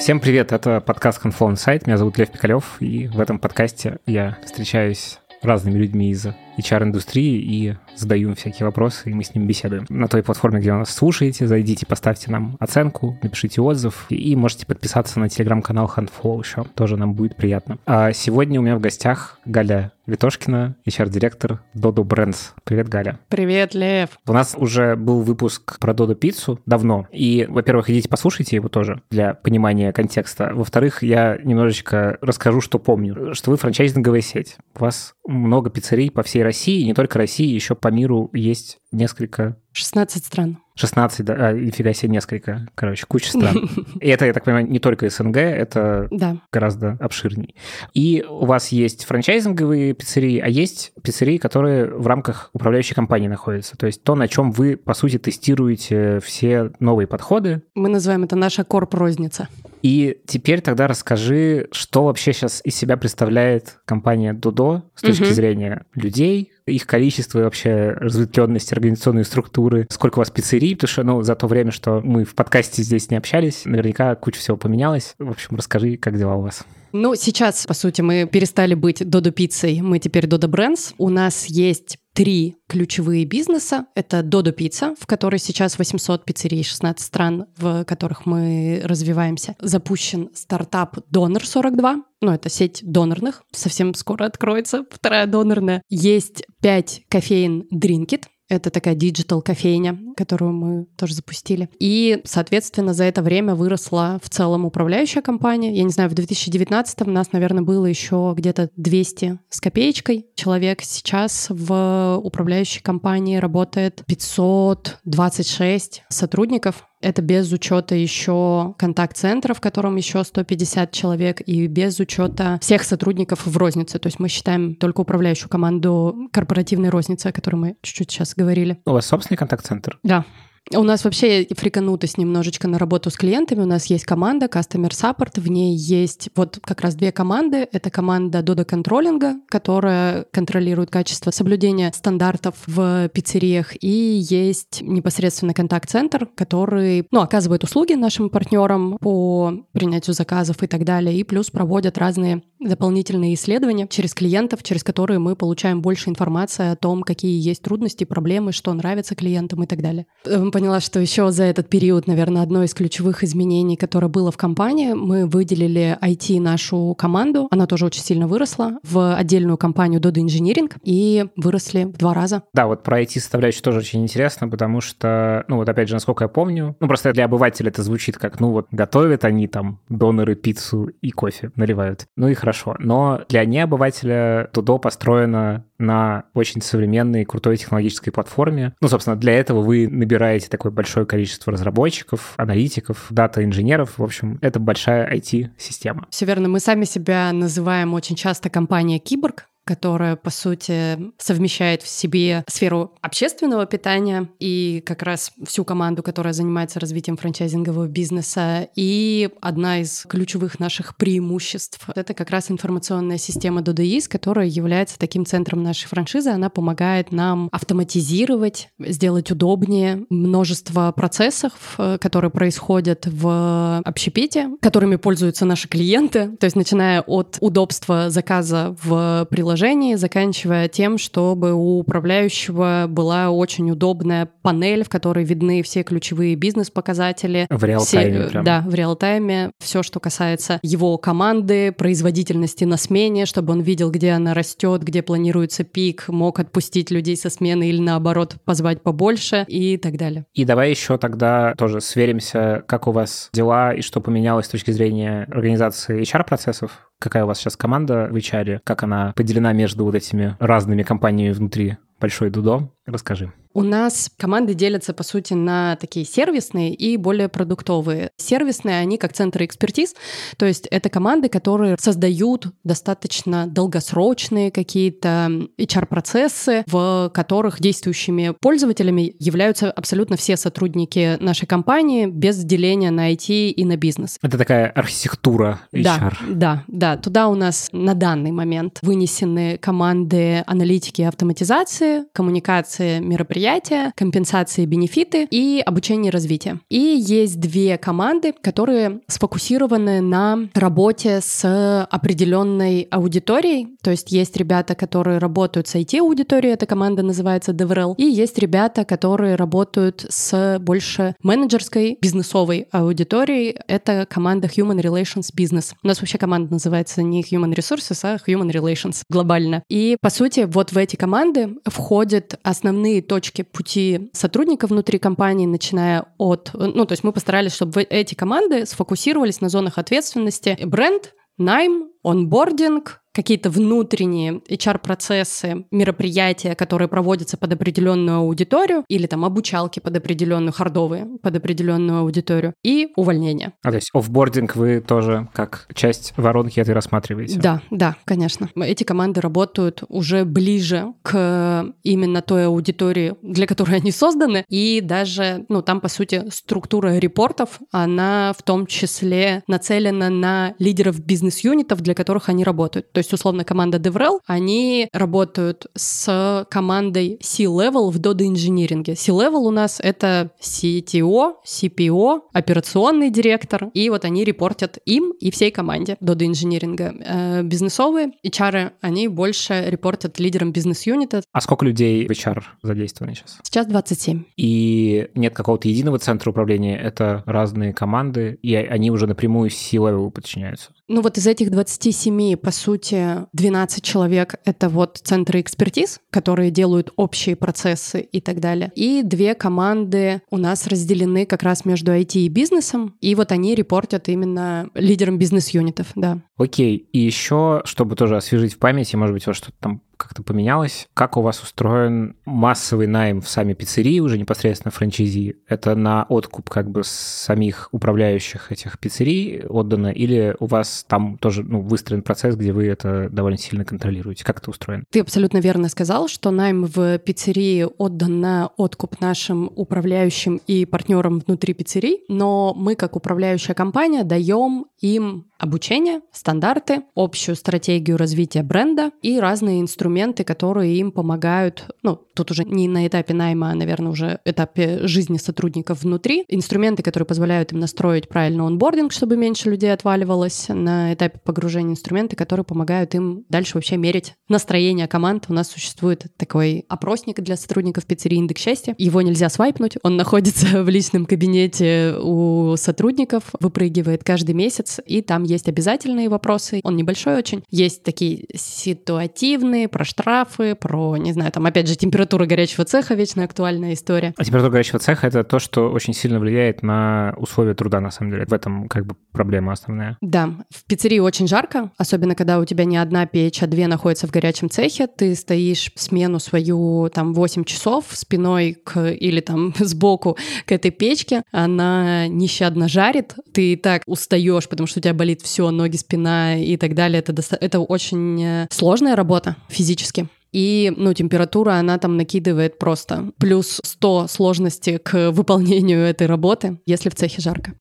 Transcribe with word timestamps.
Всем 0.00 0.18
привет, 0.18 0.50
это 0.50 0.80
подкаст 0.80 1.22
Conflow 1.22 1.52
Insight, 1.52 1.82
меня 1.84 1.98
зовут 1.98 2.16
Лев 2.16 2.30
Пикалев, 2.30 2.80
и 2.80 3.06
в 3.08 3.20
этом 3.20 3.38
подкасте 3.38 3.98
я 4.06 4.38
встречаюсь 4.42 5.18
разными 5.42 5.76
людьми 5.76 6.08
из 6.08 6.26
HR-индустрии 6.60 7.38
и 7.40 7.76
задаю 7.96 8.30
им 8.30 8.34
всякие 8.34 8.66
вопросы, 8.66 9.10
и 9.10 9.14
мы 9.14 9.24
с 9.24 9.34
ним 9.34 9.46
беседуем. 9.46 9.86
На 9.88 10.08
той 10.08 10.22
платформе, 10.22 10.60
где 10.60 10.72
вы 10.72 10.78
нас 10.78 10.90
слушаете, 10.94 11.46
зайдите, 11.46 11.86
поставьте 11.86 12.30
нам 12.30 12.56
оценку, 12.60 13.18
напишите 13.22 13.60
отзыв, 13.60 14.06
и 14.08 14.34
можете 14.36 14.66
подписаться 14.66 15.20
на 15.20 15.28
телеграм-канал 15.28 15.92
Handflow 15.94 16.42
еще, 16.42 16.64
тоже 16.74 16.96
нам 16.96 17.14
будет 17.14 17.36
приятно. 17.36 17.78
А 17.86 18.12
сегодня 18.12 18.60
у 18.60 18.62
меня 18.62 18.76
в 18.76 18.80
гостях 18.80 19.38
Галя 19.44 19.92
Витошкина, 20.06 20.76
HR-директор 20.86 21.60
Dodo 21.74 22.04
Brands. 22.04 22.50
Привет, 22.64 22.88
Галя. 22.88 23.20
Привет, 23.28 23.74
Лев. 23.74 24.10
У 24.26 24.32
нас 24.32 24.54
уже 24.56 24.96
был 24.96 25.22
выпуск 25.22 25.78
про 25.78 25.92
Dodo 25.92 26.14
пиццу 26.14 26.60
давно, 26.66 27.06
и, 27.12 27.46
во-первых, 27.48 27.90
идите 27.90 28.08
послушайте 28.08 28.56
его 28.56 28.68
тоже 28.68 29.02
для 29.10 29.34
понимания 29.34 29.92
контекста. 29.92 30.50
Во-вторых, 30.52 31.02
я 31.02 31.38
немножечко 31.42 32.18
расскажу, 32.20 32.60
что 32.60 32.78
помню, 32.78 33.34
что 33.34 33.50
вы 33.50 33.56
франчайзинговая 33.56 34.20
сеть. 34.20 34.56
У 34.74 34.80
вас 34.80 35.14
много 35.26 35.70
пиццерий 35.70 36.10
по 36.10 36.22
всей 36.22 36.42
России, 36.42 36.49
не 36.84 36.94
только 36.94 37.18
России, 37.18 37.46
еще 37.46 37.74
по 37.74 37.88
миру 37.88 38.30
есть 38.32 38.78
несколько 38.92 39.56
16 39.72 40.24
стран. 40.24 40.58
16, 40.74 41.24
да, 41.24 41.34
а, 41.34 41.52
нифига 41.52 41.92
себе, 41.92 42.12
несколько, 42.12 42.66
короче, 42.74 43.04
куча 43.06 43.30
стран. 43.30 43.68
И 44.00 44.08
это, 44.08 44.26
я 44.26 44.32
так 44.32 44.44
понимаю, 44.44 44.68
не 44.68 44.78
только 44.78 45.08
СНГ, 45.08 45.36
это 45.36 46.08
да. 46.10 46.38
гораздо 46.52 46.96
обширней. 47.00 47.54
И 47.92 48.24
у 48.28 48.46
вас 48.46 48.68
есть 48.68 49.04
франчайзинговые 49.04 49.92
пиццерии, 49.92 50.38
а 50.38 50.48
есть 50.48 50.92
пиццерии, 51.02 51.38
которые 51.38 51.86
в 51.86 52.06
рамках 52.06 52.50
управляющей 52.52 52.94
компании 52.94 53.28
находятся. 53.28 53.76
То 53.76 53.86
есть 53.86 54.02
то, 54.02 54.14
на 54.14 54.26
чем 54.26 54.52
вы, 54.52 54.76
по 54.76 54.94
сути, 54.94 55.18
тестируете 55.18 56.18
все 56.20 56.72
новые 56.80 57.06
подходы. 57.06 57.62
Мы 57.74 57.88
называем 57.88 58.24
это 58.24 58.36
наша 58.36 58.64
корп-розница. 58.64 59.48
И 59.82 60.18
теперь 60.26 60.60
тогда 60.60 60.86
расскажи, 60.86 61.68
что 61.72 62.04
вообще 62.04 62.32
сейчас 62.32 62.60
из 62.64 62.74
себя 62.74 62.96
представляет 62.96 63.78
компания 63.84 64.32
Дудо 64.32 64.84
с 64.94 65.02
точки 65.02 65.24
угу. 65.24 65.32
зрения 65.32 65.86
людей, 65.94 66.52
их 66.66 66.86
количество 66.86 67.40
и 67.40 67.42
вообще 67.42 67.90
разветвленность 67.90 68.72
организационной 68.72 69.24
структуры, 69.24 69.86
сколько 69.90 70.18
у 70.18 70.20
вас 70.20 70.30
пиццерий, 70.30 70.74
потому 70.74 70.88
что, 70.88 71.02
ну, 71.02 71.22
за 71.22 71.34
то 71.34 71.46
время, 71.46 71.72
что 71.72 72.00
мы 72.02 72.24
в 72.24 72.34
подкасте 72.34 72.82
здесь 72.82 73.10
не 73.10 73.16
общались, 73.16 73.64
наверняка 73.64 74.14
куча 74.14 74.38
всего 74.38 74.56
поменялась. 74.56 75.14
В 75.18 75.30
общем, 75.30 75.56
расскажи, 75.56 75.96
как 75.96 76.16
дела 76.18 76.36
у 76.36 76.42
вас. 76.42 76.64
Ну, 76.92 77.14
сейчас, 77.14 77.66
по 77.66 77.74
сути, 77.74 78.00
мы 78.00 78.28
перестали 78.30 78.74
быть 78.74 79.08
Додо 79.08 79.30
пиццей, 79.30 79.80
мы 79.80 79.98
теперь 79.98 80.26
Dodo 80.26 80.48
Brands. 80.48 80.92
У 80.98 81.08
нас 81.08 81.46
есть 81.46 81.98
три 82.14 82.56
ключевые 82.68 83.24
бизнеса. 83.24 83.86
Это 83.94 84.22
Додо 84.22 84.52
Пицца, 84.52 84.94
в 84.98 85.06
которой 85.06 85.38
сейчас 85.38 85.78
800 85.78 86.24
пиццерий, 86.24 86.62
16 86.62 87.04
стран, 87.04 87.46
в 87.56 87.84
которых 87.84 88.26
мы 88.26 88.82
развиваемся. 88.84 89.56
Запущен 89.60 90.30
стартап 90.34 90.98
Донер 91.10 91.46
42, 91.46 92.04
ну, 92.20 92.32
это 92.32 92.48
сеть 92.48 92.80
донерных, 92.82 93.42
совсем 93.52 93.94
скоро 93.94 94.26
откроется 94.26 94.84
вторая 94.90 95.26
донерная. 95.26 95.82
Есть 95.88 96.44
пять 96.60 97.02
кофеен 97.08 97.66
Drinkit, 97.72 98.24
это 98.50 98.70
такая 98.70 98.94
digital 98.94 99.40
кофейня, 99.40 99.98
которую 100.16 100.52
мы 100.52 100.86
тоже 100.96 101.14
запустили. 101.14 101.70
И, 101.78 102.20
соответственно, 102.24 102.92
за 102.92 103.04
это 103.04 103.22
время 103.22 103.54
выросла 103.54 104.18
в 104.22 104.28
целом 104.28 104.66
управляющая 104.66 105.22
компания. 105.22 105.74
Я 105.74 105.84
не 105.84 105.90
знаю, 105.90 106.10
в 106.10 106.14
2019 106.14 107.02
у 107.02 107.10
нас, 107.10 107.32
наверное, 107.32 107.62
было 107.62 107.86
еще 107.86 108.34
где-то 108.36 108.70
200 108.76 109.38
с 109.48 109.60
копеечкой 109.60 110.26
человек. 110.34 110.82
Сейчас 110.82 111.46
в 111.48 112.20
управляющей 112.22 112.82
компании 112.82 113.36
работает 113.36 114.02
526 114.06 116.02
сотрудников. 116.08 116.89
Это 117.00 117.22
без 117.22 117.50
учета 117.52 117.94
еще 117.94 118.74
контакт-центра, 118.78 119.54
в 119.54 119.60
котором 119.60 119.96
еще 119.96 120.22
150 120.22 120.92
человек, 120.92 121.40
и 121.40 121.66
без 121.66 121.98
учета 121.98 122.58
всех 122.60 122.84
сотрудников 122.84 123.46
в 123.46 123.56
рознице. 123.56 123.98
То 123.98 124.08
есть 124.08 124.18
мы 124.18 124.28
считаем 124.28 124.74
только 124.74 125.00
управляющую 125.00 125.48
команду 125.48 126.28
корпоративной 126.32 126.90
розницы, 126.90 127.28
о 127.28 127.32
которой 127.32 127.56
мы 127.56 127.76
чуть-чуть 127.82 128.10
сейчас 128.10 128.34
говорили. 128.34 128.80
У 128.84 128.92
вас 128.92 129.06
собственный 129.06 129.38
контакт-центр? 129.38 129.98
Да. 130.02 130.24
У 130.72 130.84
нас 130.84 131.02
вообще 131.04 131.48
фриканутость 131.50 132.16
немножечко 132.16 132.68
на 132.68 132.78
работу 132.78 133.10
с 133.10 133.16
клиентами. 133.16 133.62
У 133.62 133.66
нас 133.66 133.86
есть 133.86 134.04
команда 134.04 134.46
Customer 134.46 134.90
Support, 134.90 135.40
в 135.40 135.48
ней 135.48 135.74
есть 135.74 136.28
вот 136.36 136.60
как 136.62 136.82
раз 136.82 136.94
две 136.94 137.10
команды. 137.10 137.68
Это 137.72 137.90
команда 137.90 138.38
Dodo 138.38 138.64
контролинга, 138.64 139.34
которая 139.48 140.26
контролирует 140.30 140.90
качество 140.90 141.32
соблюдения 141.32 141.90
стандартов 141.92 142.54
в 142.66 143.08
пиццериях, 143.08 143.72
и 143.82 143.88
есть 143.88 144.80
непосредственно 144.82 145.54
контакт-центр, 145.54 146.28
который 146.36 147.04
ну, 147.10 147.20
оказывает 147.20 147.64
услуги 147.64 147.94
нашим 147.94 148.30
партнерам 148.30 148.96
по 149.00 149.64
принятию 149.72 150.14
заказов 150.14 150.62
и 150.62 150.68
так 150.68 150.84
далее, 150.84 151.16
и 151.16 151.24
плюс 151.24 151.50
проводят 151.50 151.98
разные 151.98 152.42
дополнительные 152.60 153.34
исследования 153.34 153.86
через 153.88 154.14
клиентов, 154.14 154.62
через 154.62 154.84
которые 154.84 155.18
мы 155.18 155.36
получаем 155.36 155.82
больше 155.82 156.10
информации 156.10 156.70
о 156.70 156.76
том, 156.76 157.02
какие 157.02 157.40
есть 157.40 157.62
трудности, 157.62 158.04
проблемы, 158.04 158.52
что 158.52 158.72
нравится 158.72 159.14
клиентам 159.14 159.62
и 159.62 159.66
так 159.66 159.82
далее 159.82 160.06
эм, 160.26 160.50
поняла, 160.50 160.80
что 160.80 161.00
еще 161.00 161.30
за 161.30 161.44
этот 161.44 161.68
период, 161.68 162.06
наверное, 162.06 162.42
одно 162.42 162.62
из 162.64 162.74
ключевых 162.74 163.24
изменений, 163.24 163.76
которое 163.76 164.08
было 164.08 164.30
в 164.30 164.36
компании, 164.36 164.92
мы 164.92 165.26
выделили 165.26 165.98
IT 166.00 166.40
нашу 166.40 166.94
команду. 166.98 167.48
Она 167.50 167.66
тоже 167.66 167.86
очень 167.86 168.02
сильно 168.02 168.26
выросла 168.26 168.78
в 168.82 169.14
отдельную 169.14 169.56
компанию 169.56 170.00
Dodo 170.00 170.22
Engineering 170.24 170.72
и 170.82 171.26
выросли 171.36 171.84
в 171.84 171.96
два 171.96 172.14
раза. 172.14 172.42
Да, 172.52 172.66
вот 172.66 172.82
про 172.82 173.02
IT-составляющую 173.02 173.62
тоже 173.62 173.80
очень 173.80 174.02
интересно, 174.02 174.48
потому 174.48 174.80
что, 174.80 175.44
ну 175.48 175.56
вот 175.56 175.68
опять 175.68 175.88
же, 175.88 175.94
насколько 175.94 176.24
я 176.24 176.28
помню, 176.28 176.76
ну 176.80 176.86
просто 176.86 177.12
для 177.12 177.24
обывателя 177.24 177.68
это 177.68 177.82
звучит 177.82 178.18
как, 178.18 178.40
ну 178.40 178.50
вот 178.50 178.66
готовят 178.70 179.24
они 179.24 179.46
там 179.46 179.80
доноры 179.88 180.34
пиццу 180.34 180.90
и 181.00 181.10
кофе 181.10 181.50
наливают. 181.56 182.06
Ну 182.16 182.28
и 182.28 182.34
хорошо. 182.50 182.76
Но 182.78 183.22
для 183.28 183.44
необывателя 183.44 184.48
Тудо 184.52 184.78
построено 184.78 185.64
на 185.78 186.24
очень 186.34 186.60
современной, 186.60 187.24
крутой 187.24 187.56
технологической 187.56 188.12
платформе. 188.12 188.74
Ну, 188.80 188.88
собственно, 188.88 189.16
для 189.16 189.34
этого 189.34 189.62
вы 189.62 189.88
набираете 189.88 190.48
такое 190.48 190.72
большое 190.72 191.06
количество 191.06 191.52
разработчиков, 191.52 192.34
аналитиков, 192.36 193.06
дата-инженеров. 193.10 193.94
В 193.98 194.02
общем, 194.02 194.38
это 194.42 194.60
большая 194.60 195.10
IT-система. 195.14 196.06
Все 196.10 196.26
верно. 196.26 196.48
Мы 196.48 196.60
сами 196.60 196.84
себя 196.84 197.32
называем 197.32 197.94
очень 197.94 198.16
часто 198.16 198.50
компания 198.50 198.98
Киборг, 198.98 199.46
которая, 199.70 200.16
по 200.16 200.30
сути, 200.30 200.98
совмещает 201.16 201.82
в 201.82 201.86
себе 201.88 202.42
сферу 202.48 202.92
общественного 203.02 203.66
питания 203.66 204.28
и 204.40 204.82
как 204.84 205.04
раз 205.04 205.30
всю 205.46 205.64
команду, 205.64 206.02
которая 206.02 206.32
занимается 206.32 206.80
развитием 206.80 207.16
франчайзингового 207.16 207.86
бизнеса. 207.86 208.68
И 208.74 209.30
одна 209.40 209.80
из 209.80 210.06
ключевых 210.08 210.58
наших 210.58 210.96
преимуществ— 210.96 211.88
это 211.94 212.14
как 212.14 212.30
раз 212.30 212.50
информационная 212.50 213.16
система 213.16 213.60
DoDoIS, 213.60 214.08
которая 214.08 214.48
является 214.48 214.98
таким 214.98 215.24
центром 215.24 215.62
нашей 215.62 215.86
франшизы. 215.86 216.30
Она 216.30 216.50
помогает 216.50 217.12
нам 217.12 217.48
автоматизировать, 217.52 218.70
сделать 218.80 219.30
удобнее 219.30 220.04
множество 220.10 220.90
процессов, 220.90 221.78
которые 222.00 222.32
происходят 222.32 223.06
в 223.06 223.82
общепите, 223.84 224.48
которыми 224.60 224.96
пользуются 224.96 225.44
наши 225.44 225.68
клиенты. 225.68 226.36
То 226.38 226.46
есть 226.46 226.56
начиная 226.56 227.02
от 227.02 227.38
удобства 227.40 228.10
заказа 228.10 228.74
в 228.82 229.28
приложении 229.30 229.59
приложении, 229.60 229.94
заканчивая 229.96 230.68
тем, 230.68 230.96
чтобы 230.96 231.52
у 231.52 231.80
управляющего 231.80 232.86
была 232.88 233.30
очень 233.30 233.70
удобная 233.70 234.30
панель, 234.40 234.84
в 234.84 234.88
которой 234.88 235.24
видны 235.24 235.62
все 235.62 235.82
ключевые 235.82 236.34
бизнес-показатели. 236.34 237.46
В 237.50 237.62
реал-тайме 237.62 238.28
прям. 238.28 238.44
Да, 238.44 238.64
в 238.66 238.74
реал-тайме. 238.74 239.50
Все, 239.58 239.82
что 239.82 240.00
касается 240.00 240.60
его 240.62 240.96
команды, 240.96 241.72
производительности 241.72 242.64
на 242.64 242.78
смене, 242.78 243.26
чтобы 243.26 243.52
он 243.52 243.60
видел, 243.60 243.90
где 243.90 244.12
она 244.12 244.32
растет, 244.32 244.82
где 244.82 245.02
планируется 245.02 245.62
пик, 245.62 246.08
мог 246.08 246.40
отпустить 246.40 246.90
людей 246.90 247.16
со 247.18 247.28
смены 247.28 247.68
или 247.68 247.80
наоборот 247.80 248.36
позвать 248.46 248.82
побольше 248.82 249.44
и 249.46 249.76
так 249.76 249.98
далее. 249.98 250.24
И 250.32 250.46
давай 250.46 250.70
еще 250.70 250.96
тогда 250.96 251.54
тоже 251.58 251.82
сверимся, 251.82 252.64
как 252.66 252.86
у 252.86 252.92
вас 252.92 253.28
дела 253.34 253.74
и 253.74 253.82
что 253.82 254.00
поменялось 254.00 254.46
с 254.46 254.50
точки 254.50 254.70
зрения 254.70 255.26
организации 255.30 256.00
HR-процессов 256.00 256.89
Какая 257.00 257.24
у 257.24 257.26
вас 257.26 257.38
сейчас 257.38 257.56
команда 257.56 258.08
в 258.10 258.14
HR? 258.14 258.60
Как 258.62 258.82
она 258.82 259.14
поделена 259.16 259.54
между 259.54 259.86
вот 259.86 259.94
этими 259.94 260.36
разными 260.38 260.82
компаниями 260.82 261.32
внутри 261.32 261.78
большой 261.98 262.28
Дудо? 262.28 262.70
Расскажи. 262.90 263.32
У 263.52 263.62
нас 263.62 264.10
команды 264.16 264.54
делятся, 264.54 264.92
по 264.92 265.02
сути, 265.02 265.34
на 265.34 265.76
такие 265.76 266.06
сервисные 266.06 266.72
и 266.72 266.96
более 266.96 267.28
продуктовые. 267.28 268.10
Сервисные, 268.16 268.78
они 268.78 268.96
как 268.96 269.12
центры 269.12 269.44
экспертиз, 269.44 269.94
то 270.36 270.46
есть 270.46 270.66
это 270.70 270.88
команды, 270.88 271.28
которые 271.28 271.76
создают 271.80 272.46
достаточно 272.62 273.46
долгосрочные 273.48 274.50
какие-то 274.52 275.48
HR-процессы, 275.58 276.64
в 276.66 277.10
которых 277.12 277.60
действующими 277.60 278.34
пользователями 278.40 279.14
являются 279.18 279.70
абсолютно 279.70 280.16
все 280.16 280.36
сотрудники 280.36 281.16
нашей 281.20 281.46
компании 281.46 282.06
без 282.06 282.44
деления 282.44 282.90
на 282.90 283.12
IT 283.12 283.50
и 283.50 283.64
на 283.64 283.76
бизнес. 283.76 284.16
Это 284.22 284.38
такая 284.38 284.68
архитектура 284.68 285.60
HR. 285.74 285.82
Да, 285.82 286.12
да, 286.28 286.64
да. 286.68 286.96
Туда 286.96 287.28
у 287.28 287.34
нас 287.34 287.68
на 287.72 287.94
данный 287.94 288.30
момент 288.30 288.78
вынесены 288.82 289.58
команды 289.58 290.44
аналитики 290.46 291.02
и 291.02 291.04
автоматизации, 291.04 292.04
коммуникации 292.12 292.79
организация 292.80 293.00
мероприятия, 293.00 293.92
компенсации 293.96 294.64
бенефиты 294.64 295.26
и 295.30 295.62
обучение 295.64 296.08
и 296.08 296.12
развитие. 296.12 296.60
И 296.68 296.78
есть 296.78 297.38
две 297.38 297.76
команды, 297.78 298.32
которые 298.40 299.00
сфокусированы 299.06 300.00
на 300.00 300.48
работе 300.54 301.20
с 301.20 301.86
определенной 301.90 302.88
аудиторией. 302.90 303.76
То 303.82 303.90
есть 303.90 304.12
есть 304.12 304.36
ребята, 304.36 304.74
которые 304.74 305.18
работают 305.18 305.68
с 305.68 305.74
IT-аудиторией, 305.74 306.54
эта 306.54 306.66
команда 306.66 307.02
называется 307.02 307.52
DevRel, 307.52 307.94
и 307.96 308.04
есть 308.04 308.38
ребята, 308.38 308.84
которые 308.84 309.36
работают 309.36 310.06
с 310.08 310.58
больше 310.60 311.14
менеджерской, 311.22 311.98
бизнесовой 312.00 312.66
аудиторией. 312.70 313.56
Это 313.66 314.06
команда 314.08 314.48
Human 314.48 314.80
Relations 314.80 315.30
Business. 315.36 315.74
У 315.82 315.88
нас 315.88 316.00
вообще 316.00 316.18
команда 316.18 316.52
называется 316.52 317.02
не 317.02 317.22
Human 317.22 317.54
Resources, 317.54 318.00
а 318.02 318.16
Human 318.26 318.50
Relations 318.50 319.02
глобально. 319.08 319.62
И, 319.68 319.96
по 320.00 320.10
сути, 320.10 320.46
вот 320.48 320.72
в 320.72 320.78
эти 320.78 320.96
команды 320.96 321.50
входят 321.66 322.38
основные 322.60 323.00
точки 323.00 323.42
пути 323.42 324.10
сотрудников 324.12 324.70
внутри 324.70 324.98
компании, 324.98 325.46
начиная 325.46 326.04
от... 326.18 326.50
Ну, 326.52 326.84
то 326.84 326.92
есть 326.92 327.02
мы 327.02 327.12
постарались, 327.12 327.54
чтобы 327.54 327.82
эти 327.82 328.14
команды 328.14 328.66
сфокусировались 328.66 329.40
на 329.40 329.48
зонах 329.48 329.78
ответственности. 329.78 330.58
Бренд, 330.62 331.14
найм, 331.38 331.88
онбординг, 332.02 333.00
какие-то 333.12 333.50
внутренние 333.50 334.40
HR-процессы, 334.48 335.64
мероприятия, 335.70 336.54
которые 336.54 336.88
проводятся 336.88 337.36
под 337.36 337.52
определенную 337.52 338.18
аудиторию, 338.18 338.84
или 338.88 339.06
там 339.06 339.24
обучалки 339.24 339.80
под 339.80 339.96
определенную, 339.96 340.52
хардовые, 340.52 341.06
под 341.20 341.36
определенную 341.36 342.00
аудиторию, 342.00 342.54
и 342.62 342.88
увольнение. 342.96 343.52
А 343.64 343.70
то 343.70 343.76
есть 343.76 343.90
офбординг 343.92 344.54
вы 344.56 344.80
тоже 344.80 345.28
как 345.32 345.66
часть 345.74 346.12
воронки 346.16 346.60
этой 346.60 346.72
рассматриваете? 346.72 347.38
Да, 347.40 347.62
да, 347.70 347.96
конечно. 348.04 348.48
Эти 348.56 348.84
команды 348.84 349.20
работают 349.20 349.82
уже 349.88 350.24
ближе 350.24 350.94
к 351.02 351.66
именно 351.82 352.22
той 352.22 352.46
аудитории, 352.46 353.14
для 353.22 353.46
которой 353.46 353.78
они 353.78 353.90
созданы, 353.90 354.44
и 354.48 354.80
даже, 354.80 355.46
ну, 355.48 355.62
там, 355.62 355.80
по 355.80 355.88
сути, 355.88 356.24
структура 356.30 356.96
репортов, 356.98 357.58
она 357.72 358.32
в 358.38 358.42
том 358.42 358.66
числе 358.66 359.42
нацелена 359.48 360.10
на 360.10 360.54
лидеров 360.58 361.00
бизнес-юнитов, 361.00 361.80
для 361.80 361.89
которых 361.94 362.28
они 362.28 362.44
работают. 362.44 362.92
То 362.92 362.98
есть, 362.98 363.12
условно, 363.12 363.44
команда 363.44 363.78
DevRel, 363.78 364.20
они 364.26 364.88
работают 364.92 365.66
с 365.74 366.46
командой 366.50 367.18
C-Level 367.22 367.90
в 367.90 367.98
Dodo 367.98 368.26
инжиниринге. 368.26 368.96
C-Level 368.96 369.40
у 369.40 369.50
нас 369.50 369.80
это 369.82 370.30
CTO, 370.40 371.34
CPO, 371.46 372.20
операционный 372.32 373.10
директор, 373.10 373.70
и 373.74 373.90
вот 373.90 374.04
они 374.04 374.24
репортят 374.24 374.78
им 374.84 375.12
и 375.12 375.30
всей 375.30 375.50
команде 375.50 375.96
Dodo 376.00 376.26
инжиниринга. 376.26 376.94
Э, 377.04 377.42
бизнесовые 377.42 378.12
HR, 378.26 378.72
они 378.80 379.08
больше 379.08 379.64
репортят 379.66 380.18
лидерам 380.18 380.52
бизнес-юнита. 380.52 381.22
А 381.32 381.40
сколько 381.40 381.64
людей 381.64 382.06
в 382.06 382.10
HR 382.10 382.42
задействованы 382.62 383.14
сейчас? 383.14 383.38
Сейчас 383.42 383.66
27. 383.66 384.24
И 384.36 385.08
нет 385.14 385.34
какого-то 385.34 385.68
единого 385.68 385.98
центра 385.98 386.30
управления, 386.30 386.78
это 386.78 387.22
разные 387.26 387.72
команды, 387.72 388.38
и 388.42 388.54
они 388.54 388.90
уже 388.90 389.06
напрямую 389.06 389.50
C-Level 389.50 390.10
подчиняются? 390.10 390.72
Ну 390.92 391.02
вот 391.02 391.18
из 391.18 391.26
этих 391.28 391.52
27, 391.52 392.34
по 392.34 392.50
сути, 392.50 393.24
12 393.32 393.84
человек— 393.84 394.34
это 394.44 394.68
вот 394.68 394.98
центры 394.98 395.40
экспертиз, 395.40 396.00
которые 396.10 396.50
делают 396.50 396.92
общие 396.96 397.36
процессы 397.36 398.00
и 398.00 398.20
так 398.20 398.40
далее. 398.40 398.72
И 398.74 399.04
две 399.04 399.36
команды 399.36 400.20
у 400.30 400.36
нас 400.36 400.66
разделены 400.66 401.26
как 401.26 401.44
раз 401.44 401.64
между 401.64 401.92
IT 401.92 402.14
и 402.16 402.28
бизнесом, 402.28 402.96
и 403.00 403.14
вот 403.14 403.30
они 403.30 403.54
репортят 403.54 404.08
именно 404.08 404.68
лидерам 404.74 405.16
бизнес-юнитов, 405.16 405.92
да. 405.94 406.22
Окей, 406.36 406.88
и 406.92 406.98
еще, 406.98 407.62
чтобы 407.66 407.94
тоже 407.94 408.16
освежить 408.16 408.54
в 408.54 408.58
памяти, 408.58 408.96
может 408.96 409.14
быть, 409.14 409.28
вас 409.28 409.36
что-то 409.36 409.56
там 409.60 409.82
как-то 410.00 410.22
поменялось. 410.22 410.88
Как 410.94 411.16
у 411.16 411.20
вас 411.20 411.42
устроен 411.42 412.16
массовый 412.24 412.86
найм 412.86 413.20
в 413.20 413.28
сами 413.28 413.52
пиццерии, 413.52 414.00
уже 414.00 414.18
непосредственно 414.18 414.72
франчайзи? 414.72 415.36
Это 415.46 415.74
на 415.74 416.04
откуп 416.08 416.48
как 416.48 416.70
бы 416.70 416.82
самих 416.84 417.68
управляющих 417.72 418.50
этих 418.50 418.78
пиццерий 418.78 419.42
отдано, 419.46 419.88
или 419.88 420.34
у 420.40 420.46
вас 420.46 420.84
там 420.88 421.18
тоже 421.18 421.42
ну, 421.42 421.60
выстроен 421.60 422.02
процесс, 422.02 422.36
где 422.36 422.52
вы 422.52 422.66
это 422.66 423.08
довольно 423.10 423.38
сильно 423.38 423.64
контролируете? 423.64 424.24
Как 424.24 424.38
это 424.38 424.50
устроено? 424.50 424.84
Ты 424.90 425.00
абсолютно 425.00 425.38
верно 425.38 425.68
сказал, 425.68 426.08
что 426.08 426.30
найм 426.30 426.64
в 426.64 426.98
пиццерии 426.98 427.66
отдан 427.78 428.20
на 428.20 428.50
откуп 428.56 429.00
нашим 429.00 429.50
управляющим 429.54 430.40
и 430.46 430.64
партнерам 430.64 431.20
внутри 431.20 431.54
пиццерий, 431.54 432.04
но 432.08 432.54
мы, 432.54 432.74
как 432.74 432.96
управляющая 432.96 433.54
компания, 433.54 434.04
даем 434.04 434.66
им 434.80 435.29
обучение, 435.40 436.00
стандарты, 436.12 436.82
общую 436.94 437.34
стратегию 437.34 437.96
развития 437.96 438.42
бренда 438.42 438.90
и 439.02 439.18
разные 439.18 439.60
инструменты, 439.60 440.22
которые 440.22 440.76
им 440.76 440.92
помогают, 440.92 441.66
ну, 441.82 441.98
тут 442.14 442.30
уже 442.30 442.44
не 442.44 442.68
на 442.68 442.86
этапе 442.86 443.14
найма, 443.14 443.50
а, 443.50 443.54
наверное, 443.54 443.90
уже 443.90 444.20
этапе 444.26 444.86
жизни 444.86 445.16
сотрудников 445.16 445.82
внутри, 445.82 446.24
инструменты, 446.28 446.82
которые 446.82 447.06
позволяют 447.06 447.52
им 447.52 447.60
настроить 447.60 448.08
правильно 448.08 448.46
онбординг, 448.46 448.92
чтобы 448.92 449.16
меньше 449.16 449.50
людей 449.50 449.72
отваливалось 449.72 450.48
на 450.48 450.92
этапе 450.92 451.18
погружения, 451.24 451.72
инструменты, 451.72 452.16
которые 452.16 452.44
помогают 452.44 452.94
им 452.94 453.24
дальше 453.30 453.52
вообще 453.54 453.78
мерить 453.78 454.14
настроение 454.28 454.86
команд. 454.86 455.26
У 455.28 455.32
нас 455.32 455.48
существует 455.48 456.06
такой 456.18 456.66
опросник 456.68 457.20
для 457.20 457.36
сотрудников 457.36 457.86
пиццерии 457.86 458.16
«Индекс 458.18 458.42
счастья». 458.42 458.74
Его 458.76 459.00
нельзя 459.00 459.30
свайпнуть, 459.30 459.76
он 459.82 459.96
находится 459.96 460.62
в 460.62 460.68
личном 460.68 461.06
кабинете 461.06 461.94
у 461.98 462.56
сотрудников, 462.56 463.24
выпрыгивает 463.40 464.04
каждый 464.04 464.34
месяц, 464.34 464.80
и 464.84 465.00
там 465.00 465.24
есть 465.30 465.48
обязательные 465.48 466.08
вопросы, 466.08 466.60
он 466.64 466.76
небольшой 466.76 467.16
очень. 467.16 467.42
Есть 467.50 467.82
такие 467.82 468.26
ситуативные, 468.34 469.68
про 469.68 469.84
штрафы, 469.84 470.54
про, 470.54 470.96
не 470.96 471.12
знаю, 471.12 471.32
там 471.32 471.46
опять 471.46 471.68
же 471.68 471.76
температура 471.76 472.26
горячего 472.26 472.64
цеха, 472.64 472.94
вечно 472.94 473.24
актуальная 473.24 473.74
история. 473.74 474.12
А 474.16 474.24
температура 474.24 474.52
горячего 474.52 474.78
цеха— 474.78 475.06
это 475.08 475.24
то, 475.24 475.38
что 475.38 475.70
очень 475.70 475.94
сильно 475.94 476.18
влияет 476.18 476.62
на 476.62 477.14
условия 477.16 477.54
труда, 477.54 477.80
на 477.80 477.90
самом 477.90 478.12
деле. 478.12 478.26
В 478.26 478.32
этом 478.32 478.68
как 478.68 478.86
бы 478.86 478.96
проблема 479.12 479.52
основная. 479.52 479.96
Да. 480.00 480.30
В 480.50 480.64
пиццерии 480.64 480.98
очень 480.98 481.28
жарко, 481.28 481.70
особенно 481.78 482.14
когда 482.14 482.38
у 482.38 482.44
тебя 482.44 482.64
не 482.64 482.76
одна 482.76 483.06
печь, 483.06 483.42
а 483.42 483.46
две 483.46 483.66
находятся 483.66 484.06
в 484.06 484.10
горячем 484.10 484.50
цехе. 484.50 484.86
Ты 484.86 485.14
стоишь 485.14 485.70
смену 485.74 486.18
свою 486.18 486.90
там 486.92 487.14
8 487.14 487.44
часов 487.44 487.86
спиной 487.90 488.56
к 488.64 488.90
или 488.90 489.20
там 489.20 489.54
сбоку 489.58 490.16
к 490.46 490.52
этой 490.52 490.70
печке. 490.70 491.22
Она 491.30 492.08
нещадно 492.08 492.68
жарит. 492.68 493.14
Ты 493.32 493.52
и 493.52 493.56
так 493.56 493.82
устаешь, 493.86 494.48
потому 494.48 494.66
что 494.66 494.80
у 494.80 494.82
тебя 494.82 494.94
болит 494.94 495.19
все, 495.22 495.50
ноги, 495.50 495.76
спина 495.76 496.36
и 496.36 496.56
так 496.56 496.74
далее. 496.74 496.98
Это, 496.98 497.12
доста- 497.12 497.38
это 497.40 497.60
очень 497.60 498.22
э, 498.22 498.46
сложная 498.50 498.96
работа 498.96 499.36
физически. 499.48 500.08
И, 500.32 500.72
ну, 500.76 500.94
температура, 500.94 501.54
она 501.54 501.78
там 501.78 501.96
накидывает 501.96 502.58
просто 502.58 503.10
плюс 503.18 503.60
100 503.64 504.06
сложности 504.08 504.78
к 504.78 505.10
выполнению 505.12 505.80
этой 505.80 506.06
работы, 506.06 506.60
если 506.66 506.88
в 506.88 506.94
цехе 506.94 507.20
жарко. 507.20 507.54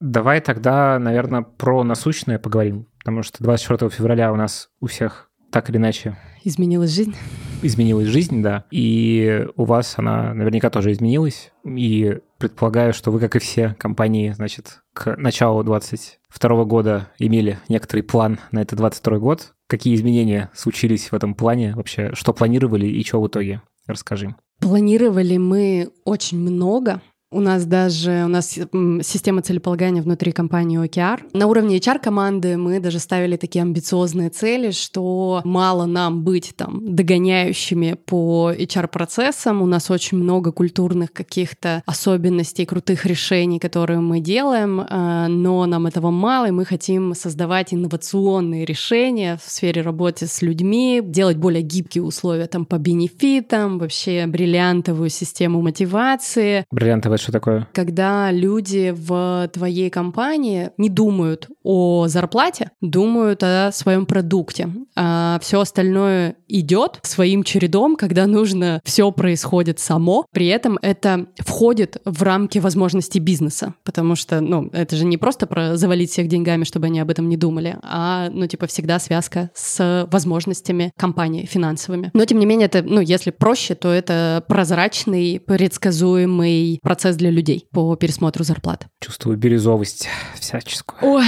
Давай 0.00 0.40
тогда, 0.40 0.98
наверное, 0.98 1.42
про 1.42 1.82
насущное 1.82 2.38
поговорим, 2.38 2.86
потому 2.98 3.22
что 3.22 3.42
24 3.42 3.90
февраля 3.90 4.32
у 4.32 4.36
нас 4.36 4.68
у 4.80 4.86
всех 4.86 5.30
так 5.50 5.70
или 5.70 5.76
иначе... 5.76 6.16
Изменилась 6.42 6.90
жизнь? 6.90 7.14
Изменилась 7.62 8.08
жизнь, 8.08 8.42
да. 8.42 8.64
И 8.72 9.46
у 9.56 9.64
вас 9.64 9.94
она 9.96 10.34
наверняка 10.34 10.68
тоже 10.68 10.90
изменилась. 10.90 11.52
И 11.64 12.18
предполагаю, 12.48 12.92
что 12.92 13.10
вы, 13.10 13.20
как 13.20 13.36
и 13.36 13.38
все 13.38 13.74
компании, 13.78 14.32
значит, 14.32 14.82
к 14.92 15.16
началу 15.16 15.64
22 15.64 16.64
года 16.64 17.08
имели 17.18 17.58
некоторый 17.70 18.02
план 18.02 18.38
на 18.52 18.60
этот 18.60 18.76
22 18.76 19.18
год. 19.18 19.54
Какие 19.66 19.94
изменения 19.94 20.50
случились 20.52 21.10
в 21.10 21.14
этом 21.14 21.34
плане 21.34 21.74
вообще? 21.74 22.10
Что 22.12 22.34
планировали 22.34 22.86
и 22.86 23.02
что 23.02 23.22
в 23.22 23.28
итоге? 23.28 23.62
Расскажи. 23.86 24.34
Планировали 24.60 25.38
мы 25.38 25.90
очень 26.04 26.38
много. 26.38 27.00
У 27.34 27.40
нас 27.40 27.64
даже 27.64 28.22
у 28.26 28.28
нас 28.28 28.56
система 29.02 29.42
целеполагания 29.42 30.02
внутри 30.02 30.30
компании 30.30 30.80
OKR. 30.80 31.30
На 31.32 31.48
уровне 31.48 31.78
HR-команды 31.78 32.56
мы 32.56 32.78
даже 32.78 33.00
ставили 33.00 33.36
такие 33.36 33.62
амбициозные 33.62 34.30
цели, 34.30 34.70
что 34.70 35.42
мало 35.44 35.86
нам 35.86 36.22
быть 36.22 36.54
там 36.56 36.94
догоняющими 36.94 37.94
по 37.94 38.52
HR-процессам. 38.56 39.62
У 39.62 39.66
нас 39.66 39.90
очень 39.90 40.18
много 40.18 40.52
культурных 40.52 41.12
каких-то 41.12 41.82
особенностей, 41.86 42.66
крутых 42.66 43.04
решений, 43.04 43.58
которые 43.58 43.98
мы 43.98 44.20
делаем, 44.20 44.86
а, 44.88 45.26
но 45.26 45.66
нам 45.66 45.88
этого 45.88 46.12
мало, 46.12 46.46
и 46.46 46.52
мы 46.52 46.64
хотим 46.64 47.16
создавать 47.16 47.74
инновационные 47.74 48.64
решения 48.64 49.40
в 49.44 49.50
сфере 49.50 49.82
работы 49.82 50.28
с 50.28 50.40
людьми, 50.40 51.00
делать 51.02 51.38
более 51.38 51.62
гибкие 51.62 52.04
условия 52.04 52.46
там 52.46 52.64
по 52.64 52.78
бенефитам, 52.78 53.80
вообще 53.80 54.24
бриллиантовую 54.28 55.10
систему 55.10 55.62
мотивации. 55.62 56.64
Бриллиантовая 56.70 57.23
что 57.24 57.32
такое? 57.32 57.66
Когда 57.72 58.30
люди 58.30 58.94
в 58.94 59.48
твоей 59.52 59.88
компании 59.88 60.70
не 60.76 60.90
думают 60.90 61.48
о 61.62 62.06
зарплате, 62.06 62.70
думают 62.82 63.42
о 63.42 63.70
своем 63.72 64.04
продукте, 64.04 64.68
а 64.94 65.38
все 65.40 65.60
остальное 65.60 66.36
идет 66.48 67.00
своим 67.02 67.42
чередом, 67.42 67.96
когда 67.96 68.26
нужно, 68.26 68.80
все 68.84 69.10
происходит 69.10 69.80
само. 69.80 70.26
При 70.32 70.48
этом 70.48 70.78
это 70.82 71.26
входит 71.38 71.96
в 72.04 72.22
рамки 72.22 72.58
возможностей 72.58 73.20
бизнеса, 73.20 73.74
потому 73.84 74.16
что, 74.16 74.42
ну, 74.42 74.68
это 74.72 74.94
же 74.94 75.06
не 75.06 75.16
просто 75.16 75.46
про 75.46 75.76
завалить 75.76 76.10
всех 76.10 76.28
деньгами, 76.28 76.64
чтобы 76.64 76.86
они 76.86 77.00
об 77.00 77.10
этом 77.10 77.28
не 77.28 77.38
думали, 77.38 77.78
а, 77.82 78.28
ну, 78.30 78.46
типа, 78.46 78.66
всегда 78.66 78.98
связка 78.98 79.50
с 79.54 80.06
возможностями 80.10 80.92
компании 80.98 81.46
финансовыми. 81.46 82.10
Но, 82.12 82.24
тем 82.26 82.38
не 82.38 82.46
менее, 82.46 82.66
это, 82.66 82.82
ну, 82.82 83.00
если 83.00 83.30
проще, 83.30 83.74
то 83.74 83.90
это 83.90 84.44
прозрачный, 84.46 85.40
предсказуемый 85.40 86.80
процесс 86.82 87.13
для 87.16 87.30
людей 87.30 87.66
по 87.72 87.94
пересмотру 87.96 88.44
зарплат. 88.44 88.86
Чувствую 89.00 89.36
бирюзовость 89.36 90.08
всяческую. 90.38 90.98
Ой, 91.02 91.24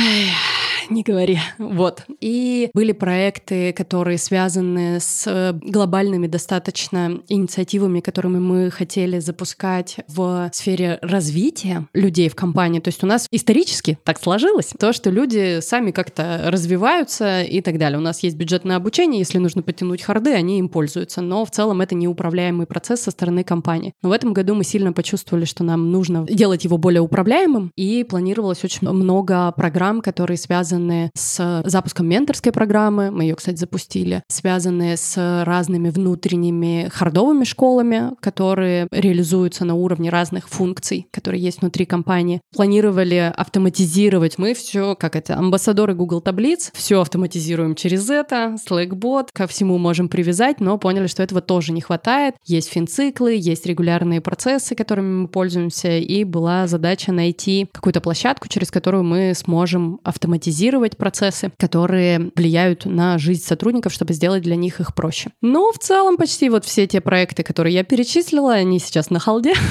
не 0.90 1.02
говори. 1.02 1.38
Вот. 1.58 2.04
И 2.20 2.70
были 2.74 2.92
проекты, 2.92 3.72
которые 3.72 4.18
связаны 4.18 4.98
с 5.00 5.52
глобальными 5.62 6.26
достаточно 6.26 7.20
инициативами, 7.28 8.00
которыми 8.00 8.38
мы 8.38 8.70
хотели 8.70 9.18
запускать 9.18 9.96
в 10.08 10.50
сфере 10.52 10.98
развития 11.02 11.86
людей 11.92 12.28
в 12.28 12.34
компании. 12.34 12.80
То 12.80 12.88
есть 12.88 13.02
у 13.02 13.06
нас 13.06 13.26
исторически 13.30 13.98
так 14.04 14.22
сложилось, 14.22 14.72
то, 14.78 14.92
что 14.92 15.10
люди 15.10 15.60
сами 15.60 15.90
как-то 15.90 16.42
развиваются 16.46 17.42
и 17.42 17.60
так 17.60 17.78
далее. 17.78 17.98
У 17.98 18.02
нас 18.02 18.22
есть 18.22 18.36
бюджетное 18.36 18.76
обучение, 18.76 19.18
если 19.18 19.38
нужно 19.38 19.62
потянуть 19.62 20.02
харды, 20.02 20.32
они 20.32 20.58
им 20.58 20.68
пользуются. 20.68 21.20
Но 21.20 21.44
в 21.44 21.50
целом 21.50 21.80
это 21.80 21.94
неуправляемый 21.94 22.66
процесс 22.66 23.02
со 23.02 23.10
стороны 23.10 23.44
компании. 23.44 23.92
Но 24.02 24.10
в 24.10 24.12
этом 24.12 24.32
году 24.32 24.54
мы 24.54 24.64
сильно 24.64 24.92
почувствовали, 24.92 25.44
что 25.44 25.64
нам 25.66 25.90
нужно 25.90 26.26
делать 26.26 26.64
его 26.64 26.78
более 26.78 27.02
управляемым, 27.02 27.72
и 27.76 28.04
планировалось 28.04 28.64
очень 28.64 28.88
много 28.88 29.52
программ, 29.52 30.00
которые 30.00 30.38
связаны 30.38 31.10
с 31.14 31.62
запуском 31.64 32.06
менторской 32.06 32.52
программы, 32.52 33.10
мы 33.10 33.24
ее, 33.24 33.34
кстати, 33.34 33.56
запустили, 33.56 34.22
связанные 34.28 34.96
с 34.96 35.42
разными 35.44 35.90
внутренними 35.90 36.88
хардовыми 36.92 37.44
школами, 37.44 38.12
которые 38.20 38.88
реализуются 38.90 39.64
на 39.64 39.74
уровне 39.74 40.10
разных 40.10 40.48
функций, 40.48 41.08
которые 41.10 41.42
есть 41.42 41.60
внутри 41.60 41.84
компании. 41.84 42.40
Планировали 42.54 43.32
автоматизировать 43.36 44.38
мы 44.38 44.54
все, 44.54 44.94
как 44.94 45.16
это, 45.16 45.36
амбассадоры 45.36 45.94
Google 45.94 46.20
таблиц, 46.20 46.70
все 46.74 47.00
автоматизируем 47.00 47.74
через 47.74 48.08
это, 48.10 48.56
Slackbot, 48.68 49.28
ко 49.32 49.46
всему 49.46 49.78
можем 49.78 50.08
привязать, 50.08 50.60
но 50.60 50.78
поняли, 50.78 51.06
что 51.06 51.22
этого 51.22 51.40
тоже 51.40 51.72
не 51.72 51.80
хватает. 51.80 52.34
Есть 52.44 52.70
финциклы, 52.70 53.34
есть 53.36 53.66
регулярные 53.66 54.20
процессы, 54.20 54.74
которыми 54.74 55.22
мы 55.22 55.28
пользуемся, 55.28 55.55
и 56.00 56.24
была 56.24 56.66
задача 56.66 57.12
найти 57.12 57.68
какую-то 57.72 58.00
площадку, 58.00 58.48
через 58.48 58.70
которую 58.70 59.04
мы 59.04 59.32
сможем 59.34 60.00
автоматизировать 60.04 60.96
процессы, 60.96 61.52
которые 61.58 62.30
влияют 62.34 62.84
на 62.84 63.18
жизнь 63.18 63.42
сотрудников, 63.42 63.92
чтобы 63.92 64.12
сделать 64.12 64.42
для 64.42 64.56
них 64.56 64.80
их 64.80 64.94
проще. 64.94 65.30
Но 65.42 65.72
в 65.72 65.78
целом 65.78 66.16
почти 66.16 66.48
вот 66.48 66.64
все 66.64 66.86
те 66.86 67.00
проекты, 67.00 67.42
которые 67.42 67.74
я 67.74 67.84
перечислила, 67.84 68.54
они 68.54 68.78
сейчас 68.78 69.10
на 69.10 69.18
халде. 69.18 69.54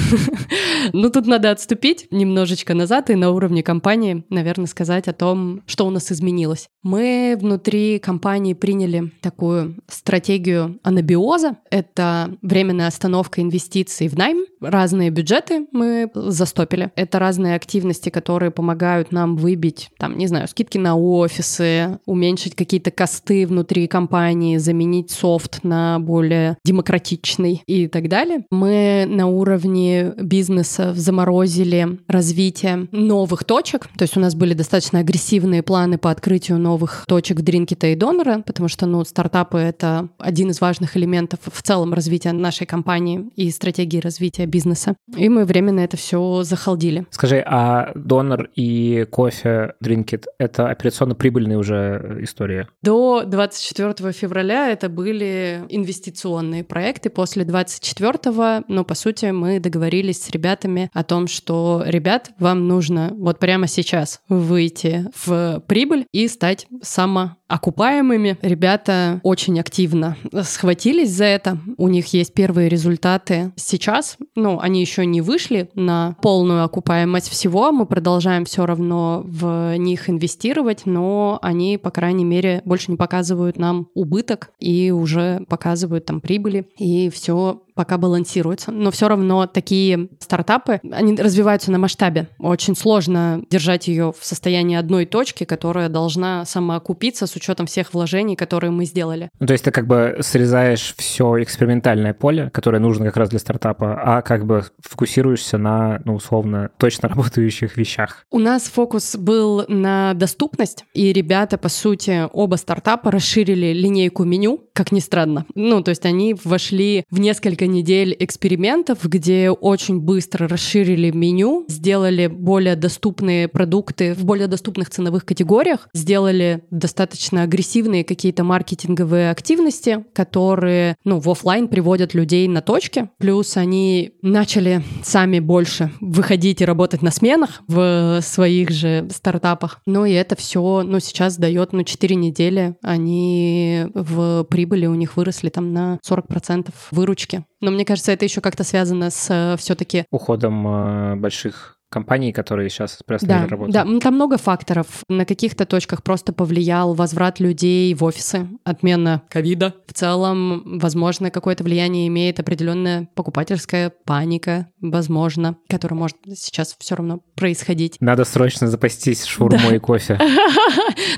Ну, 0.94 1.10
тут 1.10 1.26
надо 1.26 1.52
отступить 1.52 2.08
немножечко 2.12 2.74
назад 2.74 3.10
и 3.10 3.16
на 3.16 3.32
уровне 3.32 3.64
компании, 3.64 4.24
наверное, 4.30 4.68
сказать 4.68 5.08
о 5.08 5.14
том, 5.14 5.64
что 5.66 5.88
у 5.88 5.90
нас 5.90 6.12
изменилось. 6.12 6.70
Мы 6.86 7.36
внутри 7.42 7.98
компании 7.98 8.54
приняли 8.54 9.12
такую 9.20 9.76
стратегию 9.88 10.80
анабиоза. 10.84 11.58
Это 11.72 12.38
временная 12.44 12.86
остановка 12.86 13.42
инвестиций 13.42 14.08
в 14.08 14.16
найм. 14.16 14.46
Разные 14.62 15.10
бюджеты 15.10 15.66
мы 15.72 16.12
застопили. 16.14 16.92
Это 16.96 17.18
разные 17.18 17.56
активности, 17.56 18.10
которые 18.10 18.52
помогают 18.52 19.12
нам 19.12 19.36
выбить, 19.36 19.90
там, 19.98 20.16
не 20.16 20.28
знаю, 20.28 20.48
скидки 20.48 20.78
на 20.78 20.96
офисы, 20.96 21.98
уменьшить 22.06 22.56
какие-то 22.56 22.92
косты 22.92 23.48
внутри 23.48 23.88
компании, 23.88 24.58
заменить 24.58 25.10
софт 25.10 25.64
на 25.64 25.98
более 25.98 26.60
демократичный 26.64 27.64
и 27.66 27.88
так 27.88 28.10
далее. 28.10 28.46
Мы 28.52 29.08
на 29.10 29.26
уровне 29.26 30.14
бизнеса 30.22 30.94
заморозили 30.94 31.98
развитие 32.08 32.88
новых 32.92 33.44
точек. 33.44 33.88
То 33.98 34.04
есть 34.04 34.16
у 34.18 34.20
нас 34.20 34.36
были 34.36 34.54
достаточно 34.54 35.00
агрессивные 35.00 35.64
планы 35.64 35.98
по 35.98 36.12
открытию 36.12 36.60
новых 36.60 36.75
точек 37.08 37.40
в 37.40 37.42
Дринкета 37.42 37.88
и 37.88 37.96
Донора, 37.96 38.44
потому 38.46 38.68
что, 38.68 38.86
ну, 38.86 39.04
стартапы— 39.04 39.58
это 39.60 40.10
один 40.18 40.50
из 40.50 40.62
важных 40.62 40.98
элементов 40.98 41.40
в 41.46 41.62
целом 41.62 41.94
развития 41.94 42.32
нашей 42.32 42.68
компании 42.68 43.30
и 43.36 43.50
стратегии 43.52 44.00
развития 44.00 44.46
бизнеса. 44.46 44.96
И 45.16 45.30
мы 45.30 45.46
временно 45.46 45.80
это 45.80 45.98
все 45.98 46.44
захалдили. 46.44 47.06
Скажи, 47.12 47.44
а 47.46 47.92
Донор 47.96 48.50
и 48.56 49.06
кофе 49.10 49.74
Дринкет— 49.80 50.28
это 50.40 50.70
операционно 50.70 51.16
прибыльные 51.16 51.58
уже 51.58 52.20
истории? 52.22 52.68
До 52.82 53.24
24 53.26 54.12
февраля 54.12 54.70
это 54.70 54.90
были 54.90 55.64
инвестиционные 55.70 56.64
проекты. 56.64 57.10
После 57.10 57.46
24, 57.46 58.64
ну, 58.68 58.84
по 58.84 58.96
сути, 58.96 59.26
мы 59.28 59.60
договорились 59.60 60.22
с 60.22 60.30
ребятами 60.30 60.90
о 60.94 61.04
том, 61.04 61.28
что, 61.28 61.84
ребят, 61.86 62.32
вам 62.40 62.68
нужно 62.68 63.12
вот 63.18 63.40
прямо 63.40 63.68
сейчас 63.68 64.22
выйти 64.30 65.06
в 65.26 65.64
прибыль 65.68 66.06
и 66.12 66.28
стать 66.28 66.65
самоокупаемыми. 66.82 68.38
Ребята 68.42 69.20
очень 69.24 69.60
активно 69.60 70.18
схватились 70.44 71.12
за 71.12 71.26
это. 71.26 71.58
У 71.78 71.88
них 71.88 72.08
есть 72.08 72.34
первые 72.34 72.70
результаты 72.70 73.52
сейчас. 73.56 74.18
Ну, 74.36 74.60
они 74.60 74.82
еще 74.82 75.06
не 75.06 75.22
вышли 75.22 75.70
на 75.76 76.16
полную 76.22 76.64
окупаемость 76.64 77.30
всего. 77.30 77.72
Мы 77.72 77.86
продолжаем 77.86 78.46
все 78.46 78.66
равно 78.66 79.24
в 79.26 79.78
них 79.78 80.10
инвестировать, 80.10 80.86
но 80.86 81.40
они, 81.42 81.78
по 81.78 81.92
крайней 81.92 82.26
мере, 82.26 82.62
больше 82.66 82.92
не 82.92 82.98
показывают 82.98 83.58
нам 83.58 83.90
убыток 83.94 84.52
и 84.60 84.92
уже 84.92 85.46
показывают 85.50 86.06
там 86.06 86.22
прибыли. 86.22 86.68
И 86.78 87.10
все 87.10 87.62
пока 87.76 87.98
балансируется. 87.98 88.72
Но 88.72 88.90
все 88.90 89.08
равно 89.08 89.46
такие 89.48 90.10
стартапы, 90.20 90.80
они 90.92 91.16
развиваются 91.16 91.72
на 91.72 91.78
масштабе. 91.78 92.28
Очень 92.40 92.76
сложно 92.76 93.44
держать 93.50 93.88
ее 93.88 94.14
в 94.18 94.26
состоянии 94.26 94.78
одной 94.78 95.06
точки, 95.06 95.44
которая 95.44 95.90
должна 95.90 96.46
самоокупиться 96.46 97.28
с 97.28 97.36
учетом 97.36 97.68
всех 97.68 97.94
вложений, 97.94 98.36
которые 98.36 98.72
мы 98.72 98.86
сделали. 98.86 99.30
Ну, 99.40 99.48
то 99.48 99.54
есть 99.54 99.66
ты 99.66 99.72
как 99.72 99.88
бы 99.88 100.18
срезаешь 100.22 100.96
все 100.98 101.42
экспериментальное 101.44 102.14
поле, 102.14 102.50
которое 102.54 102.80
нужно 102.80 103.06
как 103.06 103.18
раз 103.18 103.30
для 103.30 103.40
стартапа, 103.40 104.00
а 104.02 104.22
как 104.22 104.46
бы 104.46 104.64
фокусируешься 104.82 105.58
на, 105.58 106.02
ну, 106.06 106.16
условно, 106.16 106.70
точно 106.78 107.10
работающих 107.10 107.78
вещах. 107.78 108.26
У 108.32 108.40
нас 108.40 108.64
фокус 108.64 109.16
был 109.16 109.66
на 109.68 110.14
доступность, 110.14 110.86
и 110.94 111.12
ребята, 111.12 111.58
по 111.58 111.70
сути, 111.70 112.28
оба 112.32 112.56
стартапа 112.56 113.12
расширили 113.12 113.74
линейку 113.74 114.24
меню, 114.24 114.62
как 114.74 114.92
ни 114.92 115.00
странно. 115.00 115.46
Ну, 115.56 115.84
то 115.84 115.90
есть 115.90 116.06
они 116.06 116.36
вошли 116.44 117.04
в 117.10 117.20
несколько 117.20 117.65
несколько 117.66 117.68
недель 117.68 118.16
экспериментов, 118.20 119.00
где 119.04 119.50
очень 119.50 120.00
быстро 120.00 120.48
расширили 120.48 121.12
меню, 121.12 121.66
сделали 121.68 122.28
более 122.28 122.76
доступные 122.76 123.48
продукты 123.48 124.14
в 124.14 124.24
более 124.26 124.48
доступных 124.48 124.90
ценовых 124.90 125.26
категориях, 125.26 125.88
сделали 125.94 126.64
достаточно 126.72 127.44
агрессивные 127.44 128.04
какие-то 128.04 128.44
маркетинговые 128.44 129.32
активности, 129.32 130.06
которые, 130.14 130.96
ну, 131.04 131.20
в 131.20 131.30
офлайн 131.30 131.68
приводят 131.68 132.14
людей 132.14 132.48
на 132.48 132.62
точки. 132.62 133.10
Плюс 133.20 133.58
они 133.58 134.14
начали 134.22 134.84
сами 135.04 135.40
больше 135.40 135.92
выходить 136.02 136.62
и 136.62 136.66
работать 136.66 137.02
на 137.02 137.12
сменах 137.12 137.62
в 137.68 138.20
своих 138.22 138.70
же 138.70 139.08
стартапах. 139.12 139.82
Ну 139.86 140.06
и 140.06 140.12
это 140.12 140.36
все, 140.36 140.84
ну, 140.84 141.00
сейчас 141.00 141.38
дает, 141.38 141.74
ну, 141.74 141.84
4 141.84 142.16
недели 142.16 142.76
они 142.82 143.86
в 143.94 144.44
прибыли 144.44 144.86
у 144.86 144.96
них 144.96 145.18
выросли 145.18 145.50
там 145.50 145.74
на 145.74 146.00
40% 146.08 146.70
выручки. 146.92 147.44
Но 147.62 147.72
мне 147.72 147.86
кажется, 147.86 148.12
это 148.12 148.26
еще 148.26 148.42
как-то 148.42 148.64
связано 148.64 149.10
с 149.10 149.28
э, 149.30 149.58
все-таки... 149.58 150.06
Уходом 150.12 150.68
э, 150.68 151.16
больших 151.16 151.75
компаний, 151.96 152.34
которые 152.34 152.70
сейчас 152.70 153.00
приостановили 153.06 153.46
да, 153.46 153.50
работу. 153.50 153.72
Да, 153.72 153.86
там 154.02 154.16
много 154.16 154.38
факторов. 154.38 154.88
На 155.08 155.24
каких-то 155.24 155.66
точках 155.66 156.04
просто 156.04 156.34
повлиял 156.34 156.94
возврат 156.94 157.40
людей 157.40 157.94
в 157.94 158.04
офисы, 158.04 158.50
отмена 158.66 159.22
ковида. 159.30 159.74
В 159.88 159.94
целом, 159.94 160.78
возможно, 160.80 161.32
какое-то 161.32 161.64
влияние 161.64 162.10
имеет 162.10 162.38
определенная 162.42 163.08
покупательская 163.16 163.94
паника, 164.04 164.68
возможно, 164.82 165.56
которая 165.70 165.98
может 165.98 166.18
сейчас 166.36 166.76
все 166.78 166.96
равно 166.96 167.22
происходить. 167.36 167.96
Надо 168.02 168.26
срочно 168.26 168.68
запастись 168.68 169.24
шаурмой 169.24 169.70
да. 169.70 169.76
и 169.76 169.80
кофе. 169.80 170.20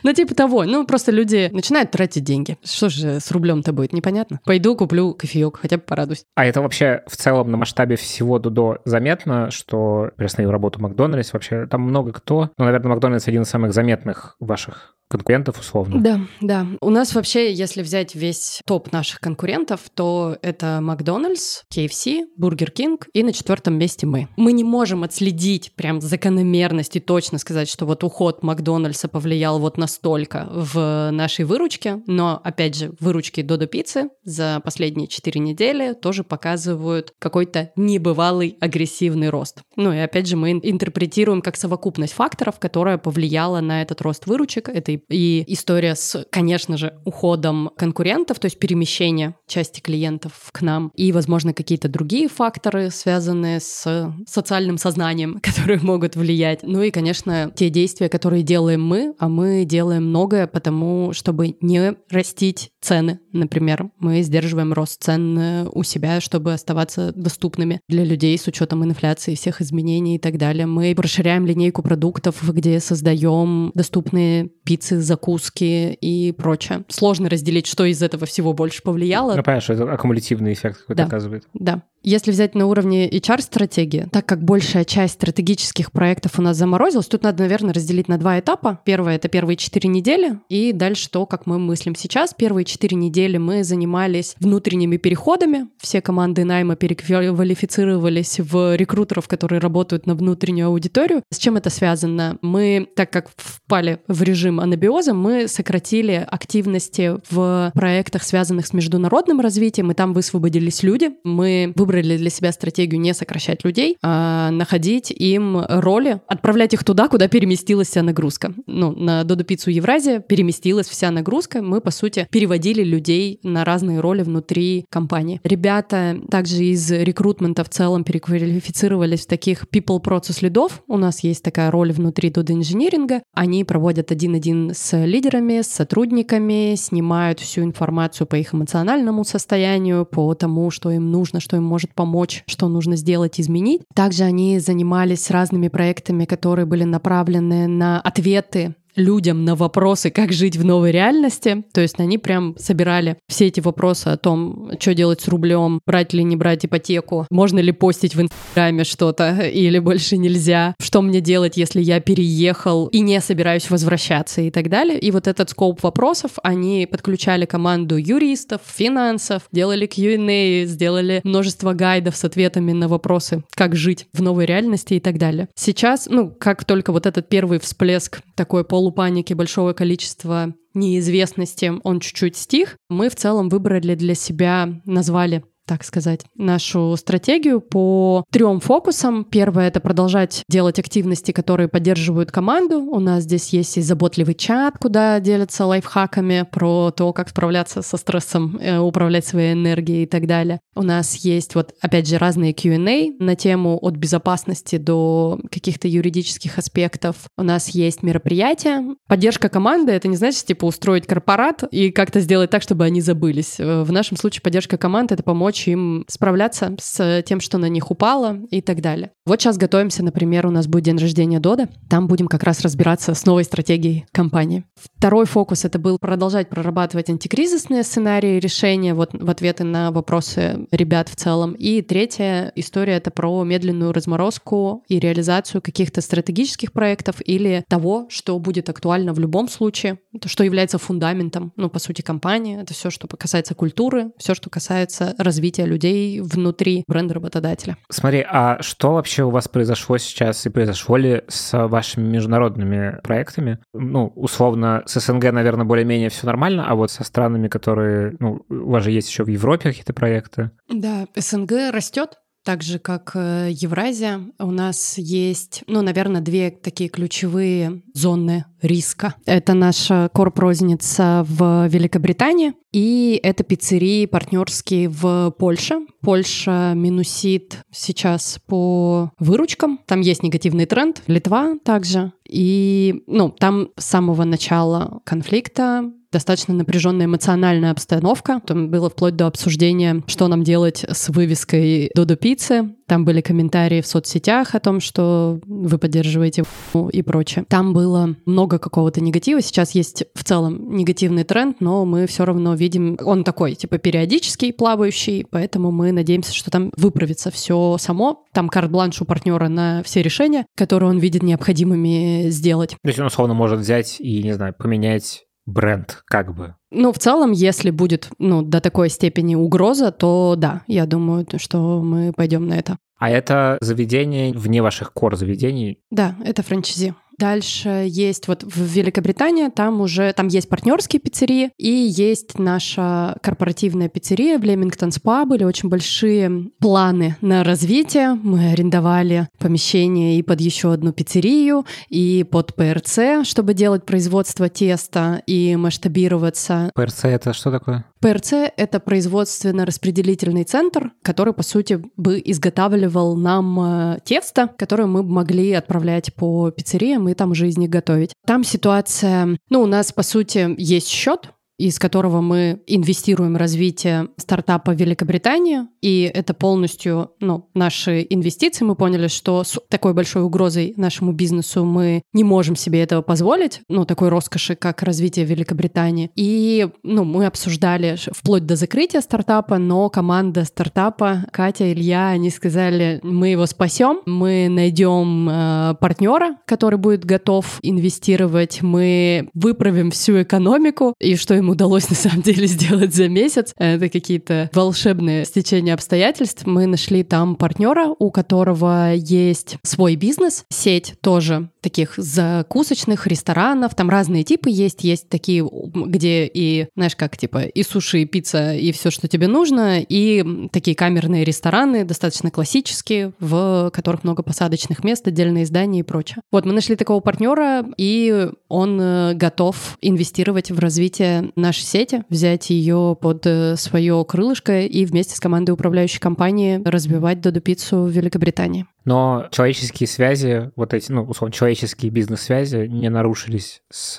Ну, 0.03 0.13
типа 0.13 0.35
того. 0.35 0.63
Ну, 0.63 0.85
просто 0.85 1.11
люди 1.11 1.49
начинают 1.51 1.91
тратить 1.91 2.23
деньги. 2.23 2.57
Что 2.63 2.89
же 2.89 3.19
с 3.19 3.31
рублем-то 3.31 3.73
будет, 3.73 3.93
непонятно. 3.93 4.39
Пойду 4.45 4.75
куплю 4.75 5.13
кофеек, 5.13 5.57
хотя 5.57 5.77
бы 5.77 5.83
порадуюсь. 5.83 6.23
А 6.35 6.45
это 6.45 6.61
вообще 6.61 7.01
в 7.07 7.17
целом 7.17 7.51
на 7.51 7.57
масштабе 7.57 7.95
всего 7.95 8.39
Додо 8.39 8.79
заметно, 8.85 9.51
что 9.51 10.11
приостановил 10.15 10.51
работу 10.67 10.81
Макдональдс 10.81 11.33
вообще. 11.33 11.65
Там 11.67 11.81
много 11.81 12.11
кто. 12.11 12.51
Ну, 12.57 12.65
наверное, 12.65 12.89
Макдональдс 12.89 13.27
один 13.27 13.43
из 13.43 13.49
самых 13.49 13.73
заметных 13.73 14.35
ваших 14.39 14.96
конкурентов 15.07 15.59
условно. 15.59 16.01
Да, 16.01 16.21
да. 16.41 16.67
У 16.81 16.89
нас 16.89 17.15
вообще, 17.15 17.53
если 17.53 17.81
взять 17.81 18.15
весь 18.15 18.61
топ 18.65 18.91
наших 18.91 19.19
конкурентов, 19.19 19.81
то 19.93 20.37
это 20.41 20.79
Макдональдс, 20.81 21.63
KFC, 21.73 22.25
Бургер 22.35 22.71
Кинг 22.71 23.07
и 23.13 23.23
на 23.23 23.33
четвертом 23.33 23.77
месте 23.77 24.05
мы. 24.05 24.27
Мы 24.37 24.51
не 24.51 24.63
можем 24.63 25.03
отследить 25.03 25.73
прям 25.75 26.01
закономерность 26.01 26.95
и 26.95 26.99
точно 26.99 27.37
сказать, 27.37 27.69
что 27.69 27.85
вот 27.85 28.03
уход 28.03 28.43
Макдональдса 28.43 29.07
повлиял 29.07 29.59
вот 29.59 29.77
настолько 29.77 30.47
в 30.51 31.09
нашей 31.11 31.45
выручке, 31.45 32.01
но, 32.07 32.39
опять 32.43 32.75
же, 32.75 32.93
выручки 32.99 33.41
Додо 33.41 33.67
Пиццы 33.67 34.09
за 34.23 34.61
последние 34.63 35.07
четыре 35.07 35.39
недели 35.39 35.93
тоже 35.93 36.23
показывают 36.23 37.13
какой-то 37.19 37.71
небывалый 37.75 38.57
агрессивный 38.59 39.29
рост. 39.29 39.61
Ну 39.75 39.93
и 39.93 39.97
опять 39.97 40.27
же 40.27 40.35
мы 40.35 40.51
интерпретируем 40.51 41.41
как 41.41 41.55
совокупность 41.55 42.13
факторов, 42.13 42.59
которая 42.59 42.97
повлияла 42.97 43.61
на 43.61 43.81
этот 43.81 44.01
рост 44.01 44.27
выручек. 44.27 44.69
Это 44.69 44.91
и 44.91 44.96
история 45.09 45.95
с, 45.95 46.25
конечно 46.29 46.77
же, 46.77 46.99
уходом 47.05 47.71
конкурентов, 47.77 48.39
то 48.39 48.45
есть 48.45 48.59
перемещение 48.59 49.35
части 49.47 49.79
клиентов 49.79 50.49
к 50.51 50.61
нам, 50.61 50.91
и, 50.95 51.11
возможно, 51.11 51.53
какие-то 51.53 51.87
другие 51.87 52.27
факторы, 52.27 52.89
связанные 52.89 53.59
с 53.59 54.13
социальным 54.27 54.77
сознанием, 54.77 55.39
которые 55.41 55.79
могут 55.79 56.15
влиять. 56.15 56.63
Ну 56.63 56.81
и, 56.81 56.91
конечно, 56.91 57.51
те 57.55 57.69
действия, 57.69 58.09
которые 58.09 58.43
делаем 58.43 58.83
мы, 58.83 59.13
а 59.19 59.29
мы 59.29 59.65
делаем 59.65 60.07
многое, 60.07 60.47
потому 60.47 61.13
чтобы 61.13 61.55
не 61.61 61.95
растить 62.09 62.71
цены, 62.81 63.19
например. 63.33 63.89
Мы 63.99 64.21
сдерживаем 64.21 64.73
рост 64.73 65.01
цен 65.03 65.37
э, 65.37 65.67
у 65.71 65.83
себя, 65.83 66.21
чтобы 66.21 66.53
оставаться 66.53 67.11
доступными 67.13 67.79
для 67.87 68.03
людей 68.03 68.37
с 68.37 68.47
учетом 68.47 68.83
инфляции, 68.83 69.35
всех 69.35 69.61
изменений 69.61 70.15
и 70.15 70.19
так 70.19 70.37
далее. 70.37 70.65
Мы 70.65 70.93
расширяем 70.97 71.45
линейку 71.45 71.81
продуктов, 71.81 72.41
где 72.53 72.79
создаем 72.79 73.71
доступные 73.73 74.49
пиццы, 74.63 74.99
закуски 74.99 75.93
и 75.93 76.31
прочее. 76.31 76.83
Сложно 76.87 77.29
разделить, 77.29 77.67
что 77.67 77.85
из 77.85 78.01
этого 78.01 78.25
всего 78.25 78.53
больше 78.53 78.81
повлияло. 78.83 79.35
Ну, 79.35 79.43
понятно, 79.43 79.61
что 79.61 79.73
это 79.73 79.91
аккумулятивный 79.91 80.53
эффект 80.53 80.81
какой-то 80.81 81.03
Да. 81.03 81.07
оказывает. 81.07 81.47
Да. 81.53 81.83
Если 82.09 82.31
взять 82.31 82.55
на 82.55 82.67
уровне 82.67 83.09
HR-стратегии, 83.09 84.07
так 84.09 84.25
как 84.25 84.41
большая 84.41 84.85
часть 84.85 85.15
стратегических 85.15 85.91
проектов 85.91 86.39
у 86.39 86.41
нас 86.41 86.55
заморозилась, 86.55 87.07
тут 87.07 87.23
надо, 87.23 87.43
наверное, 87.43 87.73
разделить 87.73 88.07
на 88.07 88.17
два 88.17 88.39
этапа. 88.39 88.79
Первое— 88.85 89.15
это 89.17 89.27
первые 89.27 89.57
четыре 89.57 89.89
недели, 89.89 90.39
и 90.47 90.71
дальше 90.71 91.09
то, 91.09 91.25
как 91.25 91.45
мы 91.47 91.59
мыслим 91.59 91.95
сейчас. 91.95 92.33
Первые 92.33 92.63
четыре 92.63 92.95
недели 92.95 93.35
мы 93.35 93.65
занимались 93.65 94.37
внутренними 94.39 94.95
переходами. 94.95 95.67
Все 95.79 95.99
команды 95.99 96.45
найма 96.45 96.77
переквалифицировались 96.77 98.39
в 98.39 98.77
рекрутеров, 98.77 99.27
которые 99.27 99.59
работают 99.59 100.05
на 100.05 100.15
внутреннюю 100.15 100.69
аудиторию. 100.69 101.23
С 101.29 101.37
чем 101.37 101.57
это 101.57 101.69
связано? 101.69 102.37
Мы, 102.41 102.87
так 102.95 103.11
как 103.11 103.31
впали 103.35 103.99
в 104.07 104.23
режим 104.23 104.61
анабиоза, 104.61 105.13
мы 105.13 105.49
сократили 105.49 106.25
активности 106.25 107.15
в 107.29 107.73
проектах, 107.75 108.23
связанных 108.23 108.65
с 108.65 108.71
международным 108.71 109.41
развитием, 109.41 109.91
и 109.91 109.93
там 109.93 110.13
высвободились 110.13 110.83
люди. 110.83 111.09
Мы 111.25 111.73
выбрали 111.75 111.96
для 112.01 112.29
себя 112.29 112.51
стратегию 112.51 112.99
не 112.99 113.13
сокращать 113.13 113.63
людей, 113.63 113.97
а 114.01 114.51
находить 114.51 115.11
им 115.11 115.63
роли, 115.67 116.21
отправлять 116.27 116.73
их 116.73 116.83
туда, 116.83 117.07
куда 117.07 117.27
переместилась 117.27 117.87
вся 117.89 118.03
нагрузка. 118.03 118.53
Ну, 118.65 118.91
на 118.91 119.23
Додо 119.23 119.43
Пиццу 119.43 119.69
Евразия 119.69 120.19
переместилась 120.19 120.87
вся 120.87 121.11
нагрузка. 121.11 121.61
Мы, 121.61 121.81
по 121.81 121.91
сути, 121.91 122.27
переводили 122.31 122.83
людей 122.83 123.39
на 123.43 123.65
разные 123.65 123.99
роли 123.99 124.23
внутри 124.23 124.85
компании. 124.89 125.41
Ребята 125.43 126.19
также 126.29 126.63
из 126.63 126.91
рекрутмента 126.91 127.63
в 127.63 127.69
целом 127.69 128.03
переквалифицировались 128.03 129.25
в 129.25 129.27
таких 129.27 129.65
people 129.65 130.01
process 130.01 130.37
лидов. 130.41 130.83
У 130.87 130.97
нас 130.97 131.23
есть 131.23 131.43
такая 131.43 131.71
роль 131.71 131.91
внутри 131.91 132.29
Додо 132.29 132.53
инжиниринга. 132.53 133.21
Они 133.33 133.63
проводят 133.63 134.11
один-один 134.11 134.71
с 134.73 134.97
лидерами, 135.05 135.61
с 135.61 135.67
сотрудниками, 135.67 136.75
снимают 136.75 137.39
всю 137.39 137.63
информацию 137.63 138.27
по 138.27 138.35
их 138.35 138.53
эмоциональному 138.53 139.23
состоянию, 139.23 140.05
по 140.05 140.33
тому, 140.33 140.71
что 140.71 140.91
им 140.91 141.11
нужно, 141.11 141.39
что 141.39 141.57
им 141.57 141.63
может 141.77 141.93
помочь, 141.93 142.43
что 142.47 142.67
нужно 142.69 142.95
сделать, 142.95 143.39
изменить. 143.39 143.83
Также 143.93 144.23
они 144.23 144.57
занимались 144.57 145.29
разными 145.29 145.67
проектами, 145.67 146.25
которые 146.25 146.65
были 146.65 146.83
направлены 146.85 147.67
на 147.67 148.01
ответы 148.01 148.73
людям 148.97 149.45
на 149.45 149.55
вопросы, 149.55 150.09
как 150.09 150.33
жить 150.33 150.57
в 150.57 150.65
новой 150.65 150.91
реальности. 150.91 151.63
То 151.71 151.81
есть 151.81 151.99
они 151.99 152.17
прям 152.17 152.55
собирали 152.57 153.17
все 153.29 153.47
эти 153.47 153.61
вопросы 153.61 154.07
о 154.07 154.17
том, 154.17 154.71
что 154.79 154.93
делать 154.93 155.21
с 155.21 155.27
рублем, 155.27 155.79
брать 155.85 156.13
или 156.13 156.23
не 156.23 156.35
брать 156.35 156.65
ипотеку, 156.65 157.25
можно 157.29 157.59
ли 157.59 157.71
постить 157.71 158.15
в 158.15 158.21
Инстаграме 158.21 158.83
что-то 158.83 159.39
или 159.47 159.79
больше 159.79 160.17
нельзя, 160.17 160.75
что 160.81 161.01
мне 161.01 161.21
делать, 161.21 161.57
если 161.57 161.81
я 161.81 161.99
переехал 162.01 162.87
и 162.87 162.99
не 162.99 163.21
собираюсь 163.21 163.69
возвращаться 163.69 164.41
и 164.41 164.51
так 164.51 164.69
далее. 164.69 164.99
И 164.99 165.11
вот 165.11 165.27
этот 165.27 165.51
скоп 165.51 165.81
вопросов 165.83 166.31
они 166.43 166.87
подключали 166.89 167.45
команду 167.45 167.97
юристов, 167.97 168.61
финансов, 168.65 169.43
делали 169.51 169.85
Q&A, 169.85 170.65
сделали 170.65 171.21
множество 171.23 171.73
гайдов 171.73 172.15
с 172.15 172.23
ответами 172.23 172.71
на 172.71 172.87
вопросы, 172.87 173.43
как 173.53 173.75
жить 173.75 174.07
в 174.13 174.21
новой 174.21 174.45
реальности 174.45 174.95
и 174.95 174.99
так 174.99 175.19
далее. 175.19 175.47
Сейчас, 175.55 176.07
ну, 176.09 176.29
как 176.29 176.65
только 176.65 176.91
вот 176.91 177.05
этот 177.05 177.29
первый 177.29 177.59
всплеск 177.59 178.21
такой 178.35 178.63
полупаники 178.87 179.33
большого 179.33 179.73
количества 179.73 180.53
неизвестности, 180.73 181.73
он 181.83 181.99
чуть-чуть 181.99 182.37
стих, 182.37 182.77
мы 182.89 183.09
в 183.09 183.15
целом 183.15 183.49
выбрали 183.49 183.95
для 183.95 184.15
себя, 184.15 184.81
назвали 184.85 185.43
так 185.67 185.83
сказать, 185.83 186.21
нашу 186.35 186.95
стратегию 186.97 187.59
по 187.61 188.23
трем 188.31 188.59
фокусам. 188.59 189.25
Первое— 189.25 189.67
это 189.69 189.79
продолжать 189.79 190.43
делать 190.49 190.79
активности, 190.79 191.31
которые 191.31 191.67
поддерживают 191.67 192.31
команду. 192.31 192.79
У 192.79 192.99
нас 192.99 193.23
здесь 193.23 193.49
есть 193.49 193.77
и 193.77 193.81
заботливый 193.81 194.33
чат, 194.33 194.77
куда 194.79 195.19
делятся 195.19 195.65
лайфхаками 195.65 196.47
про 196.49 196.91
то, 196.91 197.11
как 197.11 197.29
справляться 197.29 197.81
со 197.81 197.97
стрессом, 197.97 198.57
э, 198.61 198.77
управлять 198.79 199.25
своей 199.25 199.53
энергией 199.53 200.03
и 200.03 200.05
так 200.07 200.25
далее. 200.25 200.59
У 200.75 200.83
нас 200.83 201.15
есть 201.17 201.53
вот, 201.55 201.73
опять 201.81 202.07
же, 202.07 202.17
разные 202.17 202.53
Q&A 202.53 203.11
на 203.19 203.35
тему 203.35 203.77
от 203.81 203.95
безопасности 203.95 204.77
до 204.77 205.39
каких-то 205.51 205.87
юридических 205.87 206.57
аспектов. 206.57 207.15
У 207.37 207.43
нас 207.43 207.69
есть 207.69 208.03
мероприятия. 208.03 208.95
Поддержка 209.07 209.49
команды— 209.49 209.91
это 209.93 210.07
не 210.07 210.15
значит, 210.15 210.45
типа, 210.45 210.65
устроить 210.65 211.07
корпорат 211.07 211.63
и 211.71 211.91
как-то 211.91 212.21
сделать 212.21 212.51
так, 212.51 212.61
чтобы 212.61 212.85
они 212.85 213.01
забылись. 213.01 213.59
Э, 213.59 213.83
В 213.83 213.91
нашем 213.91 214.15
случае 214.15 214.41
поддержка 214.41 214.77
команды— 214.77 215.13
это 215.15 215.23
помочь 215.23 215.56
им 215.65 216.05
справляться 216.07 216.75
с 216.79 217.23
тем, 217.23 217.39
что 217.39 217.57
на 217.57 217.69
них 217.69 217.89
упало 217.89 218.37
и 218.51 218.61
так 218.61 218.81
далее. 218.81 219.11
Вот 219.25 219.41
сейчас 219.41 219.57
готовимся, 219.57 220.03
например, 220.03 220.45
у 220.45 220.51
нас 220.51 220.67
будет 220.67 220.83
день 220.83 220.97
рождения 220.97 221.39
Дода. 221.39 221.69
Там 221.89 222.07
будем 222.07 222.27
как 222.27 222.43
раз 222.43 222.61
разбираться 222.61 223.13
с 223.13 223.25
новой 223.25 223.43
стратегией 223.43 224.05
компании. 224.11 224.63
Второй 224.97 225.25
фокус— 225.25 225.65
это 225.65 225.79
был 225.79 225.97
продолжать 225.99 226.49
прорабатывать 226.49 227.09
антикризисные 227.09 227.83
сценарии 227.83 228.39
решения 228.39 228.93
вот 228.93 229.09
в 229.13 229.29
ответы 229.29 229.63
на 229.63 229.91
вопросы 229.91 230.67
ребят 230.71 231.09
в 231.09 231.15
целом. 231.15 231.53
И 231.53 231.81
третья 231.81 232.51
история— 232.55 232.93
это 232.97 233.11
про 233.11 233.43
медленную 233.43 233.93
разморозку 233.93 234.83
и 234.87 234.99
реализацию 234.99 235.61
каких-то 235.61 236.01
стратегических 236.01 236.71
проектов 236.71 237.15
или 237.25 237.63
того, 237.67 238.07
что 238.09 238.37
будет 238.39 238.69
актуально 238.69 239.13
в 239.13 239.19
любом 239.19 239.49
случае, 239.49 239.99
то, 240.21 240.29
что 240.29 240.43
является 240.43 240.77
фундаментом, 240.77 241.53
ну, 241.55 241.69
по 241.69 241.79
сути, 241.79 242.01
компании. 242.01 242.61
Это 242.61 242.73
все, 242.73 242.89
что 242.89 243.07
касается 243.07 243.55
культуры, 243.55 244.11
все, 244.17 244.33
что 244.33 244.49
касается 244.49 245.15
развития 245.17 245.46
людей 245.65 246.21
внутри 246.21 246.83
бренда 246.87 247.15
работодателя. 247.15 247.77
Смотри, 247.89 248.25
а 248.27 248.61
что 248.61 248.93
вообще 248.93 249.23
у 249.23 249.29
вас 249.29 249.47
произошло 249.47 249.97
сейчас 249.97 250.45
и 250.45 250.49
произошло 250.49 250.97
ли 250.97 251.23
с 251.27 251.67
вашими 251.67 252.07
международными 252.07 252.99
проектами? 253.03 253.59
Ну, 253.73 254.07
условно, 254.15 254.83
с 254.85 254.99
СНГ, 254.99 255.31
наверное, 255.31 255.65
более-менее 255.65 256.09
все 256.09 256.25
нормально, 256.25 256.65
а 256.67 256.75
вот 256.75 256.91
со 256.91 257.03
странами, 257.03 257.47
которые, 257.47 258.15
ну, 258.19 258.45
у 258.49 258.71
вас 258.71 258.83
же 258.83 258.91
есть 258.91 259.09
еще 259.09 259.23
в 259.23 259.27
Европе 259.27 259.69
какие-то 259.69 259.93
проекты. 259.93 260.51
Да, 260.69 261.07
СНГ 261.15 261.71
растет, 261.71 262.17
так 262.47 262.63
же, 262.63 262.79
как 262.79 263.11
э, 263.13 263.49
Евразия, 263.51 264.21
у 264.39 264.51
нас 264.51 264.97
есть, 264.97 265.65
ну, 265.67 265.81
наверное, 265.81 266.21
две 266.21 266.49
такие 266.49 266.89
ключевые 266.89 267.81
зоны 267.93 268.45
риска. 268.61 269.15
Это 269.25 269.53
наша 269.53 270.09
корп-розница 270.13 271.25
в 271.27 271.67
Великобритании 271.67 272.53
и 272.71 273.19
это 273.23 273.43
пиццерии 273.43 274.05
партнерские 274.05 274.87
в 274.87 275.31
Польше. 275.31 275.79
Польша 276.01 276.73
минусит 276.75 277.59
сейчас 277.71 278.39
по 278.45 279.11
выручкам. 279.19 279.79
Там 279.85 280.01
есть 280.01 280.21
негативный 280.21 280.65
тренд. 280.65 281.01
Литва 281.07 281.55
также. 281.65 282.13
И, 282.29 283.03
ну, 283.07 283.29
там 283.29 283.69
с 283.77 283.85
самого 283.85 284.25
начала 284.25 285.01
конфликта 285.05 285.91
достаточно 286.11 286.53
напряженная 286.53 287.05
эмоциональная 287.05 287.71
обстановка. 287.71 288.41
Там 288.45 288.69
было 288.69 288.89
вплоть 288.89 289.15
до 289.15 289.27
обсуждения, 289.27 290.03
что 290.07 290.27
нам 290.27 290.43
делать 290.43 290.85
с 290.87 291.09
вывеской 291.09 291.91
Додо 291.95 292.15
Пиццы. 292.15 292.75
Там 292.87 293.03
были 293.03 293.19
комментарии 293.21 293.81
в 293.81 293.87
соцсетях 293.87 294.55
о 294.55 294.59
том, 294.59 294.79
что 294.79 295.41
вы 295.45 295.77
поддерживаете 295.77 296.45
и 296.91 297.01
прочее. 297.01 297.45
Там 297.49 297.73
было 297.73 298.15
много 298.25 298.59
какого-то 298.59 299.01
негатива. 299.01 299.41
Сейчас 299.41 299.71
есть 299.71 300.05
в 300.13 300.23
целом 300.23 300.73
негативный 300.73 301.25
тренд, 301.25 301.59
но 301.59 301.85
мы 301.85 302.07
все 302.07 302.23
равно 302.23 302.55
видим, 302.55 302.97
он 303.03 303.23
такой, 303.25 303.55
типа, 303.55 303.77
периодический, 303.77 304.53
плавающий, 304.53 305.25
поэтому 305.29 305.71
мы 305.71 305.91
надеемся, 305.91 306.33
что 306.33 306.49
там 306.49 306.71
выправится 306.77 307.29
все 307.29 307.77
само. 307.77 308.23
Там 308.33 308.47
карт-бланш 308.47 309.01
у 309.01 309.05
партнера 309.05 309.49
на 309.49 309.83
все 309.83 310.01
решения, 310.01 310.45
которые 310.55 310.89
он 310.89 310.99
видит 310.99 311.23
необходимыми 311.23 312.29
сделать. 312.29 312.71
То 312.81 312.87
есть 312.87 312.99
он 312.99 313.07
условно 313.07 313.33
может 313.33 313.59
взять 313.59 313.97
и, 313.99 314.23
не 314.23 314.33
знаю, 314.33 314.53
поменять 314.57 315.26
бренд, 315.47 316.03
как 316.05 316.35
бы. 316.35 316.55
Ну, 316.69 316.93
в 316.93 316.99
целом, 316.99 317.31
если 317.31 317.71
будет 317.71 318.09
ну, 318.19 318.43
до 318.43 318.61
такой 318.61 318.89
степени 318.89 319.33
угроза, 319.33 319.91
то 319.91 320.35
да, 320.37 320.61
я 320.67 320.85
думаю, 320.85 321.25
что 321.37 321.81
мы 321.81 322.13
пойдем 322.13 322.47
на 322.47 322.53
это. 322.53 322.77
А 322.99 323.09
это 323.09 323.57
заведение 323.61 324.33
вне 324.33 324.61
ваших 324.61 324.91
кор 324.91 325.15
заведений? 325.15 325.79
Да, 325.89 326.15
это 326.23 326.43
франчайзи. 326.43 326.93
Дальше 327.19 327.87
есть 327.89 328.27
вот 328.27 328.43
в 328.43 328.61
Великобритании, 328.61 329.49
там 329.49 329.81
уже, 329.81 330.13
там 330.13 330.27
есть 330.27 330.49
партнерские 330.49 330.99
пиццерии, 330.99 331.51
и 331.57 331.69
есть 331.69 332.37
наша 332.37 333.17
корпоративная 333.21 333.89
пиццерия 333.89 334.37
в 334.37 334.43
Лемингтон 334.43 334.91
Спа, 334.91 335.25
были 335.25 335.43
очень 335.43 335.67
большие 335.69 336.49
планы 336.59 337.15
на 337.21 337.43
развитие. 337.43 338.13
Мы 338.13 338.51
арендовали 338.51 339.29
помещение 339.39 340.19
и 340.19 340.21
под 340.21 340.41
еще 340.41 340.73
одну 340.73 340.91
пиццерию, 340.91 341.65
и 341.89 342.23
под 342.29 342.55
ПРЦ, 342.55 343.23
чтобы 343.23 343.55
делать 343.55 343.83
производство 343.85 344.47
теста 344.47 345.23
и 345.25 345.55
масштабироваться. 345.55 346.71
ПРЦ— 346.75 347.03
это 347.05 347.33
что 347.33 347.51
такое? 347.51 347.85
ПРЦ— 347.99 348.33
это 348.57 348.79
производственно-распределительный 348.79 350.43
центр, 350.43 350.91
который, 351.01 351.33
по 351.33 351.43
сути, 351.43 351.81
бы 351.95 352.21
изготавливал 352.23 353.15
нам 353.15 353.59
э, 353.59 353.99
тесто, 354.03 354.47
которое 354.47 354.85
мы 354.85 355.03
могли 355.03 355.51
отправлять 355.53 356.13
по 356.13 356.51
пиццериям 356.51 357.09
и 357.09 357.13
там 357.13 357.31
уже 357.31 357.47
из 357.47 357.57
них 357.57 357.69
готовить. 357.69 358.13
Там 358.25 358.43
ситуация... 358.43 359.37
Ну, 359.49 359.61
у 359.61 359.65
нас, 359.65 359.91
по 359.91 360.03
сути, 360.03 360.55
есть 360.57 360.87
счет, 360.87 361.31
из 361.57 361.79
которого 361.79 362.21
мы 362.21 362.61
инвестируем 362.67 363.35
развитие 363.35 364.09
стартапа 364.17 364.71
в 364.71 364.79
Великобритании, 364.79 365.61
и 365.81 366.09
это 366.13 366.33
полностью 366.33 367.11
ну, 367.19 367.49
наши 367.53 368.05
инвестиции. 368.09 368.63
Мы 368.63 368.75
поняли, 368.75 369.07
что 369.07 369.43
с 369.43 369.59
такой 369.69 369.93
большой 369.93 370.23
угрозой 370.23 370.73
нашему 370.77 371.13
бизнесу 371.13 371.65
мы 371.65 372.03
не 372.13 372.23
можем 372.23 372.55
себе 372.55 372.81
этого 372.83 373.01
позволить, 373.01 373.61
ну, 373.69 373.85
такой 373.85 374.09
роскоши, 374.09 374.55
как 374.55 374.83
развитие 374.83 375.25
Великобритании. 375.25 376.11
И 376.15 376.69
ну, 376.83 377.03
мы 377.03 377.25
обсуждали 377.25 377.97
вплоть 378.11 378.45
до 378.45 378.55
закрытия 378.55 379.01
стартапа, 379.01 379.57
но 379.57 379.89
команда 379.89 380.45
стартапа, 380.45 381.25
Катя, 381.31 381.71
Илья, 381.71 382.09
они 382.09 382.29
сказали, 382.29 382.99
мы 383.03 383.29
его 383.29 383.45
спасем, 383.45 384.01
мы 384.05 384.47
найдем 384.49 385.29
э, 385.29 385.75
партнера, 385.79 386.37
который 386.45 386.77
будет 386.77 387.05
готов 387.05 387.59
инвестировать, 387.61 388.61
мы 388.61 389.29
выправим 389.33 389.91
всю 389.91 390.21
экономику, 390.21 390.93
и 390.99 391.15
что 391.15 391.37
им 391.47 391.51
удалось 391.51 391.89
на 391.89 391.95
самом 391.95 392.21
деле 392.21 392.47
сделать 392.47 392.93
за 392.93 393.07
месяц. 393.07 393.53
Это 393.57 393.89
какие-то 393.89 394.49
волшебные 394.53 395.25
стечения 395.25 395.73
обстоятельств. 395.73 396.45
Мы 396.45 396.65
нашли 396.65 397.03
там 397.03 397.35
партнера, 397.35 397.95
у 397.97 398.11
которого 398.11 398.93
есть 398.93 399.57
свой 399.63 399.95
бизнес, 399.95 400.45
сеть 400.49 400.95
тоже 401.01 401.49
таких 401.61 401.95
закусочных 401.97 403.07
ресторанов, 403.07 403.75
там 403.75 403.89
разные 403.89 404.23
типы 404.23 404.49
есть, 404.49 404.85
есть 404.85 405.09
такие, 405.09 405.45
где 405.73 406.25
и, 406.25 406.67
знаешь, 406.75 406.95
как, 406.95 407.17
типа, 407.17 407.39
и 407.39 407.63
суши, 407.63 408.03
и 408.03 408.05
пицца, 408.05 408.53
и 408.53 408.71
все, 408.71 408.89
что 408.89 409.09
тебе 409.09 409.27
нужно, 409.27 409.81
и 409.81 410.47
такие 410.51 410.75
камерные 410.75 411.25
рестораны, 411.25 411.83
достаточно 411.83 412.31
классические, 412.31 413.11
в 413.19 413.69
которых 413.73 414.05
много 414.05 414.23
посадочных 414.23 414.85
мест, 414.85 415.05
отдельные 415.07 415.45
здания 415.45 415.81
и 415.81 415.83
прочее. 415.83 416.21
Вот, 416.31 416.45
мы 416.45 416.53
нашли 416.53 416.77
такого 416.77 417.01
партнера, 417.01 417.65
и 417.77 418.29
он 418.47 418.79
э, 418.79 419.13
готов 419.15 419.77
инвестировать 419.81 420.51
в 420.51 420.59
развитие 420.59 421.31
нашей 421.37 421.63
сети, 421.63 422.03
взять 422.09 422.49
ее 422.49 422.97
под 422.99 423.25
э, 423.25 423.55
свое 423.55 424.03
крылышко 424.07 424.61
и 424.61 424.85
вместе 424.85 425.15
с 425.15 425.19
командой 425.19 425.51
управляющей 425.51 425.99
компании 425.99 426.61
развивать 426.63 427.21
Додо 427.21 427.39
Пиццу 427.39 427.83
в 427.83 427.89
Великобритании. 427.89 428.65
Но 428.85 429.27
человеческие 429.31 429.87
связи, 429.87 430.51
вот 430.55 430.73
эти, 430.73 430.91
ну, 430.91 431.03
условно, 431.03 431.33
человеческие 431.33 431.91
бизнес-связи 431.91 432.67
не 432.67 432.89
нарушились 432.89 433.61
с 433.69 433.97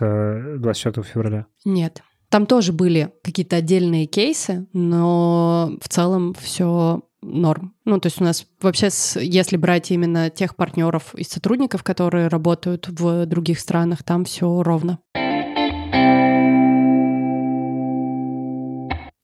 24 0.58 1.04
э, 1.06 1.10
февраля? 1.10 1.46
Нет. 1.64 2.02
Там 2.28 2.46
тоже 2.46 2.72
были 2.72 3.12
какие-то 3.22 3.56
отдельные 3.56 4.06
кейсы, 4.06 4.66
но 4.72 5.78
в 5.80 5.88
целом 5.88 6.34
все 6.38 7.02
норм. 7.22 7.74
Ну, 7.84 7.98
то 8.00 8.06
есть 8.06 8.20
у 8.20 8.24
нас 8.24 8.46
вообще, 8.60 8.88
если 9.20 9.56
брать 9.56 9.90
именно 9.90 10.30
тех 10.30 10.56
партнеров 10.56 11.14
и 11.14 11.24
сотрудников, 11.24 11.82
которые 11.82 12.28
работают 12.28 12.88
в 12.88 13.26
других 13.26 13.60
странах, 13.60 14.02
там 14.02 14.24
все 14.24 14.62
ровно. 14.62 14.98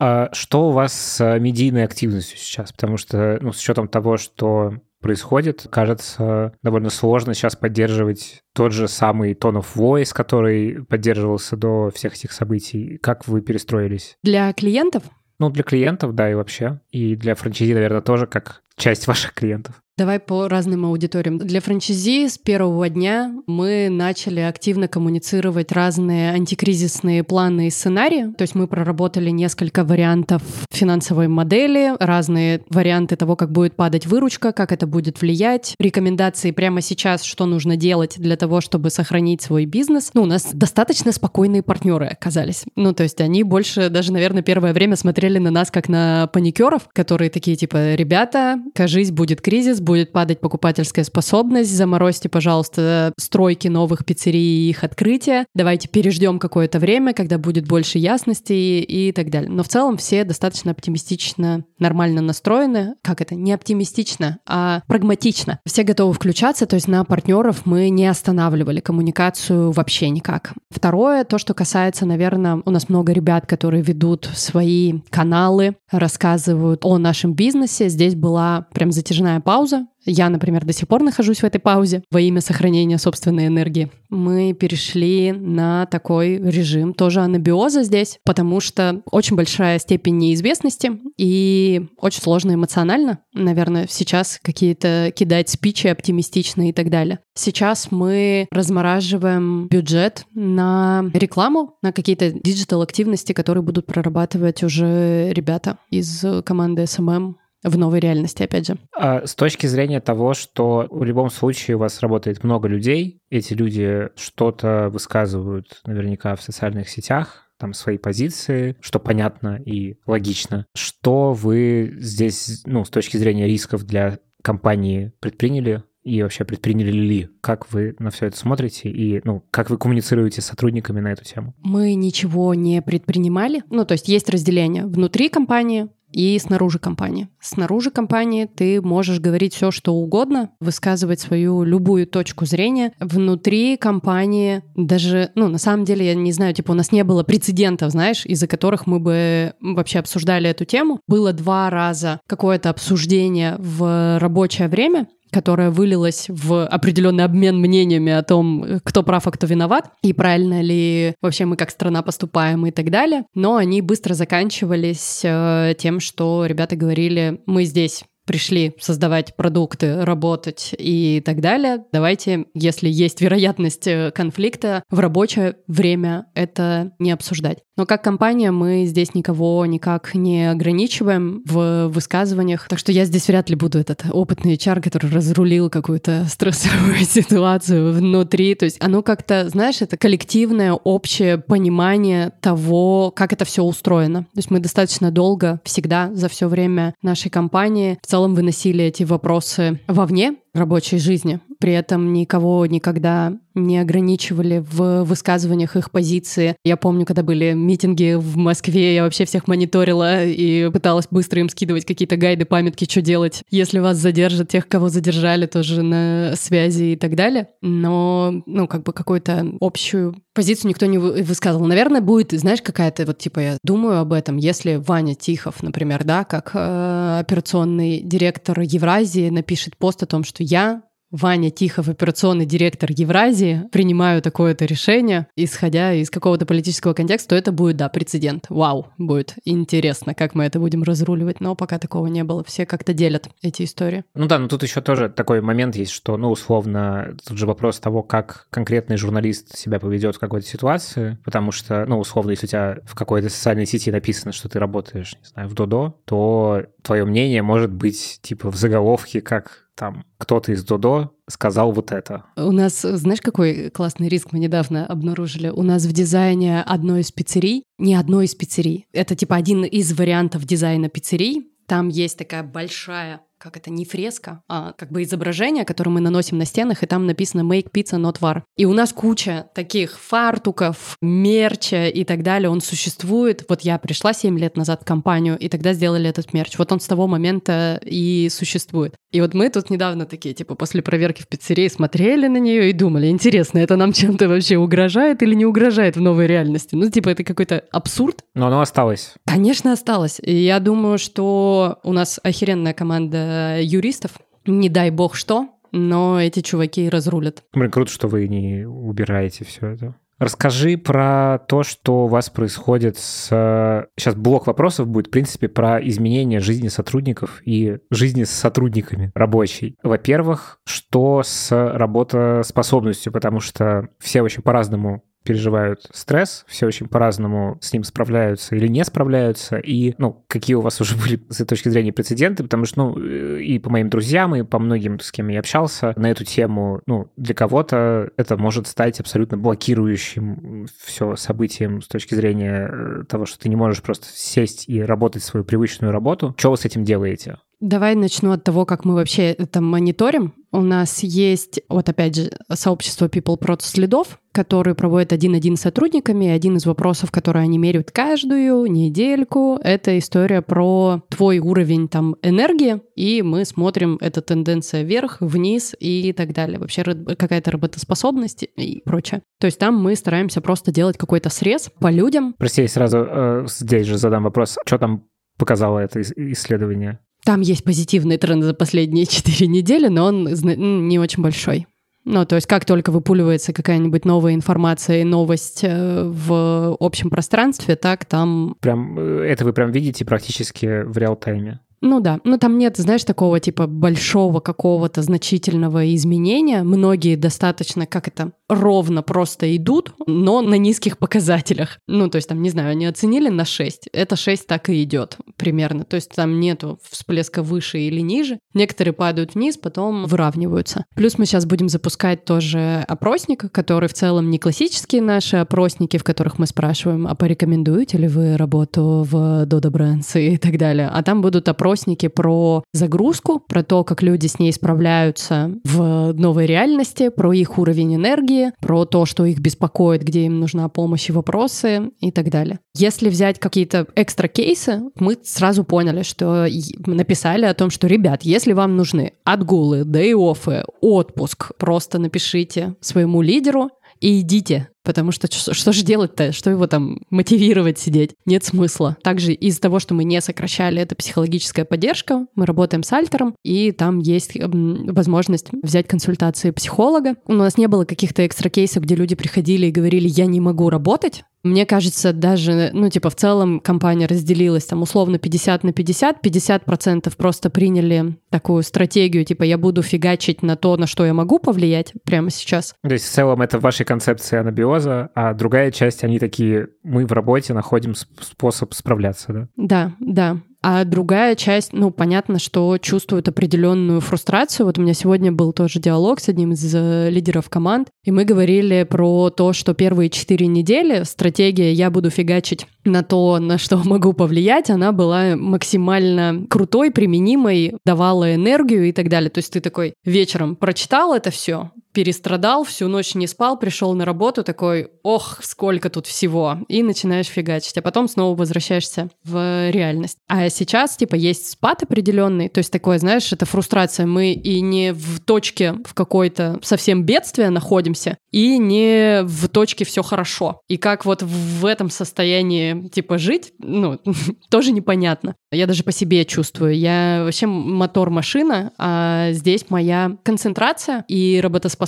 А 0.00 0.28
что 0.32 0.68
у 0.68 0.72
вас 0.72 0.92
с 0.92 1.38
медийной 1.38 1.84
активностью 1.84 2.38
сейчас? 2.38 2.72
Потому 2.72 2.96
что, 2.96 3.38
ну, 3.40 3.52
с 3.52 3.60
учетом 3.60 3.88
того, 3.88 4.16
что 4.16 4.74
происходит, 5.00 5.66
кажется, 5.70 6.54
довольно 6.62 6.88
сложно 6.88 7.34
сейчас 7.34 7.56
поддерживать 7.56 8.42
тот 8.54 8.72
же 8.72 8.88
самый 8.88 9.34
tone 9.34 9.62
of 9.62 9.66
voice, 9.74 10.14
который 10.14 10.84
поддерживался 10.86 11.56
до 11.56 11.90
всех 11.94 12.14
этих 12.14 12.32
событий. 12.32 12.98
Как 13.02 13.28
вы 13.28 13.42
перестроились? 13.42 14.16
Для 14.22 14.52
клиентов? 14.54 15.02
Ну, 15.38 15.50
для 15.50 15.62
клиентов, 15.62 16.14
да, 16.14 16.30
и 16.30 16.34
вообще. 16.34 16.80
И 16.90 17.16
для 17.16 17.34
франчайзи, 17.34 17.74
наверное, 17.74 18.00
тоже 18.00 18.26
как 18.26 18.62
часть 18.76 19.06
ваших 19.06 19.34
клиентов. 19.34 19.80
Давай 19.96 20.18
по 20.18 20.48
разным 20.48 20.86
аудиториям. 20.86 21.38
Для 21.38 21.60
франчайзи 21.60 22.26
с 22.26 22.36
первого 22.36 22.88
дня 22.88 23.32
мы 23.46 23.88
начали 23.88 24.40
активно 24.40 24.88
коммуницировать 24.88 25.70
разные 25.70 26.32
антикризисные 26.32 27.22
планы 27.22 27.68
и 27.68 27.70
сценарии. 27.70 28.32
То 28.36 28.42
есть 28.42 28.56
мы 28.56 28.66
проработали 28.66 29.30
несколько 29.30 29.84
вариантов 29.84 30.42
финансовой 30.72 31.28
модели, 31.28 31.92
разные 32.00 32.62
варианты 32.70 33.14
того, 33.14 33.36
как 33.36 33.52
будет 33.52 33.76
падать 33.76 34.06
выручка, 34.06 34.50
как 34.50 34.72
это 34.72 34.88
будет 34.88 35.20
влиять, 35.20 35.76
рекомендации 35.78 36.50
прямо 36.50 36.80
сейчас, 36.80 37.22
что 37.22 37.46
нужно 37.46 37.76
делать 37.76 38.16
для 38.18 38.36
того, 38.36 38.60
чтобы 38.60 38.90
сохранить 38.90 39.42
свой 39.42 39.64
бизнес. 39.64 40.10
Ну, 40.12 40.22
у 40.22 40.26
нас 40.26 40.50
достаточно 40.52 41.12
спокойные 41.12 41.62
партнеры 41.62 42.06
оказались. 42.06 42.64
Ну, 42.74 42.94
то 42.94 43.04
есть 43.04 43.20
они 43.20 43.44
больше 43.44 43.90
даже, 43.90 44.12
наверное, 44.12 44.42
первое 44.42 44.72
время 44.72 44.96
смотрели 44.96 45.38
на 45.38 45.52
нас 45.52 45.70
как 45.70 45.88
на 45.88 46.26
паникеров, 46.32 46.88
которые 46.92 47.30
такие 47.30 47.56
типа, 47.56 47.94
ребята, 47.94 48.58
кажись, 48.74 49.10
будет 49.10 49.40
кризис, 49.40 49.80
будет 49.80 50.12
падать 50.12 50.40
покупательская 50.40 51.04
способность, 51.04 51.74
заморозьте, 51.74 52.28
пожалуйста, 52.28 53.12
стройки 53.18 53.68
новых 53.68 54.04
пиццерий 54.04 54.66
и 54.66 54.70
их 54.70 54.84
открытия, 54.84 55.46
давайте 55.54 55.88
переждем 55.88 56.38
какое-то 56.38 56.78
время, 56.78 57.12
когда 57.12 57.38
будет 57.38 57.66
больше 57.66 57.98
ясности 57.98 58.52
и, 58.52 59.08
и 59.08 59.12
так 59.12 59.30
далее. 59.30 59.50
Но 59.50 59.62
в 59.62 59.68
целом 59.68 59.96
все 59.96 60.24
достаточно 60.24 60.70
оптимистично, 60.70 61.64
нормально 61.78 62.20
настроены. 62.20 62.94
Как 63.02 63.20
это? 63.20 63.34
Не 63.34 63.52
оптимистично, 63.52 64.38
а 64.46 64.82
прагматично. 64.86 65.60
Все 65.66 65.82
готовы 65.82 66.12
включаться, 66.14 66.66
то 66.66 66.74
есть 66.74 66.88
на 66.88 67.04
партнеров 67.04 67.62
мы 67.64 67.88
не 67.90 68.06
останавливали 68.06 68.80
коммуникацию 68.80 69.72
вообще 69.72 70.10
никак. 70.10 70.54
Второе, 70.70 71.24
то, 71.24 71.38
что 71.38 71.54
касается, 71.54 72.06
наверное, 72.06 72.62
у 72.64 72.70
нас 72.70 72.88
много 72.88 73.12
ребят, 73.12 73.46
которые 73.46 73.82
ведут 73.82 74.28
свои 74.34 75.00
каналы, 75.10 75.76
рассказывают 75.90 76.84
о 76.84 76.98
нашем 76.98 77.34
бизнесе. 77.34 77.88
Здесь 77.88 78.14
была 78.14 78.53
прям 78.62 78.92
затяжная 78.92 79.40
пауза, 79.40 79.86
я, 80.06 80.28
например, 80.28 80.64
до 80.64 80.72
сих 80.72 80.86
пор 80.86 81.02
нахожусь 81.02 81.40
в 81.40 81.44
этой 81.44 81.58
паузе 81.58 82.02
во 82.10 82.20
имя 82.20 82.40
сохранения 82.40 82.98
собственной 82.98 83.46
энергии. 83.46 83.90
Мы 84.10 84.52
перешли 84.52 85.32
на 85.32 85.86
такой 85.86 86.36
режим 86.36 86.94
тоже 86.94 87.20
анабиоза 87.20 87.82
здесь, 87.82 88.18
потому 88.24 88.60
что 88.60 89.02
очень 89.10 89.36
большая 89.36 89.78
степень 89.78 90.18
неизвестности 90.18 90.92
и 91.16 91.86
очень 91.96 92.22
сложно 92.22 92.54
эмоционально, 92.54 93.20
наверное, 93.32 93.86
сейчас 93.88 94.38
какие-то 94.42 95.12
кидать 95.14 95.48
спичи 95.48 95.86
оптимистичные 95.86 96.70
и 96.70 96.72
так 96.72 96.90
далее. 96.90 97.20
Сейчас 97.34 97.90
мы 97.90 98.46
размораживаем 98.50 99.68
бюджет 99.68 100.26
на 100.34 101.10
рекламу, 101.14 101.76
на 101.82 101.92
какие-то 101.92 102.30
digital-активности, 102.30 103.32
которые 103.32 103.64
будут 103.64 103.86
прорабатывать 103.86 104.62
уже 104.62 105.32
ребята 105.32 105.78
из 105.90 106.24
команды 106.44 106.82
SMM 106.82 107.34
в 107.64 107.78
новой 107.78 107.98
реальности, 107.98 108.42
опять 108.42 108.66
же. 108.66 108.76
А 108.96 109.26
с 109.26 109.34
точки 109.34 109.66
зрения 109.66 110.00
того, 110.00 110.34
что 110.34 110.86
в 110.90 111.02
любом 111.02 111.30
случае 111.30 111.76
у 111.76 111.80
вас 111.80 112.00
работает 112.00 112.44
много 112.44 112.68
людей, 112.68 113.20
эти 113.30 113.54
люди 113.54 114.10
что-то 114.16 114.90
высказывают 114.90 115.80
наверняка 115.86 116.36
в 116.36 116.42
социальных 116.42 116.88
сетях, 116.88 117.50
там 117.58 117.72
свои 117.72 117.98
позиции, 117.98 118.76
что 118.80 118.98
понятно 118.98 119.60
и 119.64 119.96
логично. 120.06 120.66
Что 120.74 121.32
вы 121.32 121.94
здесь, 121.98 122.62
ну, 122.66 122.84
с 122.84 122.90
точки 122.90 123.16
зрения 123.16 123.46
рисков 123.46 123.84
для 123.84 124.18
компании 124.42 125.12
предприняли 125.20 125.82
и 126.02 126.22
вообще 126.22 126.44
предприняли 126.44 126.92
ли? 126.92 127.28
Как 127.40 127.72
вы 127.72 127.96
на 127.98 128.10
все 128.10 128.26
это 128.26 128.36
смотрите 128.36 128.90
и 128.90 129.20
ну, 129.24 129.42
как 129.50 129.70
вы 129.70 129.78
коммуницируете 129.78 130.42
с 130.42 130.46
сотрудниками 130.46 131.00
на 131.00 131.12
эту 131.12 131.24
тему? 131.24 131.54
Мы 131.62 131.94
ничего 131.94 132.54
не 132.54 132.82
предпринимали. 132.82 133.62
Ну, 133.70 133.84
то 133.84 133.92
есть 133.92 134.08
есть 134.08 134.28
разделение 134.28 134.84
внутри 134.84 135.28
компании, 135.28 135.88
и 136.14 136.38
снаружи 136.38 136.78
компании. 136.78 137.28
Снаружи 137.40 137.90
компании 137.90 138.46
ты 138.46 138.80
можешь 138.80 139.20
говорить 139.20 139.54
все, 139.54 139.70
что 139.70 139.94
угодно, 139.94 140.50
высказывать 140.60 141.20
свою 141.20 141.64
любую 141.64 142.06
точку 142.06 142.46
зрения. 142.46 142.92
Внутри 143.00 143.76
компании 143.76 144.62
даже, 144.76 145.30
ну, 145.34 145.48
на 145.48 145.58
самом 145.58 145.84
деле, 145.84 146.06
я 146.06 146.14
не 146.14 146.32
знаю, 146.32 146.54
типа 146.54 146.70
у 146.70 146.74
нас 146.74 146.92
не 146.92 147.02
было 147.02 147.24
прецедентов, 147.24 147.90
знаешь, 147.90 148.24
из-за 148.24 148.46
которых 148.46 148.86
мы 148.86 149.00
бы 149.00 149.54
вообще 149.60 149.98
обсуждали 149.98 150.48
эту 150.48 150.64
тему. 150.64 151.00
Было 151.08 151.32
два 151.32 151.68
раза 151.70 152.20
какое-то 152.26 152.70
обсуждение 152.70 153.56
в 153.58 154.18
рабочее 154.20 154.68
время, 154.68 155.08
которая 155.34 155.72
вылилась 155.72 156.26
в 156.28 156.64
определенный 156.64 157.24
обмен 157.24 157.58
мнениями 157.58 158.12
о 158.12 158.22
том, 158.22 158.78
кто 158.84 159.02
прав, 159.02 159.26
а 159.26 159.32
кто 159.32 159.48
виноват, 159.48 159.90
и 160.00 160.12
правильно 160.12 160.62
ли 160.62 161.16
вообще 161.20 161.44
мы 161.44 161.56
как 161.56 161.70
страна 161.70 162.02
поступаем 162.02 162.64
и 162.66 162.70
так 162.70 162.90
далее. 162.90 163.24
Но 163.34 163.56
они 163.56 163.82
быстро 163.82 164.14
заканчивались 164.14 165.22
э, 165.24 165.74
тем, 165.76 165.98
что 165.98 166.46
ребята 166.46 166.76
говорили, 166.76 167.40
мы 167.46 167.64
здесь 167.64 168.04
пришли 168.24 168.74
создавать 168.80 169.36
продукты, 169.36 170.04
работать 170.04 170.74
и 170.76 171.22
так 171.24 171.40
далее. 171.40 171.84
Давайте, 171.92 172.46
если 172.54 172.88
есть 172.88 173.20
вероятность 173.20 173.86
э, 173.86 174.10
конфликта, 174.14 174.82
в 174.90 174.98
рабочее 174.98 175.56
время 175.66 176.26
это 176.34 176.92
не 176.98 177.10
обсуждать. 177.10 177.58
Но 177.76 177.86
как 177.86 178.04
компания 178.04 178.52
мы 178.52 178.84
здесь 178.86 179.14
никого 179.14 179.66
никак 179.66 180.14
не 180.14 180.48
ограничиваем 180.48 181.42
в 181.44 181.88
высказываниях. 181.88 182.68
Так 182.68 182.78
что 182.78 182.92
я 182.92 183.04
здесь 183.04 183.26
вряд 183.26 183.50
ли 183.50 183.56
буду 183.56 183.78
этот 183.78 184.04
опытный 184.12 184.54
HR, 184.54 184.80
который 184.80 185.10
разрулил 185.10 185.70
какую-то 185.70 186.24
стрессовую 186.28 186.98
ситуацию 186.98 187.92
внутри. 187.92 188.54
То 188.54 188.66
есть 188.66 188.76
оно 188.80 189.02
как-то, 189.02 189.48
знаешь, 189.48 189.82
это 189.82 189.96
коллективное 189.96 190.72
общее 190.72 191.38
понимание 191.38 192.32
того, 192.40 193.10
как 193.10 193.32
это 193.32 193.44
все 193.44 193.64
устроено. 193.64 194.20
То 194.22 194.38
есть 194.38 194.50
мы 194.50 194.60
достаточно 194.60 195.10
долго, 195.10 195.60
всегда, 195.64 196.10
за 196.14 196.28
все 196.28 196.46
время 196.46 196.94
нашей 197.02 197.30
компании 197.30 197.98
в 198.02 198.06
целом 198.14 198.36
выносили 198.36 198.84
эти 198.84 199.02
вопросы 199.02 199.80
вовне 199.88 200.36
рабочей 200.54 200.98
жизни. 200.98 201.40
При 201.58 201.72
этом 201.72 202.12
никого 202.12 202.66
никогда 202.66 203.32
не 203.54 203.78
ограничивали 203.78 204.58
в 204.58 205.04
высказываниях 205.04 205.76
их 205.76 205.90
позиции. 205.90 206.56
Я 206.64 206.76
помню, 206.76 207.06
когда 207.06 207.22
были 207.22 207.52
митинги 207.52 208.14
в 208.14 208.36
Москве, 208.36 208.94
я 208.94 209.04
вообще 209.04 209.24
всех 209.24 209.46
мониторила 209.46 210.24
и 210.24 210.70
пыталась 210.70 211.06
быстро 211.10 211.40
им 211.40 211.48
скидывать 211.48 211.84
какие-то 211.84 212.16
гайды, 212.16 212.44
памятки, 212.44 212.84
что 212.88 213.00
делать, 213.00 213.42
если 213.50 213.78
вас 213.78 213.96
задержат, 213.96 214.48
тех, 214.48 214.68
кого 214.68 214.88
задержали, 214.88 215.46
тоже 215.46 215.82
на 215.82 216.34
связи 216.36 216.92
и 216.92 216.96
так 216.96 217.14
далее. 217.14 217.48
Но, 217.62 218.42
ну, 218.46 218.66
как 218.66 218.82
бы 218.82 218.92
какую-то 218.92 219.46
общую 219.60 220.16
позицию 220.34 220.70
никто 220.70 220.86
не 220.86 220.98
высказывал. 220.98 221.66
Наверное, 221.66 222.00
будет, 222.00 222.32
знаешь, 222.32 222.60
какая-то 222.60 223.06
вот, 223.06 223.18
типа, 223.18 223.38
я 223.38 223.58
думаю 223.62 224.00
об 224.00 224.12
этом, 224.12 224.36
если 224.36 224.76
Ваня 224.76 225.14
Тихов, 225.14 225.62
например, 225.62 226.04
да, 226.04 226.24
как 226.24 226.50
э, 226.54 227.18
операционный 227.20 228.00
директор 228.00 228.60
Евразии 228.60 229.30
напишет 229.30 229.76
пост 229.76 230.02
о 230.02 230.06
том, 230.06 230.24
что 230.24 230.42
я 230.44 230.82
Ваня 231.14 231.52
Тихов, 231.52 231.88
операционный 231.88 232.44
директор 232.44 232.90
Евразии, 232.90 233.68
принимаю 233.70 234.20
такое-то 234.20 234.64
решение, 234.64 235.28
исходя 235.36 235.92
из 235.92 236.10
какого-то 236.10 236.44
политического 236.44 236.92
контекста, 236.92 237.28
то 237.28 237.36
это 237.36 237.52
будет, 237.52 237.76
да, 237.76 237.88
прецедент. 237.88 238.46
Вау, 238.48 238.88
будет 238.98 239.34
интересно, 239.44 240.12
как 240.14 240.34
мы 240.34 240.42
это 240.42 240.58
будем 240.58 240.82
разруливать, 240.82 241.40
но 241.40 241.54
пока 241.54 241.78
такого 241.78 242.08
не 242.08 242.24
было. 242.24 242.42
Все 242.42 242.66
как-то 242.66 242.92
делят 242.94 243.28
эти 243.42 243.62
истории. 243.62 244.02
Ну 244.16 244.26
да, 244.26 244.40
но 244.40 244.48
тут 244.48 244.64
еще 244.64 244.80
тоже 244.80 245.08
такой 245.08 245.40
момент 245.40 245.76
есть, 245.76 245.92
что, 245.92 246.16
ну, 246.16 246.32
условно, 246.32 247.16
тут 247.24 247.38
же 247.38 247.46
вопрос 247.46 247.78
того, 247.78 248.02
как 248.02 248.48
конкретный 248.50 248.96
журналист 248.96 249.56
себя 249.56 249.78
поведет 249.78 250.16
в 250.16 250.18
какой-то 250.18 250.48
ситуации, 250.48 251.16
потому 251.24 251.52
что, 251.52 251.86
ну, 251.86 252.00
условно, 252.00 252.30
если 252.30 252.46
у 252.46 252.48
тебя 252.48 252.78
в 252.84 252.96
какой-то 252.96 253.28
социальной 253.28 253.66
сети 253.66 253.92
написано, 253.92 254.32
что 254.32 254.48
ты 254.48 254.58
работаешь, 254.58 255.14
не 255.20 255.28
знаю, 255.28 255.48
в 255.48 255.54
Додо, 255.54 256.00
то 256.06 256.64
твое 256.82 257.04
мнение 257.04 257.42
может 257.42 257.72
быть, 257.72 258.18
типа, 258.20 258.50
в 258.50 258.56
заголовке, 258.56 259.20
как 259.20 259.63
там 259.74 260.04
кто-то 260.18 260.52
из 260.52 260.64
Додо 260.64 261.12
сказал 261.28 261.72
вот 261.72 261.92
это. 261.92 262.24
У 262.36 262.52
нас, 262.52 262.80
знаешь, 262.82 263.20
какой 263.20 263.70
классный 263.70 264.08
риск 264.08 264.28
мы 264.32 264.38
недавно 264.38 264.86
обнаружили? 264.86 265.48
У 265.48 265.62
нас 265.62 265.84
в 265.84 265.92
дизайне 265.92 266.62
одной 266.62 267.00
из 267.00 267.12
пиццерий, 267.12 267.64
не 267.78 267.94
одной 267.94 268.26
из 268.26 268.34
пиццерий, 268.34 268.86
это 268.92 269.16
типа 269.16 269.36
один 269.36 269.64
из 269.64 269.92
вариантов 269.96 270.44
дизайна 270.44 270.88
пиццерий, 270.88 271.50
там 271.66 271.88
есть 271.88 272.18
такая 272.18 272.42
большая 272.42 273.22
как 273.44 273.58
это, 273.58 273.70
не 273.70 273.84
фреска, 273.84 274.40
а 274.48 274.72
как 274.72 274.90
бы 274.90 275.02
изображение, 275.02 275.66
которое 275.66 275.90
мы 275.90 276.00
наносим 276.00 276.38
на 276.38 276.46
стенах, 276.46 276.82
и 276.82 276.86
там 276.86 277.06
написано 277.06 277.42
«Make 277.42 277.70
pizza, 277.70 278.00
not 278.00 278.20
war». 278.20 278.40
И 278.56 278.64
у 278.64 278.72
нас 278.72 278.94
куча 278.94 279.50
таких 279.54 280.00
фартуков, 280.00 280.96
мерча 281.02 281.88
и 281.88 282.04
так 282.04 282.22
далее, 282.22 282.48
он 282.48 282.62
существует. 282.62 283.44
Вот 283.50 283.60
я 283.60 283.76
пришла 283.76 284.14
7 284.14 284.38
лет 284.38 284.56
назад 284.56 284.80
в 284.80 284.86
компанию, 284.86 285.36
и 285.38 285.50
тогда 285.50 285.74
сделали 285.74 286.08
этот 286.08 286.32
мерч. 286.32 286.56
Вот 286.56 286.72
он 286.72 286.80
с 286.80 286.86
того 286.86 287.06
момента 287.06 287.78
и 287.84 288.30
существует. 288.30 288.94
И 289.12 289.20
вот 289.20 289.34
мы 289.34 289.50
тут 289.50 289.68
недавно 289.68 290.06
такие, 290.06 290.34
типа, 290.34 290.54
после 290.54 290.80
проверки 290.80 291.20
в 291.20 291.28
пиццерии 291.28 291.68
смотрели 291.68 292.28
на 292.28 292.38
нее 292.38 292.70
и 292.70 292.72
думали, 292.72 293.08
интересно, 293.08 293.58
это 293.58 293.76
нам 293.76 293.92
чем-то 293.92 294.26
вообще 294.26 294.56
угрожает 294.56 295.22
или 295.22 295.34
не 295.34 295.44
угрожает 295.44 295.96
в 295.96 296.00
новой 296.00 296.26
реальности? 296.26 296.74
Ну, 296.74 296.88
типа, 296.88 297.10
это 297.10 297.24
какой-то 297.24 297.62
абсурд. 297.70 298.24
Но 298.34 298.46
оно 298.46 298.62
осталось. 298.62 299.12
Конечно, 299.26 299.72
осталось. 299.72 300.18
И 300.22 300.34
я 300.34 300.60
думаю, 300.60 300.96
что 300.96 301.78
у 301.84 301.92
нас 301.92 302.18
охеренная 302.22 302.72
команда 302.72 303.33
Э, 303.34 303.60
юристов. 303.62 304.12
Не 304.46 304.68
дай 304.68 304.90
бог 304.90 305.16
что, 305.16 305.48
но 305.72 306.20
эти 306.20 306.40
чуваки 306.40 306.88
разрулят. 306.88 307.42
Блин, 307.52 307.70
круто, 307.70 307.90
что 307.90 308.06
вы 308.06 308.28
не 308.28 308.64
убираете 308.66 309.44
все 309.44 309.68
это. 309.68 309.94
Расскажи 310.20 310.78
про 310.78 311.40
то, 311.48 311.64
что 311.64 312.04
у 312.04 312.06
вас 312.06 312.30
происходит 312.30 312.96
с... 312.96 313.88
Сейчас 313.96 314.14
блок 314.14 314.46
вопросов 314.46 314.86
будет, 314.86 315.08
в 315.08 315.10
принципе, 315.10 315.48
про 315.48 315.84
изменение 315.84 316.38
жизни 316.38 316.68
сотрудников 316.68 317.42
и 317.44 317.78
жизни 317.90 318.22
с 318.22 318.30
сотрудниками 318.30 319.10
рабочей. 319.16 319.76
Во-первых, 319.82 320.60
что 320.64 321.22
с 321.24 321.50
работоспособностью, 321.50 323.12
потому 323.12 323.40
что 323.40 323.88
все 323.98 324.22
очень 324.22 324.42
по-разному 324.42 325.02
переживают 325.24 325.86
стресс, 325.92 326.44
все 326.46 326.66
очень 326.66 326.86
по-разному 326.86 327.58
с 327.60 327.72
ним 327.72 327.82
справляются 327.82 328.54
или 328.54 328.68
не 328.68 328.84
справляются, 328.84 329.56
и, 329.56 329.94
ну, 329.98 330.24
какие 330.28 330.54
у 330.54 330.60
вас 330.60 330.80
уже 330.80 330.96
были 331.02 331.20
с 331.28 331.44
точки 331.44 331.68
зрения 331.68 331.92
прецеденты, 331.92 332.44
потому 332.44 332.64
что, 332.66 332.84
ну, 332.84 332.98
и 332.98 333.58
по 333.58 333.70
моим 333.70 333.88
друзьям, 333.88 334.36
и 334.36 334.42
по 334.42 334.58
многим, 334.58 335.00
с 335.00 335.10
кем 335.10 335.28
я 335.28 335.40
общался 335.40 335.94
на 335.96 336.10
эту 336.10 336.24
тему, 336.24 336.82
ну, 336.86 337.10
для 337.16 337.34
кого-то 337.34 338.10
это 338.16 338.36
может 338.36 338.66
стать 338.66 339.00
абсолютно 339.00 339.36
блокирующим 339.38 340.66
все 340.84 341.16
событием 341.16 341.80
с 341.80 341.88
точки 341.88 342.14
зрения 342.14 342.68
э, 342.70 343.04
того, 343.08 343.26
что 343.26 343.38
ты 343.38 343.48
не 343.48 343.56
можешь 343.56 343.82
просто 343.82 344.06
сесть 344.08 344.68
и 344.68 344.80
работать 344.82 345.22
свою 345.22 345.44
привычную 345.44 345.92
работу. 345.92 346.34
Что 346.36 346.50
вы 346.50 346.56
с 346.56 346.64
этим 346.64 346.84
делаете? 346.84 347.38
Давай 347.64 347.94
начну 347.94 348.32
от 348.32 348.44
того, 348.44 348.66
как 348.66 348.84
мы 348.84 348.92
вообще 348.92 349.30
это 349.30 349.62
мониторим. 349.62 350.34
У 350.52 350.60
нас 350.60 351.02
есть, 351.02 351.62
вот 351.70 351.88
опять 351.88 352.14
же, 352.14 352.30
сообщество 352.52 353.06
People 353.06 353.38
Pro 353.38 353.56
следов, 353.58 354.18
которые 354.32 354.74
проводят 354.74 355.14
один-один 355.14 355.56
с 355.56 355.62
сотрудниками. 355.62 356.28
Один 356.28 356.58
из 356.58 356.66
вопросов, 356.66 357.10
которые 357.10 357.44
они 357.44 357.56
меряют 357.56 357.90
каждую 357.90 358.66
недельку, 358.66 359.58
это 359.64 359.96
история 359.98 360.42
про 360.42 361.04
твой 361.08 361.38
уровень 361.38 361.88
там 361.88 362.16
энергии, 362.22 362.82
и 362.96 363.22
мы 363.22 363.46
смотрим, 363.46 363.96
эта 364.02 364.20
тенденция 364.20 364.82
вверх, 364.82 365.16
вниз 365.20 365.74
и 365.80 366.12
так 366.12 366.34
далее. 366.34 366.58
Вообще 366.58 366.84
какая-то 366.84 367.50
работоспособность 367.50 368.42
и 368.42 368.82
прочее. 368.84 369.22
То 369.40 369.46
есть 369.46 369.58
там 369.58 369.82
мы 369.82 369.96
стараемся 369.96 370.42
просто 370.42 370.70
делать 370.70 370.98
какой-то 370.98 371.30
срез 371.30 371.70
по 371.80 371.90
людям. 371.90 372.34
Прости, 372.36 372.60
я 372.60 372.68
сразу 372.68 372.98
э, 372.98 373.46
здесь 373.48 373.86
же 373.86 373.96
задам 373.96 374.24
вопрос. 374.24 374.58
Что 374.66 374.76
там 374.76 375.04
показало 375.38 375.78
это 375.78 376.02
исследование? 376.02 377.00
Там 377.24 377.40
есть 377.40 377.64
позитивный 377.64 378.18
тренд 378.18 378.44
за 378.44 378.54
последние 378.54 379.06
четыре 379.06 379.46
недели, 379.46 379.88
но 379.88 380.06
он 380.06 380.24
не 380.24 380.98
очень 380.98 381.22
большой. 381.22 381.66
Ну, 382.04 382.26
то 382.26 382.34
есть 382.34 382.46
как 382.46 382.66
только 382.66 382.90
выпуливается 382.90 383.54
какая-нибудь 383.54 384.04
новая 384.04 384.34
информация 384.34 385.00
и 385.00 385.04
новость 385.04 385.60
э, 385.62 386.02
в 386.04 386.76
общем 386.78 387.08
пространстве, 387.08 387.76
так 387.76 388.04
там... 388.04 388.56
Прям 388.60 388.98
э, 388.98 389.24
это 389.26 389.46
вы 389.46 389.54
прям 389.54 389.72
видите 389.72 390.04
практически 390.04 390.82
в 390.84 390.98
реал-тайме? 390.98 391.60
Ну 391.84 392.00
да, 392.00 392.18
ну 392.24 392.38
там 392.38 392.56
нет, 392.56 392.78
знаешь, 392.78 393.04
такого 393.04 393.40
типа 393.40 393.66
большого 393.66 394.40
какого-то 394.40 395.02
значительного 395.02 395.94
изменения. 395.94 396.62
Многие 396.62 397.14
достаточно, 397.14 397.86
как 397.86 398.08
это, 398.08 398.32
ровно 398.48 399.02
просто 399.02 399.54
идут, 399.54 399.92
но 400.06 400.40
на 400.40 400.54
низких 400.54 400.96
показателях. 400.96 401.78
Ну, 401.86 402.08
то 402.08 402.16
есть 402.16 402.28
там, 402.28 402.40
не 402.40 402.48
знаю, 402.48 402.70
они 402.70 402.86
оценили 402.86 403.28
на 403.28 403.44
6, 403.44 403.90
это 403.92 404.16
6 404.16 404.46
так 404.46 404.70
и 404.70 404.82
идет 404.82 405.18
примерно. 405.36 405.84
То 405.84 405.96
есть 405.96 406.10
там 406.10 406.40
нету 406.40 406.78
всплеска 406.88 407.42
выше 407.42 407.78
или 407.78 408.00
ниже. 408.00 408.38
Некоторые 408.54 408.94
падают 408.94 409.34
вниз, 409.34 409.58
потом 409.58 410.06
выравниваются. 410.06 410.86
Плюс 410.94 411.18
мы 411.18 411.26
сейчас 411.26 411.44
будем 411.44 411.68
запускать 411.68 412.24
тоже 412.24 412.82
опросник, 412.88 413.52
который 413.52 413.90
в 413.90 413.94
целом 413.94 414.30
не 414.30 414.38
классические 414.38 415.02
наши 415.02 415.36
опросники, 415.36 415.98
в 415.98 416.04
которых 416.04 416.38
мы 416.38 416.46
спрашиваем, 416.46 417.06
а 417.06 417.14
порекомендуете 417.14 417.98
ли 417.98 418.08
вы 418.08 418.38
работу 418.38 419.06
в 419.06 419.44
Dodo 419.44 419.70
Brands 419.70 420.18
и 420.18 420.38
так 420.38 420.56
далее. 420.56 420.88
А 420.88 421.02
там 421.02 421.20
будут 421.20 421.48
опросники 421.74 422.06
про 422.08 422.62
загрузку, 422.72 423.40
про 423.40 423.64
то, 423.64 423.82
как 423.82 424.02
люди 424.02 424.28
с 424.28 424.38
ней 424.38 424.52
справляются 424.52 425.50
в 425.64 426.12
новой 426.12 426.46
реальности, 426.46 427.08
про 427.08 427.32
их 427.32 427.58
уровень 427.58 427.96
энергии, 427.96 428.52
про 428.60 428.84
то, 428.84 429.06
что 429.06 429.24
их 429.24 429.40
беспокоит, 429.40 430.02
где 430.04 430.26
им 430.26 430.38
нужна 430.38 430.68
помощь 430.68 431.08
и 431.08 431.12
вопросы 431.12 431.90
и 432.00 432.12
так 432.12 432.30
далее. 432.30 432.60
Если 432.76 433.08
взять 433.08 433.40
какие-то 433.40 433.88
экстра 433.96 434.28
кейсы, 434.28 434.82
мы 434.94 435.16
сразу 435.24 435.64
поняли, 435.64 436.02
что 436.02 436.46
написали 436.86 437.44
о 437.44 437.54
том, 437.54 437.70
что, 437.70 437.88
ребят, 437.88 438.22
если 438.22 438.52
вам 438.52 438.76
нужны 438.76 439.12
отгулы, 439.24 439.82
дей-оффы, 439.84 440.64
отпуск, 440.80 441.52
просто 441.58 441.98
напишите 441.98 442.74
своему 442.80 443.20
лидеру 443.20 443.70
и 444.00 444.20
идите 444.20 444.68
Потому 444.84 445.12
что 445.12 445.32
что, 445.32 445.54
что 445.54 445.72
же 445.72 445.82
делать-то? 445.82 446.32
Что 446.32 446.50
его 446.50 446.66
там 446.66 447.00
мотивировать 447.08 447.78
сидеть? 447.78 448.14
Нет 448.26 448.44
смысла. 448.44 448.96
Также 449.02 449.32
из-за 449.32 449.60
того, 449.62 449.80
что 449.80 449.94
мы 449.94 450.04
не 450.04 450.20
сокращали, 450.20 450.80
это 450.80 450.94
психологическая 450.94 451.64
поддержка. 451.64 452.26
Мы 452.34 452.44
работаем 452.44 452.82
с 452.82 452.92
альтером, 452.92 453.34
и 453.42 453.72
там 453.72 453.98
есть 453.98 454.32
возможность 454.36 455.48
взять 455.62 455.88
консультации 455.88 456.50
психолога. 456.50 457.16
У 457.26 457.32
нас 457.32 457.56
не 457.56 457.66
было 457.66 457.86
каких-то 457.86 458.26
экстра 458.26 458.50
кейсов, 458.50 458.82
где 458.82 458.94
люди 458.94 459.14
приходили 459.14 459.66
и 459.66 459.72
говорили, 459.72 460.06
я 460.06 460.26
не 460.26 460.40
могу 460.40 460.68
работать. 460.68 461.24
Мне 461.44 461.66
кажется, 461.66 462.12
даже, 462.12 462.70
ну, 462.72 462.88
типа, 462.88 463.10
в 463.10 463.14
целом 463.14 463.60
компания 463.60 464.06
разделилась 464.06 464.64
там 464.64 464.82
условно 464.82 465.18
50 465.18 465.62
на 465.62 465.72
50. 465.72 466.20
50 466.20 466.64
процентов 466.64 467.16
просто 467.16 467.50
приняли 467.50 468.16
такую 468.30 468.62
стратегию, 468.62 469.24
типа, 469.24 469.42
я 469.42 469.58
буду 469.58 469.82
фигачить 469.82 470.42
на 470.42 470.56
то, 470.56 470.76
на 470.76 470.86
что 470.86 471.04
я 471.04 471.14
могу 471.14 471.38
повлиять 471.38 471.92
прямо 472.04 472.30
сейчас. 472.30 472.74
То 472.82 472.92
есть 472.92 473.04
в 473.04 473.10
целом 473.10 473.42
это 473.42 473.58
в 473.58 473.62
вашей 473.62 473.84
концепции 473.84 474.38
анабиоза 474.38 475.10
а 475.14 475.34
другая 475.34 475.70
часть, 475.70 476.04
они 476.04 476.18
такие, 476.18 476.68
мы 476.82 477.06
в 477.06 477.12
работе 477.12 477.52
находим 477.52 477.94
способ 477.94 478.72
справляться, 478.74 479.32
да? 479.32 479.48
Да, 479.56 479.92
да. 480.00 480.40
А 480.66 480.84
другая 480.84 481.34
часть, 481.34 481.74
ну, 481.74 481.90
понятно, 481.90 482.38
что 482.38 482.78
чувствует 482.78 483.28
определенную 483.28 484.00
фрустрацию. 484.00 484.64
Вот 484.64 484.78
у 484.78 484.80
меня 484.80 484.94
сегодня 484.94 485.30
был 485.30 485.52
тоже 485.52 485.78
диалог 485.78 486.20
с 486.20 486.30
одним 486.30 486.52
из 486.52 486.74
э, 486.74 487.10
лидеров 487.10 487.50
команд, 487.50 487.88
и 488.02 488.10
мы 488.10 488.24
говорили 488.24 488.86
про 488.88 489.28
то, 489.28 489.52
что 489.52 489.74
первые 489.74 490.08
четыре 490.08 490.46
недели 490.46 491.02
стратегия 491.02 491.70
«я 491.70 491.90
буду 491.90 492.08
фигачить 492.08 492.66
на 492.86 493.02
то, 493.02 493.38
на 493.40 493.58
что 493.58 493.76
могу 493.84 494.14
повлиять», 494.14 494.70
она 494.70 494.92
была 494.92 495.36
максимально 495.36 496.46
крутой, 496.48 496.90
применимой, 496.90 497.74
давала 497.84 498.34
энергию 498.34 498.88
и 498.88 498.92
так 498.92 499.10
далее. 499.10 499.28
То 499.28 499.40
есть 499.40 499.52
ты 499.52 499.60
такой 499.60 499.92
вечером 500.06 500.56
прочитал 500.56 501.12
это 501.12 501.30
все, 501.30 501.72
перестрадал, 501.94 502.64
всю 502.64 502.88
ночь 502.88 503.14
не 503.14 503.26
спал, 503.26 503.58
пришел 503.58 503.94
на 503.94 504.04
работу, 504.04 504.44
такой, 504.44 504.90
ох, 505.02 505.38
сколько 505.42 505.88
тут 505.88 506.06
всего, 506.06 506.58
и 506.68 506.82
начинаешь 506.82 507.26
фигачить, 507.26 507.78
а 507.78 507.82
потом 507.82 508.08
снова 508.08 508.36
возвращаешься 508.36 509.08
в 509.24 509.70
реальность. 509.70 510.18
А 510.28 510.50
сейчас, 510.50 510.96
типа, 510.96 511.14
есть 511.14 511.50
спад 511.50 511.82
определенный, 511.82 512.48
то 512.48 512.58
есть 512.58 512.72
такое, 512.72 512.98
знаешь, 512.98 513.32
это 513.32 513.46
фрустрация, 513.46 514.06
мы 514.06 514.32
и 514.32 514.60
не 514.60 514.92
в 514.92 515.20
точке 515.20 515.76
в 515.84 515.94
какой-то 515.94 516.58
совсем 516.62 517.04
бедствия 517.04 517.50
находимся, 517.50 518.18
и 518.30 518.58
не 518.58 519.22
в 519.22 519.48
точке 519.48 519.84
все 519.84 520.02
хорошо. 520.02 520.60
И 520.68 520.76
как 520.76 521.04
вот 521.04 521.22
в 521.22 521.64
этом 521.64 521.88
состоянии, 521.88 522.88
типа, 522.88 523.16
жить, 523.16 523.52
ну, 523.60 524.00
тоже 524.50 524.72
непонятно. 524.72 525.36
Я 525.52 525.68
даже 525.68 525.84
по 525.84 525.92
себе 525.92 526.24
чувствую. 526.24 526.76
Я 526.76 527.22
вообще 527.24 527.46
мотор-машина, 527.46 528.72
а 528.76 529.28
здесь 529.30 529.66
моя 529.70 530.16
концентрация 530.24 531.04
и 531.06 531.38
работоспособность, 531.40 531.83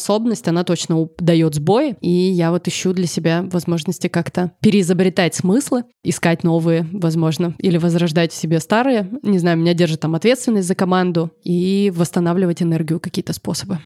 она 0.49 0.65
точно 0.65 1.09
дает 1.19 1.55
сбой. 1.55 1.97
И 2.01 2.11
я 2.11 2.51
вот 2.51 2.69
ищу 2.69 2.93
для 2.93 3.07
себя 3.07 3.43
возможности 3.43 4.09
как-то 4.09 4.53
переизобретать 4.61 5.35
смыслы, 5.35 5.85
искать 6.03 6.45
новые, 6.45 6.87
возможно, 6.93 7.55
или 7.59 7.79
возрождать 7.79 8.33
в 8.33 8.37
себе 8.37 8.61
старые. 8.61 9.11
Не 9.23 9.39
знаю, 9.39 9.59
меня 9.59 9.75
держит 9.75 10.01
там 10.01 10.15
ответственность 10.15 10.69
за 10.69 10.75
команду 10.75 11.31
и 11.43 11.93
восстанавливать 11.95 12.63
энергию 12.63 13.01
какие-то 13.01 13.33
способы. 13.33 13.79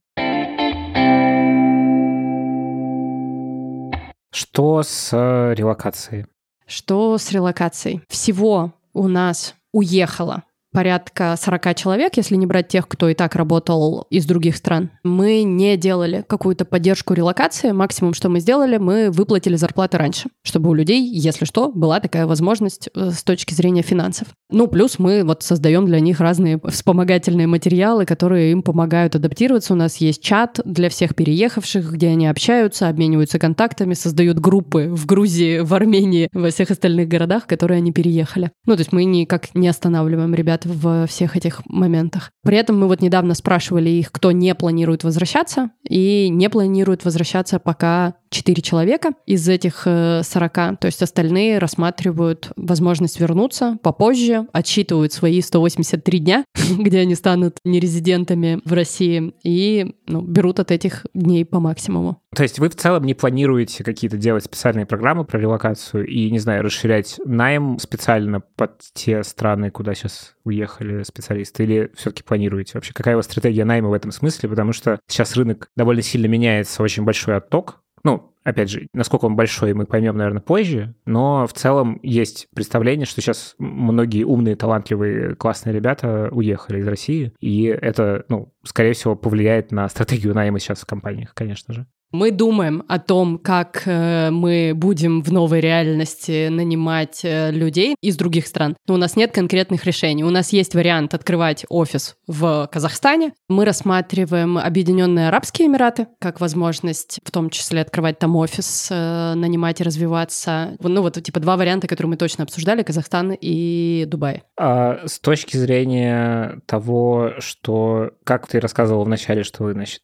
Что 4.33 4.83
с 4.83 5.11
э, 5.13 5.55
релокацией? 5.55 6.27
Что 6.67 7.19
с 7.19 7.33
релокацией? 7.33 8.01
Всего 8.09 8.73
у 8.93 9.09
нас 9.09 9.55
уехала 9.73 10.45
порядка 10.73 11.35
40 11.39 11.75
человек, 11.75 12.17
если 12.17 12.37
не 12.37 12.47
брать 12.47 12.69
тех, 12.69 12.87
кто 12.89 13.09
и 13.09 13.15
так 13.15 13.35
работал 13.35 14.07
из 14.11 14.25
других 14.27 14.57
стран. 14.57 14.91
Мы 15.05 15.43
не 15.43 15.77
делали 15.77 16.25
какую-то 16.27 16.65
поддержку 16.65 17.15
релокации. 17.15 17.73
Максимум, 17.73 18.15
что 18.15 18.29
мы 18.29 18.41
сделали, 18.41 18.79
мы 18.79 19.11
выплатили 19.11 19.57
зарплаты 19.57 19.99
раньше, 19.99 20.29
чтобы 20.43 20.71
у 20.71 20.75
людей, 20.75 21.03
если 21.03 21.45
что, 21.45 21.71
была 21.71 22.01
такая 22.01 22.27
возможность 22.27 22.89
э, 22.95 23.11
с 23.11 23.23
точки 23.23 23.55
зрения 23.55 23.83
финансов. 23.83 24.29
Ну, 24.51 24.67
плюс 24.69 24.99
мы 24.99 25.25
вот 25.25 25.43
создаем 25.43 25.87
для 25.87 26.01
них 26.01 26.21
разные 26.21 26.61
вспомогательные 26.65 27.47
материалы, 27.47 28.05
которые 28.05 28.53
им 28.53 28.63
помогают 28.63 29.15
адаптироваться. 29.17 29.75
У 29.75 29.77
нас 29.77 29.97
есть 29.97 30.23
чат 30.23 30.61
для 30.65 30.89
всех 30.89 31.15
переехавших, 31.15 31.93
где 31.93 32.09
они 32.09 32.27
общаются, 32.27 32.89
обмениваются 32.89 33.39
контактами, 33.39 33.95
создают 33.95 34.39
группы 34.39 34.89
в 34.91 35.07
Грузии, 35.07 35.61
в 35.61 35.75
Армении, 35.75 36.29
во 36.33 36.51
всех 36.51 36.71
остальных 36.71 37.09
городах, 37.09 37.47
которые 37.47 37.79
они 37.79 37.93
переехали. 37.93 38.51
Ну, 38.67 38.75
то 38.75 38.81
есть 38.81 38.93
мы 38.93 39.05
никак 39.05 39.55
не 39.55 39.69
останавливаем 39.69 40.35
ребят 40.35 40.60
ребят 40.65 40.83
в 40.83 41.07
всех 41.07 41.37
этих 41.37 41.63
моментах. 41.67 42.31
При 42.43 42.57
этом 42.57 42.79
мы 42.79 42.87
вот 42.87 43.03
недавно 43.03 43.35
спрашивали 43.35 43.91
их, 43.91 44.13
кто 44.13 44.33
не 44.33 44.55
планирует 44.55 45.05
возвращаться, 45.05 45.71
и 45.89 46.29
не 46.31 46.49
планирует 46.49 47.05
возвращаться 47.05 47.59
пока 47.59 48.15
4 48.31 48.63
человека 48.63 49.13
из 49.27 49.49
этих 49.49 49.83
40, 49.83 50.59
э, 50.59 50.77
то 50.81 50.87
есть 50.87 51.03
остальные 51.03 51.59
рассматривают 51.59 52.53
возможность 52.57 53.21
вернуться 53.21 53.79
попозже, 53.83 54.47
отсчитывают 54.53 55.13
свои 55.13 55.41
183 55.41 56.19
дня, 56.19 56.45
где 56.79 57.01
они 57.01 57.15
станут 57.15 57.59
нерезидентами 57.65 58.61
в 58.65 58.73
России, 58.73 59.35
и 59.43 59.95
ну, 60.07 60.21
берут 60.21 60.61
от 60.61 60.71
этих 60.71 61.07
дней 61.15 61.45
по 61.45 61.61
максимуму. 61.61 62.20
То 62.35 62.45
есть 62.45 62.61
вы 62.61 62.69
в 62.69 62.77
целом 62.77 63.05
не 63.05 63.15
планируете 63.15 63.83
какие-то 63.83 64.17
делать 64.17 64.45
специальные 64.45 64.87
программы 64.87 65.25
про 65.25 65.39
релокацию 65.39 66.07
и, 66.07 66.31
не 66.31 66.39
знаю, 66.39 66.63
расширять 66.63 67.21
найм 67.25 67.79
специально 67.81 68.41
под 68.41 68.81
те 68.95 69.25
страны, 69.25 69.71
куда 69.71 69.95
сейчас 69.95 70.37
уехали 70.45 71.03
специалисты, 71.03 71.65
или 71.65 71.91
все-таки 71.97 72.23
планируете 72.23 72.73
вообще? 72.75 72.93
Какая 72.93 73.17
у 73.17 73.19
вас 73.19 73.27
стратегия 73.27 73.65
найма 73.65 73.89
в 73.89 73.95
этом 73.95 74.13
смысле? 74.13 74.49
Потому 74.49 74.73
что 74.73 75.01
сейчас 75.09 75.35
рынок 75.37 75.69
довольно 75.77 76.03
сильно 76.03 76.27
меняется, 76.27 76.83
очень 76.85 77.05
большой 77.05 77.37
отток 77.37 77.81
ну, 78.03 78.33
опять 78.45 78.71
же, 78.71 78.87
насколько 78.95 79.27
он 79.27 79.37
большой, 79.37 79.75
мы 79.75 79.85
поймем, 79.85 80.17
наверное, 80.17 80.41
позже, 80.41 80.95
но 81.05 81.47
в 81.47 81.53
целом 81.53 82.01
есть 82.03 82.49
представление, 82.55 83.07
что 83.07 83.21
сейчас 83.21 83.55
многие 83.59 84.25
умные, 84.25 84.57
талантливые, 84.57 85.35
классные 85.35 85.75
ребята 85.75 86.29
уехали 86.33 86.81
из 86.81 86.89
России, 86.89 87.33
и 87.41 87.65
это, 87.65 88.25
ну, 88.29 88.55
скорее 88.65 88.95
всего, 88.95 89.17
повлияет 89.17 89.71
на 89.71 89.89
стратегию 89.89 90.35
найма 90.35 90.59
сейчас 90.59 90.81
в 90.81 90.87
компаниях, 90.87 91.35
конечно 91.35 91.75
же. 91.75 91.87
Мы 92.13 92.33
думаем 92.33 92.83
о 92.89 92.99
том, 92.99 93.39
как 93.39 93.83
э, 93.87 94.31
мы 94.31 94.73
будем 94.75 95.23
в 95.23 95.31
новой 95.31 95.61
реальности 95.61 96.49
нанимать 96.49 97.21
э, 97.23 97.53
людей 97.53 97.95
из 98.01 98.17
других 98.17 98.49
стран. 98.49 98.77
Но 98.89 98.95
у 98.95 98.97
нас 98.97 99.15
нет 99.15 99.33
конкретных 99.33 99.85
решений. 99.85 100.25
У 100.25 100.31
нас 100.31 100.53
есть 100.53 100.75
вариант 100.75 101.15
открывать 101.15 101.65
офис 101.69 102.17
в 102.27 102.69
Казахстане. 102.73 103.33
Мы 103.49 103.65
рассматриваем 103.65 104.59
Объединенные 104.59 105.29
Арабские 105.29 105.69
Эмираты 105.69 106.09
как 106.19 106.41
возможность, 106.41 107.21
в 107.25 107.31
том 107.31 107.49
числе 107.49 107.81
открывать 107.81 108.19
там 108.19 108.35
офис, 108.35 108.89
э, 108.91 109.35
нанимать 109.35 109.81
и 109.81 109.85
развиваться. 109.85 110.77
Ну 110.81 111.03
вот 111.03 111.23
типа 111.23 111.39
два 111.39 111.57
варианта, 111.57 111.87
которые 111.87 112.11
мы 112.11 112.17
точно 112.17 112.43
обсуждали: 112.43 112.83
Казахстан 112.83 113.37
и 113.41 114.05
Дубай. 114.09 114.43
А 114.59 115.07
с 115.07 115.21
точки 115.21 115.57
зрения 115.57 116.61
того, 116.67 117.35
что 117.39 118.11
как 118.25 118.49
ты 118.49 118.59
рассказывал 118.59 119.05
вначале, 119.05 119.45
что 119.45 119.63
вы, 119.63 119.75
значит, 119.75 120.03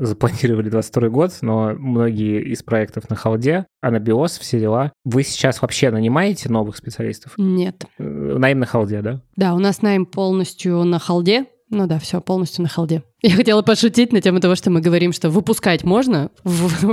запланировали 0.00 0.68
22 0.68 1.08
год, 1.10 1.27
но 1.42 1.74
многие 1.74 2.42
из 2.42 2.62
проектов 2.62 3.08
на 3.10 3.16
халде, 3.16 3.66
анабиоз, 3.80 4.38
все 4.38 4.60
дела. 4.60 4.92
Вы 5.04 5.22
сейчас 5.22 5.62
вообще 5.62 5.90
нанимаете 5.90 6.48
новых 6.48 6.76
специалистов? 6.76 7.34
Нет. 7.36 7.84
Найм 7.98 8.58
на 8.60 8.66
халде, 8.66 9.02
да? 9.02 9.22
Да, 9.36 9.54
у 9.54 9.58
нас 9.58 9.82
найм 9.82 10.06
полностью 10.06 10.84
на 10.84 10.98
халде. 10.98 11.46
Ну 11.70 11.86
да, 11.86 11.98
все, 11.98 12.20
полностью 12.20 12.62
на 12.62 12.68
халде. 12.68 13.02
Я 13.20 13.30
хотела 13.34 13.62
пошутить 13.62 14.12
на 14.12 14.20
тему 14.20 14.38
того, 14.38 14.54
что 14.54 14.70
мы 14.70 14.80
говорим, 14.80 15.12
что 15.12 15.28
выпускать 15.28 15.82
можно, 15.82 16.30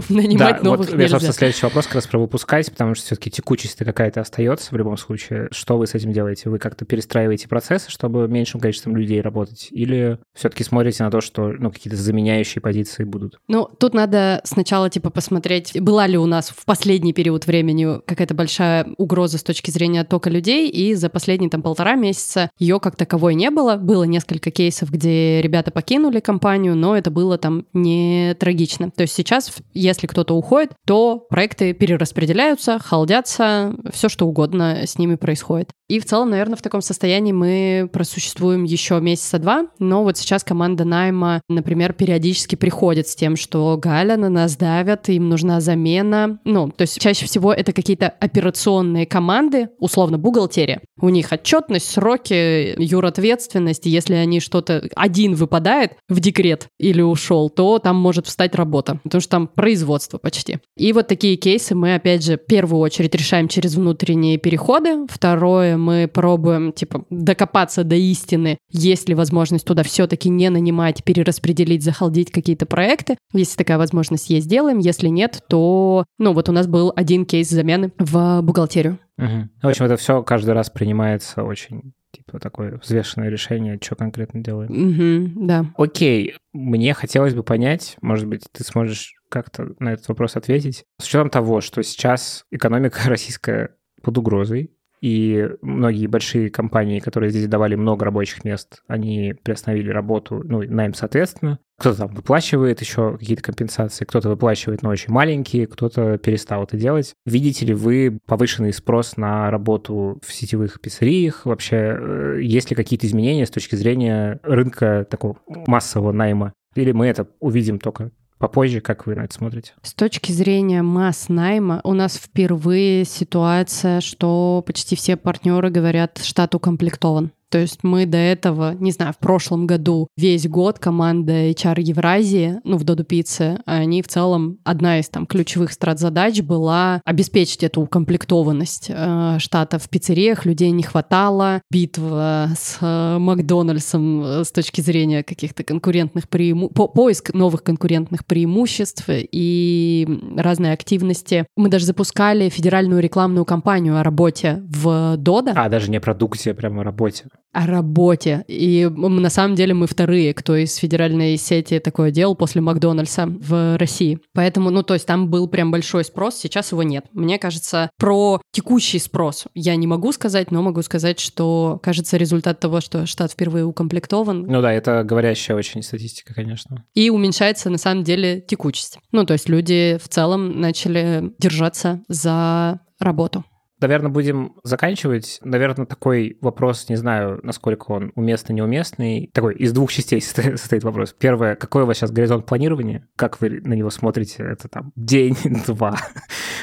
нанимать 0.10 0.58
да, 0.58 0.64
новых 0.64 0.90
вот, 0.90 0.98
нельзя. 0.98 1.10
собственно, 1.10 1.34
следующий 1.34 1.66
вопрос 1.68 1.86
как 1.86 1.96
раз 1.96 2.08
про 2.08 2.18
выпускать, 2.18 2.72
потому 2.72 2.96
что 2.96 3.06
все-таки 3.06 3.30
текучесть 3.30 3.78
какая-то 3.78 4.22
остается 4.22 4.74
в 4.74 4.78
любом 4.78 4.98
случае. 4.98 5.50
Что 5.52 5.78
вы 5.78 5.86
с 5.86 5.94
этим 5.94 6.14
делаете? 6.14 6.50
Вы 6.50 6.58
как-то 6.58 6.84
перестраиваете 6.84 7.48
процессы, 7.48 7.92
чтобы 7.92 8.28
меньшим 8.28 8.60
количеством 8.60 8.96
людей 8.96 9.22
работать? 9.22 9.68
Или 9.70 10.18
все-таки 10.34 10.64
смотрите 10.64 11.04
на 11.04 11.12
то, 11.12 11.22
что 11.22 11.50
ну, 11.50 11.72
какие-то 11.72 11.98
заменяющие 11.98 12.60
позиции 12.60 13.04
будут? 13.04 13.40
Ну, 13.48 13.70
тут 13.80 13.94
надо 13.94 14.42
сначала 14.46 14.90
типа 14.90 15.12
посмотреть, 15.12 15.80
была 15.80 16.08
ли 16.08 16.18
у 16.18 16.26
нас 16.26 16.50
в 16.50 16.66
последний 16.66 17.14
период 17.14 17.46
времени 17.46 18.00
какая-то 18.04 18.34
большая 18.34 18.88
угроза 18.98 19.38
с 19.38 19.44
точки 19.44 19.70
зрения 19.70 20.02
оттока 20.02 20.32
людей, 20.32 20.70
и 20.70 20.96
за 20.96 21.10
последние 21.10 21.52
там 21.52 21.62
полтора 21.62 21.94
месяца 21.94 22.50
ее 22.58 22.80
как 22.80 22.96
таковой 22.96 23.36
не 23.36 23.52
было. 23.52 23.76
Было 23.76 24.06
несколько 24.06 24.50
кейсов, 24.50 24.90
где 24.90 25.40
ребята 25.44 25.70
покинули 25.70 26.14
компанию, 26.21 26.75
но 26.75 26.97
это 26.97 27.12
было 27.12 27.38
там 27.38 27.65
не 27.73 28.36
трагично. 28.39 28.91
То 28.91 29.04
есть 29.04 29.13
сейчас, 29.13 29.51
если 29.73 30.08
кто-то 30.08 30.36
уходит, 30.36 30.71
то 30.86 31.25
проекты 31.30 31.73
перераспределяются, 31.73 32.80
халдятся, 32.80 33.75
все 33.93 34.10
что 34.10 34.25
угодно 34.25 34.82
с 34.86 34.97
ними 34.97 35.15
происходит. 35.15 35.69
И 35.88 35.99
в 35.99 36.06
целом, 36.06 36.32
наверное, 36.32 36.56
в 36.56 36.63
таком 36.63 36.82
состоянии 36.82 37.32
мы 37.32 37.89
просуществуем 37.93 38.63
еще 38.63 38.99
месяца 38.99 39.38
два, 39.38 39.67
но 39.78 40.04
вот 40.04 40.17
сейчас 40.17 40.43
команда 40.43 40.84
найма, 40.84 41.41
например, 41.47 41.93
периодически 41.93 42.56
приходит 42.56 43.08
с 43.08 43.15
тем, 43.15 43.36
что 43.36 43.78
Галя 43.78 44.17
на 44.17 44.30
нас 44.30 44.58
давят, 44.58 45.10
им 45.10 45.30
нужна 45.30 45.62
замена. 45.62 46.39
Ну, 46.43 46.71
то 46.71 46.82
есть 46.82 46.99
чаще 46.99 47.25
всего 47.28 47.54
это 47.54 47.71
какие-то 47.71 48.08
операционные 48.08 49.06
команды, 49.06 49.69
условно, 49.78 50.17
бухгалтерия. 50.17 50.82
У 50.99 51.10
них 51.10 51.32
отчетность, 51.32 51.91
сроки, 51.91 52.73
юрответственность. 52.82 53.86
Если 53.86 54.15
они 54.15 54.39
что-то... 54.39 54.88
Один 54.95 55.36
выпадает 55.36 55.93
в 56.08 56.20
декрет 56.20 56.68
или 56.80 57.02
ушел, 57.02 57.50
то 57.50 57.80
там 57.80 57.96
может 57.96 58.28
встать 58.28 58.56
работа, 58.56 59.00
потому 59.04 59.22
что 59.22 59.32
там 59.32 59.48
производство 59.48 60.18
почти. 60.18 60.60
И 60.78 60.94
вот 60.94 61.08
такие 61.08 61.36
кейсы 61.36 61.76
мы, 61.76 61.96
опять 61.96 62.24
же, 62.24 62.38
в 62.38 62.46
первую 62.46 62.80
очередь 62.80 63.16
решаем 63.16 63.47
через 63.47 63.76
внутренние 63.76 64.38
переходы. 64.38 65.08
Второе, 65.10 65.78
мы 65.78 66.08
пробуем, 66.08 66.74
типа, 66.74 67.06
докопаться 67.10 67.84
до 67.84 67.95
истины, 67.95 68.58
есть 68.72 69.10
ли 69.10 69.16
возможность 69.16 69.66
туда 69.66 69.84
все-таки 69.84 70.30
не 70.30 70.49
нанимать, 70.49 71.03
перераспределить, 71.03 71.84
захалдить 71.84 72.32
какие-то 72.32 72.66
проекты. 72.66 73.18
Если 73.34 73.58
такая 73.58 73.78
возможность 73.78 74.30
есть, 74.30 74.47
делаем. 74.47 74.80
Если 74.80 75.08
нет, 75.08 75.41
то, 75.47 76.06
ну, 76.20 76.34
вот 76.34 76.49
у 76.49 76.51
нас 76.51 76.68
был 76.68 76.93
один 76.95 77.26
кейс 77.26 77.49
замены 77.49 77.91
в 77.97 78.41
бухгалтерию. 78.41 78.99
Угу. 79.18 79.49
В 79.64 79.68
общем, 79.68 79.86
это 79.86 79.97
все 79.97 80.22
каждый 80.24 80.53
раз 80.53 80.70
принимается 80.70 81.43
очень 81.43 81.93
такое 82.39 82.78
взвешенное 82.78 83.30
решение, 83.30 83.80
что 83.82 83.95
конкретно 83.95 84.41
делаем. 84.41 84.71
Угу, 84.71 85.45
да. 85.45 85.65
Окей, 85.78 86.36
мне 86.53 86.93
хотелось 86.93 87.34
бы 87.34 87.43
понять, 87.43 87.97
может 88.01 88.28
быть, 88.28 88.43
ты 88.51 88.63
сможешь 88.63 89.13
как-то 89.30 89.73
на 89.80 89.93
этот 89.93 90.07
вопрос 90.07 90.36
ответить. 90.36 90.86
С 90.99 91.07
учетом 91.07 91.30
того, 91.30 91.61
что 91.61 91.82
сейчас 91.84 92.45
экономика 92.51 92.99
российская 93.05 93.76
под 94.01 94.17
угрозой, 94.17 94.71
и 95.01 95.49
многие 95.61 96.07
большие 96.07 96.49
компании, 96.49 96.99
которые 96.99 97.30
здесь 97.30 97.47
давали 97.47 97.76
много 97.76 98.05
рабочих 98.05 98.43
мест, 98.43 98.82
они 98.88 99.36
приостановили 99.43 99.89
работу, 99.89 100.41
ну, 100.43 100.63
найм 100.63 100.93
соответственно. 100.93 101.59
Кто-то 101.78 101.97
там 101.99 102.07
выплачивает 102.15 102.80
еще 102.80 103.17
какие-то 103.17 103.43
компенсации, 103.43 104.05
кто-то 104.05 104.30
выплачивает, 104.30 104.82
но 104.82 104.89
очень 104.89 105.11
маленькие, 105.11 105.67
кто-то 105.67 106.17
перестал 106.17 106.63
это 106.63 106.78
делать. 106.78 107.13
Видите 107.26 107.65
ли 107.65 107.73
вы 107.73 108.19
повышенный 108.26 108.71
спрос 108.71 109.17
на 109.17 109.51
работу 109.51 110.19
в 110.26 110.34
сетевых 110.34 110.80
пиццериях? 110.80 111.45
Вообще, 111.45 111.76
э, 111.76 112.39
есть 112.41 112.69
ли 112.69 112.76
какие-то 112.76 113.07
изменения 113.07 113.45
с 113.45 113.51
точки 113.51 113.76
зрения 113.76 114.39
рынка 114.43 115.05
такого 115.09 115.38
массового 115.67 116.13
найма? 116.13 116.53
Или 116.76 116.91
мы 116.91 117.07
это 117.07 117.28
увидим 117.39 117.80
только 117.80 118.11
попозже, 118.38 118.82
как 118.82 119.05
вы 119.05 119.15
на 119.15 119.21
это 119.21 119.34
смотрите? 119.34 119.73
С 119.82 119.93
точки 119.93 120.32
зрения 120.32 120.82
масс 120.82 121.30
найма, 121.30 121.82
у 121.84 121.93
нас 121.93 122.15
впервые 122.17 123.05
ситуация, 123.05 124.01
что 124.01 124.63
почти 124.65 124.95
все 124.95 125.17
партнеры 125.17 125.69
говорят, 125.69 126.19
штат 126.23 126.55
укомплектован. 126.55 127.32
То 127.50 127.60
есть 127.60 127.84
мы 127.84 128.06
до 128.06 128.18
этого, 128.18 128.76
не 128.80 128.91
знаю, 128.91 129.14
в 129.14 129.18
прошлом 129.18 129.68
году 129.68 130.08
весь 130.18 130.48
год 130.48 130.80
команда 130.80 131.50
HR 131.52 131.82
Евразии, 131.82 132.60
ну, 132.64 132.78
в 132.78 132.84
Доду 132.84 133.04
Пицце, 133.04 133.62
они 133.66 134.02
в 134.02 134.08
целом, 134.08 134.58
одна 134.64 135.00
из 135.00 135.10
там 135.10 135.26
ключевых 135.26 135.72
страт-задач 135.72 136.41
была 136.41 137.02
обеспечить 137.06 137.64
эту 137.64 137.82
укомплектованность 137.82 138.88
э, 138.89 139.38
штата 139.39 139.80
в 139.80 139.89
пиццериях, 139.89 140.46
людей 140.46 140.72
не 140.72 140.84
хватало, 140.84 141.62
битва 141.72 142.50
с 142.58 142.78
э, 142.82 143.18
Макдональдсом 143.20 144.24
э, 144.24 144.43
с 144.43 144.52
точки 144.52 144.82
зрения 144.82 145.24
каких-то 145.24 145.64
конкурентных 145.64 146.28
преимуществ, 146.30 146.76
по 146.76 146.88
поиск 146.88 147.34
новых 147.34 147.64
конкурентных 147.64 148.26
преимуществ 148.26 149.06
и 149.08 150.08
разные 150.36 150.74
активности. 150.74 151.46
Мы 151.56 151.70
даже 151.70 151.86
запускали 151.86 152.50
федеральную 152.50 153.02
рекламную 153.02 153.46
кампанию 153.46 153.98
о 153.98 154.04
работе 154.04 154.64
в 154.68 155.16
Дода. 155.18 155.54
А, 155.56 155.70
даже 155.70 155.89
не 155.89 155.98
о 155.98 156.02
продукте, 156.02 156.52
а 156.52 156.54
прямо 156.54 156.82
о 156.82 156.84
работе 156.84 157.26
о 157.54 157.66
работе. 157.68 158.44
И 158.48 158.86
на 158.86 159.30
самом 159.30 159.56
деле 159.56 159.74
мы 159.74 159.88
вторые, 159.88 160.34
кто 160.34 160.56
из 160.56 160.76
федеральной 160.76 161.38
сети 161.38 161.80
такое 161.80 162.12
делал 162.12 162.36
после 162.36 162.62
Макдональдса 162.62 163.28
в 163.28 163.78
России. 163.78 164.20
Поэтому, 164.34 164.72
ну, 164.72 164.84
то 164.84 164.94
есть 164.94 165.08
там 165.08 165.30
был 165.30 165.48
прям 165.48 165.72
большой 165.72 166.04
спрос, 166.04 166.36
сейчас 166.36 166.74
его 166.74 166.84
нет. 166.84 167.06
Мне 167.14 167.40
кажется, 167.40 167.90
про 167.98 168.42
текущий 168.52 169.00
спрос 169.00 169.46
я 169.54 169.76
не 169.78 169.88
могу 169.88 170.12
сказать, 170.12 170.52
но 170.52 170.62
могу 170.62 170.82
сказать, 170.82 171.20
что, 171.20 171.80
кажется, 171.82 172.18
результат 172.18 172.60
того, 172.60 172.82
что 172.82 173.06
штат 173.06 173.32
впервые 173.32 173.66
укомплектован. 173.66 174.42
Ну 174.42 174.62
да, 174.62 174.74
это 174.74 175.04
говорящая 175.04 175.56
очень 175.56 175.82
статистика, 175.82 176.34
конечно. 176.34 176.84
И 176.94 177.10
уменьшается, 177.10 177.70
на 177.70 177.78
самом 177.78 178.04
деле, 178.04 178.42
текучесть. 178.42 179.00
Ну, 179.12 179.26
то 179.26 179.34
есть 179.34 179.48
люди 179.48 179.98
в 180.04 180.10
целом 180.10 180.60
начали 180.60 181.32
держаться 181.40 182.04
за 182.10 182.82
работу. 183.00 183.46
Наверное, 183.82 184.11
будем 184.11 184.55
заканчивать. 184.63 185.39
Наверное, 185.43 185.86
такой 185.86 186.38
вопрос, 186.41 186.88
не 186.89 186.95
знаю, 186.95 187.39
насколько 187.43 187.91
он 187.91 188.11
уместный, 188.15 188.55
неуместный. 188.55 189.30
Такой 189.34 189.55
из 189.55 189.73
двух 189.73 189.91
частей 189.91 190.21
состоит 190.21 190.84
вопрос. 190.84 191.13
Первое, 191.17 191.55
какой 191.55 191.84
у 191.84 191.86
вас 191.86 191.97
сейчас 191.97 192.11
горизонт 192.11 192.45
планирования? 192.45 193.07
Как 193.15 193.41
вы 193.41 193.61
на 193.61 193.73
него 193.73 193.89
смотрите? 193.89 194.43
Это 194.43 194.67
там 194.67 194.91
день, 194.95 195.36
два, 195.67 195.97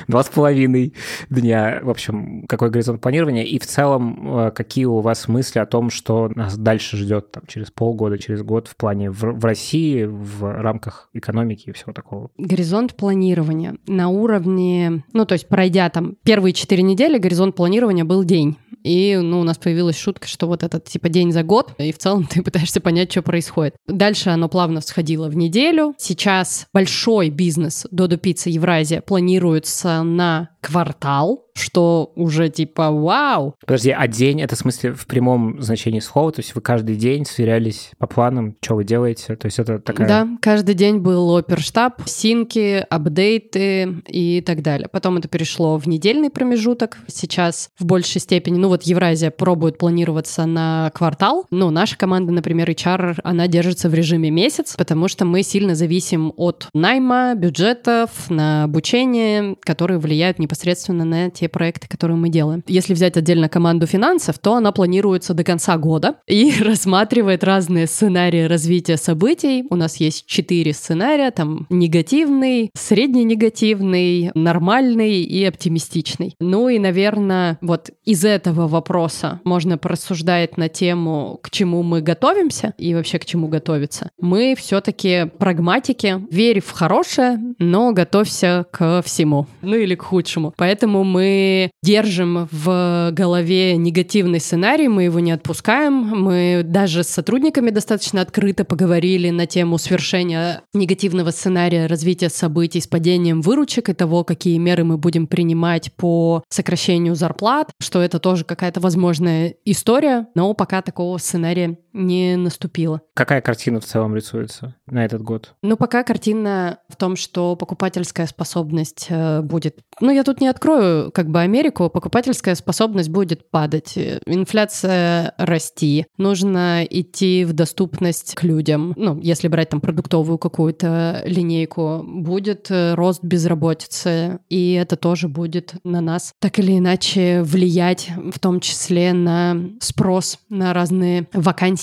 два 0.08 0.22
с 0.22 0.28
половиной 0.28 0.94
дня. 1.30 1.80
В 1.82 1.90
общем, 1.90 2.46
какой 2.46 2.70
горизонт 2.70 3.00
планирования? 3.00 3.44
И 3.44 3.58
в 3.58 3.66
целом, 3.66 4.38
э, 4.38 4.50
какие 4.50 4.84
у 4.86 5.00
вас 5.00 5.28
мысли 5.28 5.58
о 5.58 5.66
том, 5.66 5.90
что 5.90 6.28
нас 6.34 6.56
дальше 6.56 6.96
ждет 6.96 7.30
там, 7.32 7.44
через 7.46 7.70
полгода, 7.70 8.18
через 8.18 8.42
год 8.42 8.68
в 8.68 8.76
плане 8.76 9.10
в, 9.10 9.20
в 9.22 9.44
России, 9.44 10.04
в 10.04 10.60
рамках 10.60 11.10
экономики 11.12 11.70
и 11.70 11.72
всего 11.72 11.92
такого? 11.92 12.30
Горизонт 12.36 12.94
планирования 12.94 13.76
на 13.86 14.08
уровне, 14.08 15.04
ну, 15.12 15.24
то 15.26 15.34
есть 15.34 15.48
пройдя 15.48 15.88
там 15.90 16.16
первые 16.24 16.52
четыре 16.52 16.82
недели, 16.82 17.11
деле 17.12 17.22
горизонт 17.22 17.54
планирования 17.54 18.04
был 18.04 18.24
день. 18.24 18.56
И, 18.82 19.16
ну, 19.16 19.40
у 19.40 19.44
нас 19.44 19.58
появилась 19.58 19.96
шутка, 19.96 20.26
что 20.26 20.46
вот 20.46 20.64
этот, 20.64 20.86
типа, 20.86 21.08
день 21.08 21.30
за 21.30 21.42
год, 21.44 21.72
и 21.78 21.92
в 21.92 21.98
целом 21.98 22.26
ты 22.30 22.42
пытаешься 22.42 22.80
понять, 22.80 23.10
что 23.12 23.22
происходит. 23.22 23.76
Дальше 23.86 24.30
оно 24.30 24.48
плавно 24.48 24.80
всходило 24.80 25.28
в 25.28 25.36
неделю. 25.36 25.94
Сейчас 25.98 26.66
большой 26.72 27.30
бизнес 27.30 27.86
Додо 27.90 28.16
Пицца 28.16 28.50
Евразия 28.50 29.00
планируется 29.00 30.02
на 30.02 30.50
квартал, 30.62 31.46
что 31.54 32.12
уже 32.14 32.48
типа 32.48 32.90
вау. 32.90 33.54
Подожди, 33.66 33.90
а 33.90 34.06
день 34.06 34.40
это 34.40 34.54
в 34.56 34.58
смысле 34.58 34.92
в 34.92 35.06
прямом 35.06 35.60
значении 35.60 36.00
слова? 36.00 36.32
То 36.32 36.40
есть 36.40 36.54
вы 36.54 36.60
каждый 36.60 36.96
день 36.96 37.26
сверялись 37.26 37.90
по 37.98 38.06
планам, 38.06 38.56
что 38.62 38.76
вы 38.76 38.84
делаете? 38.84 39.36
То 39.36 39.46
есть 39.46 39.58
это 39.58 39.80
такая... 39.80 40.08
Да, 40.08 40.28
каждый 40.40 40.74
день 40.74 40.98
был 40.98 41.36
оперштаб, 41.36 42.00
синки, 42.06 42.86
апдейты 42.88 44.02
и 44.06 44.40
так 44.40 44.62
далее. 44.62 44.88
Потом 44.88 45.18
это 45.18 45.28
перешло 45.28 45.76
в 45.78 45.86
недельный 45.88 46.30
промежуток. 46.30 46.98
Сейчас 47.08 47.70
в 47.78 47.84
большей 47.84 48.20
степени, 48.20 48.56
ну 48.58 48.68
вот 48.68 48.84
Евразия 48.84 49.30
пробует 49.30 49.78
планироваться 49.78 50.46
на 50.46 50.90
квартал. 50.94 51.46
Ну, 51.50 51.70
наша 51.70 51.98
команда, 51.98 52.32
например, 52.32 52.70
HR, 52.70 53.20
она 53.24 53.48
держится 53.48 53.88
в 53.88 53.94
режиме 53.94 54.30
месяц, 54.30 54.76
потому 54.76 55.08
что 55.08 55.24
мы 55.24 55.42
сильно 55.42 55.74
зависим 55.74 56.32
от 56.36 56.68
найма, 56.72 57.34
бюджетов, 57.34 58.10
на 58.30 58.64
обучение, 58.64 59.56
которые 59.60 59.98
влияют 59.98 60.38
не 60.38 60.46
непосредственно 60.52 61.06
на 61.06 61.30
те 61.30 61.48
проекты, 61.48 61.88
которые 61.88 62.18
мы 62.18 62.28
делаем. 62.28 62.62
Если 62.66 62.92
взять 62.92 63.16
отдельно 63.16 63.48
команду 63.48 63.86
финансов, 63.86 64.38
то 64.38 64.54
она 64.54 64.70
планируется 64.70 65.32
до 65.32 65.44
конца 65.44 65.78
года 65.78 66.16
и 66.26 66.52
рассматривает 66.60 67.42
разные 67.42 67.86
сценарии 67.86 68.42
развития 68.42 68.98
событий. 68.98 69.64
У 69.70 69.76
нас 69.76 69.96
есть 69.96 70.26
четыре 70.26 70.74
сценария, 70.74 71.30
там 71.30 71.66
негативный, 71.70 72.70
средненегативный, 72.74 74.30
нормальный 74.34 75.22
и 75.22 75.42
оптимистичный. 75.44 76.34
Ну 76.38 76.68
и, 76.68 76.78
наверное, 76.78 77.56
вот 77.62 77.90
из 78.04 78.24
этого 78.24 78.68
вопроса 78.68 79.40
можно 79.44 79.78
порассуждать 79.78 80.58
на 80.58 80.68
тему, 80.68 81.40
к 81.42 81.50
чему 81.50 81.82
мы 81.82 82.02
готовимся 82.02 82.74
и 82.76 82.94
вообще 82.94 83.18
к 83.18 83.24
чему 83.24 83.48
готовиться. 83.48 84.10
Мы 84.20 84.54
все-таки 84.58 85.30
прагматики, 85.38 86.20
верь 86.30 86.60
в 86.60 86.70
хорошее, 86.72 87.38
но 87.58 87.92
готовься 87.92 88.66
к 88.70 89.00
всему. 89.02 89.46
Ну 89.62 89.76
или 89.76 89.94
к 89.94 90.02
худшему 90.02 90.41
лучшему. 90.42 90.54
Поэтому 90.56 91.04
мы 91.04 91.70
держим 91.82 92.48
в 92.50 93.10
голове 93.12 93.76
негативный 93.76 94.40
сценарий, 94.40 94.88
мы 94.88 95.04
его 95.04 95.20
не 95.20 95.32
отпускаем. 95.32 95.92
Мы 95.92 96.62
даже 96.64 97.04
с 97.04 97.08
сотрудниками 97.08 97.70
достаточно 97.70 98.20
открыто 98.20 98.64
поговорили 98.64 99.30
на 99.30 99.46
тему 99.46 99.78
свершения 99.78 100.62
негативного 100.74 101.30
сценария 101.30 101.86
развития 101.86 102.28
событий 102.28 102.80
с 102.80 102.86
падением 102.86 103.40
выручек 103.40 103.88
и 103.88 103.94
того, 103.94 104.24
какие 104.24 104.58
меры 104.58 104.84
мы 104.84 104.96
будем 104.96 105.26
принимать 105.26 105.92
по 105.92 106.42
сокращению 106.48 107.14
зарплат, 107.14 107.70
что 107.80 108.00
это 108.00 108.18
тоже 108.18 108.44
какая-то 108.44 108.80
возможная 108.80 109.54
история, 109.64 110.26
но 110.34 110.52
пока 110.54 110.82
такого 110.82 111.18
сценария 111.18 111.78
не 111.92 112.36
наступило. 112.36 113.00
Какая 113.14 113.40
картина 113.40 113.80
в 113.80 113.84
целом 113.84 114.14
рисуется 114.16 114.74
на 114.86 115.04
этот 115.04 115.22
год? 115.22 115.54
Ну, 115.62 115.76
пока 115.76 116.02
картина 116.02 116.78
в 116.88 116.96
том, 116.96 117.16
что 117.16 117.56
покупательская 117.56 118.26
способность 118.26 119.06
э, 119.08 119.42
будет... 119.42 119.78
Ну, 120.00 120.10
я 120.10 120.24
тут 120.24 120.40
не 120.40 120.48
открою 120.48 121.10
как 121.12 121.28
бы 121.28 121.40
Америку, 121.40 121.90
покупательская 121.90 122.54
способность 122.54 123.10
будет 123.10 123.50
падать, 123.50 123.96
инфляция 124.26 125.34
расти, 125.38 126.06
нужно 126.16 126.84
идти 126.88 127.44
в 127.44 127.52
доступность 127.52 128.34
к 128.34 128.42
людям. 128.42 128.94
Ну, 128.96 129.18
если 129.20 129.48
брать 129.48 129.70
там 129.70 129.80
продуктовую 129.80 130.38
какую-то 130.38 131.22
линейку, 131.26 132.02
будет 132.04 132.70
э, 132.70 132.94
рост 132.94 133.22
безработицы, 133.22 134.38
и 134.48 134.72
это 134.72 134.96
тоже 134.96 135.28
будет 135.28 135.74
на 135.84 136.00
нас 136.00 136.32
так 136.38 136.58
или 136.58 136.78
иначе 136.78 137.42
влиять, 137.42 138.10
в 138.32 138.38
том 138.38 138.60
числе 138.60 139.12
на 139.12 139.56
спрос 139.80 140.38
на 140.48 140.72
разные 140.72 141.28
вакансии. 141.32 141.81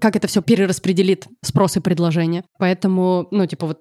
Как 0.00 0.16
это 0.16 0.26
все 0.28 0.42
перераспределит 0.42 1.26
спрос 1.42 1.76
и 1.76 1.80
предложение. 1.80 2.44
Поэтому, 2.58 3.28
ну, 3.30 3.46
типа 3.46 3.66
вот 3.66 3.80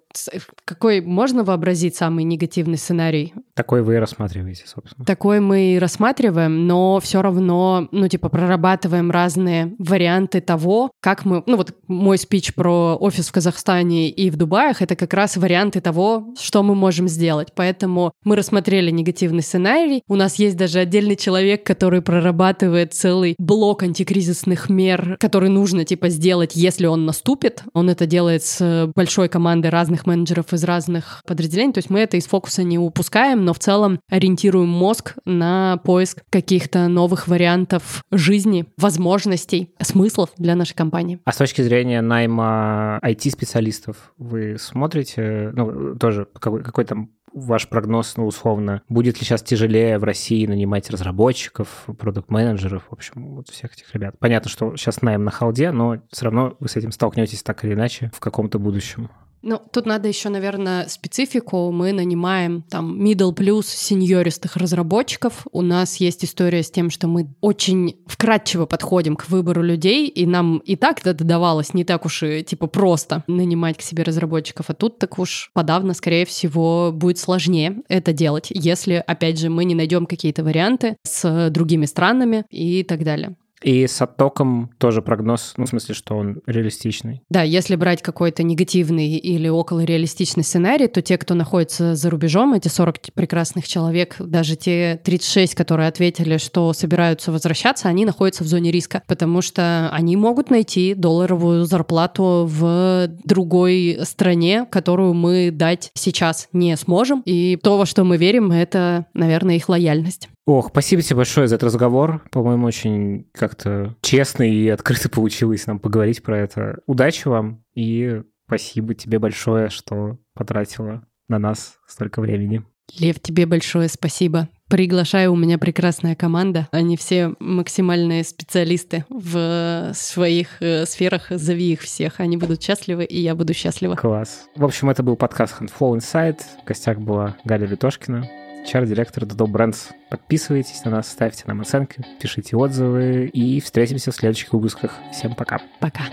какой 0.65 1.01
можно 1.01 1.43
вообразить 1.43 1.95
самый 1.95 2.23
негативный 2.23 2.77
сценарий? 2.77 3.33
Такой 3.59 3.81
вы 3.81 3.95
и 3.95 3.97
рассматриваете, 3.97 4.63
собственно. 4.65 5.03
Такой 5.05 5.41
мы 5.41 5.73
и 5.73 5.79
рассматриваем, 5.79 6.65
но 6.65 7.01
все 7.01 7.21
равно, 7.21 7.89
ну, 7.91 8.07
типа, 8.07 8.29
прорабатываем 8.29 9.11
разные 9.11 9.75
варианты 9.79 10.39
того, 10.39 10.91
как 11.01 11.25
мы... 11.25 11.43
Ну, 11.45 11.57
вот 11.57 11.75
мой 11.89 12.17
спич 12.17 12.53
про 12.53 12.95
офис 12.95 13.27
в 13.27 13.33
Казахстане 13.33 14.09
и 14.11 14.29
в 14.29 14.37
Дубаях— 14.37 14.81
это 14.83 14.95
как 14.95 15.13
раз 15.13 15.35
варианты 15.35 15.81
того, 15.81 16.33
что 16.39 16.63
мы 16.63 16.73
можем 16.73 17.09
сделать. 17.09 17.49
Поэтому 17.53 18.13
мы 18.23 18.37
рассмотрели 18.37 18.91
негативный 18.91 19.41
сценарий. 19.41 20.03
У 20.07 20.15
нас 20.15 20.35
есть 20.35 20.55
даже 20.55 20.79
отдельный 20.79 21.17
человек, 21.17 21.65
который 21.65 22.01
прорабатывает 22.01 22.93
целый 22.93 23.35
блок 23.39 23.83
антикризисных 23.83 24.69
мер, 24.69 25.17
который 25.19 25.49
нужно, 25.49 25.83
типа, 25.83 26.07
сделать, 26.07 26.55
если 26.55 26.85
он 26.85 27.05
наступит. 27.05 27.63
Он 27.73 27.89
это 27.89 28.05
делает 28.05 28.41
с 28.41 28.89
большой 28.95 29.27
командой 29.27 29.67
разных 29.67 30.05
менеджеров 30.05 30.53
из 30.53 30.63
разных 30.63 31.21
подразделений. 31.27 31.73
То 31.73 31.79
есть 31.79 31.89
мы 31.89 31.99
это 31.99 32.15
из 32.15 32.25
фокуса 32.25 32.63
не 32.63 32.79
упускаем, 32.79 33.48
но 33.49 33.53
в 33.55 33.57
целом 33.57 33.99
ориентируем 34.11 34.69
мозг 34.69 35.15
на 35.25 35.77
поиск 35.77 36.21
каких-то 36.29 36.87
новых 36.87 37.27
вариантов 37.27 38.03
жизни, 38.11 38.67
возможностей, 38.77 39.73
смыслов 39.81 40.29
для 40.37 40.55
нашей 40.55 40.75
компании. 40.75 41.19
А 41.25 41.31
с 41.31 41.37
точки 41.37 41.63
зрения 41.63 42.01
найма 42.01 42.99
IT-специалистов 43.01 44.13
вы 44.19 44.57
смотрите, 44.59 45.49
ну, 45.55 45.95
тоже 45.95 46.27
какой, 46.31 46.61
какой 46.61 46.85
там 46.85 47.09
ваш 47.33 47.67
прогноз, 47.69 48.17
ну, 48.17 48.27
условно, 48.27 48.83
будет 48.87 49.19
ли 49.19 49.25
сейчас 49.25 49.41
тяжелее 49.41 49.97
в 49.97 50.03
России 50.03 50.45
нанимать 50.45 50.91
разработчиков, 50.91 51.85
продукт-менеджеров, 51.97 52.83
в 52.87 52.93
общем, 52.93 53.33
вот 53.35 53.49
всех 53.49 53.73
этих 53.73 53.91
ребят? 53.95 54.13
Понятно, 54.19 54.51
что 54.51 54.75
сейчас 54.75 55.01
найм 55.01 55.23
на 55.23 55.31
халде, 55.31 55.71
но 55.71 55.97
все 56.11 56.25
равно 56.25 56.55
вы 56.59 56.69
с 56.69 56.75
этим 56.75 56.91
столкнетесь 56.91 57.41
так 57.41 57.65
или 57.65 57.73
иначе 57.73 58.11
в 58.13 58.19
каком-то 58.19 58.59
будущем. 58.59 59.09
Ну, 59.41 59.61
тут 59.71 59.85
надо 59.85 60.07
еще, 60.07 60.29
наверное, 60.29 60.87
специфику. 60.87 61.71
Мы 61.71 61.93
нанимаем 61.93 62.61
там 62.63 63.01
middle 63.01 63.33
плюс 63.33 63.67
сеньористых 63.67 64.57
разработчиков. 64.57 65.47
У 65.51 65.61
нас 65.61 65.97
есть 65.97 66.25
история 66.25 66.61
с 66.61 66.71
тем, 66.71 66.89
что 66.89 67.07
мы 67.07 67.33
очень 67.39 67.97
вкратчиво 68.05 68.65
подходим 68.65 69.15
к 69.15 69.29
выбору 69.29 69.61
людей, 69.61 70.07
и 70.07 70.25
нам 70.25 70.57
и 70.57 70.75
так 70.75 71.05
это 71.05 71.23
давалось 71.23 71.73
не 71.73 71.85
так 71.85 72.05
уж 72.05 72.23
и 72.23 72.43
типа 72.43 72.67
просто 72.67 73.23
нанимать 73.27 73.77
к 73.77 73.81
себе 73.81 74.03
разработчиков, 74.03 74.69
а 74.69 74.73
тут 74.73 74.99
так 74.99 75.17
уж 75.19 75.51
подавно, 75.53 75.93
скорее 75.93 76.25
всего, 76.25 76.91
будет 76.93 77.17
сложнее 77.17 77.77
это 77.87 78.13
делать, 78.13 78.47
если, 78.49 79.03
опять 79.05 79.39
же, 79.39 79.49
мы 79.49 79.63
не 79.65 79.75
найдем 79.75 80.05
какие-то 80.05 80.43
варианты 80.43 80.97
с 81.03 81.49
другими 81.49 81.85
странами 81.85 82.45
и 82.49 82.83
так 82.83 83.03
далее. 83.03 83.35
И 83.63 83.87
с 83.87 84.01
оттоком 84.01 84.71
тоже 84.77 85.01
прогноз, 85.01 85.53
ну, 85.57 85.65
в 85.65 85.69
смысле, 85.69 85.95
что 85.95 86.15
он 86.15 86.41
реалистичный. 86.45 87.21
Да, 87.29 87.43
если 87.43 87.75
брать 87.75 88.01
какой-то 88.01 88.43
негативный 88.43 89.15
или 89.17 89.49
около 89.49 89.83
реалистичный 89.83 90.43
сценарий, 90.43 90.87
то 90.87 91.01
те, 91.01 91.17
кто 91.17 91.33
находится 91.33 91.95
за 91.95 92.09
рубежом, 92.09 92.53
эти 92.53 92.67
40 92.67 93.13
прекрасных 93.13 93.67
человек, 93.67 94.15
даже 94.19 94.55
те 94.55 94.99
36, 95.03 95.55
которые 95.55 95.87
ответили, 95.87 96.37
что 96.37 96.73
собираются 96.73 97.31
возвращаться, 97.31 97.89
они 97.89 98.05
находятся 98.05 98.43
в 98.43 98.47
зоне 98.47 98.71
риска, 98.71 99.03
потому 99.07 99.41
что 99.41 99.89
они 99.91 100.15
могут 100.15 100.49
найти 100.49 100.93
долларовую 100.93 101.65
зарплату 101.65 102.47
в 102.49 103.09
другой 103.23 103.99
стране, 104.03 104.65
которую 104.69 105.13
мы 105.13 105.51
дать 105.51 105.91
сейчас 105.93 106.47
не 106.53 106.75
сможем. 106.77 107.21
И 107.25 107.57
то, 107.61 107.77
во 107.77 107.85
что 107.85 108.03
мы 108.03 108.17
верим, 108.17 108.51
это, 108.51 109.05
наверное, 109.13 109.55
их 109.55 109.69
лояльность. 109.69 110.29
Ох, 110.49 110.69
спасибо 110.69 111.03
тебе 111.03 111.17
большое 111.17 111.47
за 111.47 111.57
этот 111.57 111.67
разговор. 111.67 112.23
По-моему, 112.31 112.65
очень 112.65 113.27
как-то 113.33 113.95
честно 114.01 114.41
и 114.41 114.67
открыто 114.69 115.07
получилось 115.07 115.67
нам 115.67 115.77
поговорить 115.77 116.23
про 116.23 116.39
это. 116.39 116.79
Удачи 116.87 117.27
вам 117.27 117.63
и 117.75 118.23
спасибо 118.47 118.95
тебе 118.95 119.19
большое, 119.19 119.69
что 119.69 120.17
потратила 120.33 121.03
на 121.27 121.37
нас 121.37 121.75
столько 121.85 122.19
времени. 122.19 122.63
Лев, 122.97 123.19
тебе 123.19 123.45
большое 123.45 123.89
спасибо. 123.89 124.49
Приглашаю, 124.67 125.33
у 125.33 125.35
меня 125.35 125.59
прекрасная 125.59 126.15
команда. 126.15 126.67
Они 126.71 126.97
все 126.97 127.35
максимальные 127.39 128.23
специалисты 128.23 129.05
в 129.07 129.91
своих 129.93 130.63
э, 130.63 130.87
сферах. 130.87 131.27
Зови 131.29 131.73
их 131.73 131.81
всех. 131.81 132.19
Они 132.19 132.37
будут 132.37 132.63
счастливы, 132.63 133.05
и 133.05 133.21
я 133.21 133.35
буду 133.35 133.53
счастлива. 133.53 133.93
Класс. 133.93 134.47
В 134.55 134.65
общем, 134.65 134.89
это 134.89 135.03
был 135.03 135.15
подкаст 135.15 135.61
Handflow 135.61 135.95
Insight. 135.95 136.39
В 136.63 136.67
гостях 136.67 136.97
была 136.97 137.37
Галя 137.43 137.67
Литошкина. 137.67 138.27
HR-директор 138.65 139.25
Dodo 139.25 139.45
Brands. 139.45 139.91
Подписывайтесь 140.09 140.83
на 140.85 140.91
нас, 140.91 141.07
ставьте 141.07 141.43
нам 141.45 141.61
оценки, 141.61 142.03
пишите 142.19 142.55
отзывы 142.57 143.27
и 143.27 143.59
встретимся 143.61 144.11
в 144.11 144.15
следующих 144.15 144.53
выпусках. 144.53 144.93
Всем 145.11 145.35
пока. 145.35 145.61
Пока. 145.79 146.03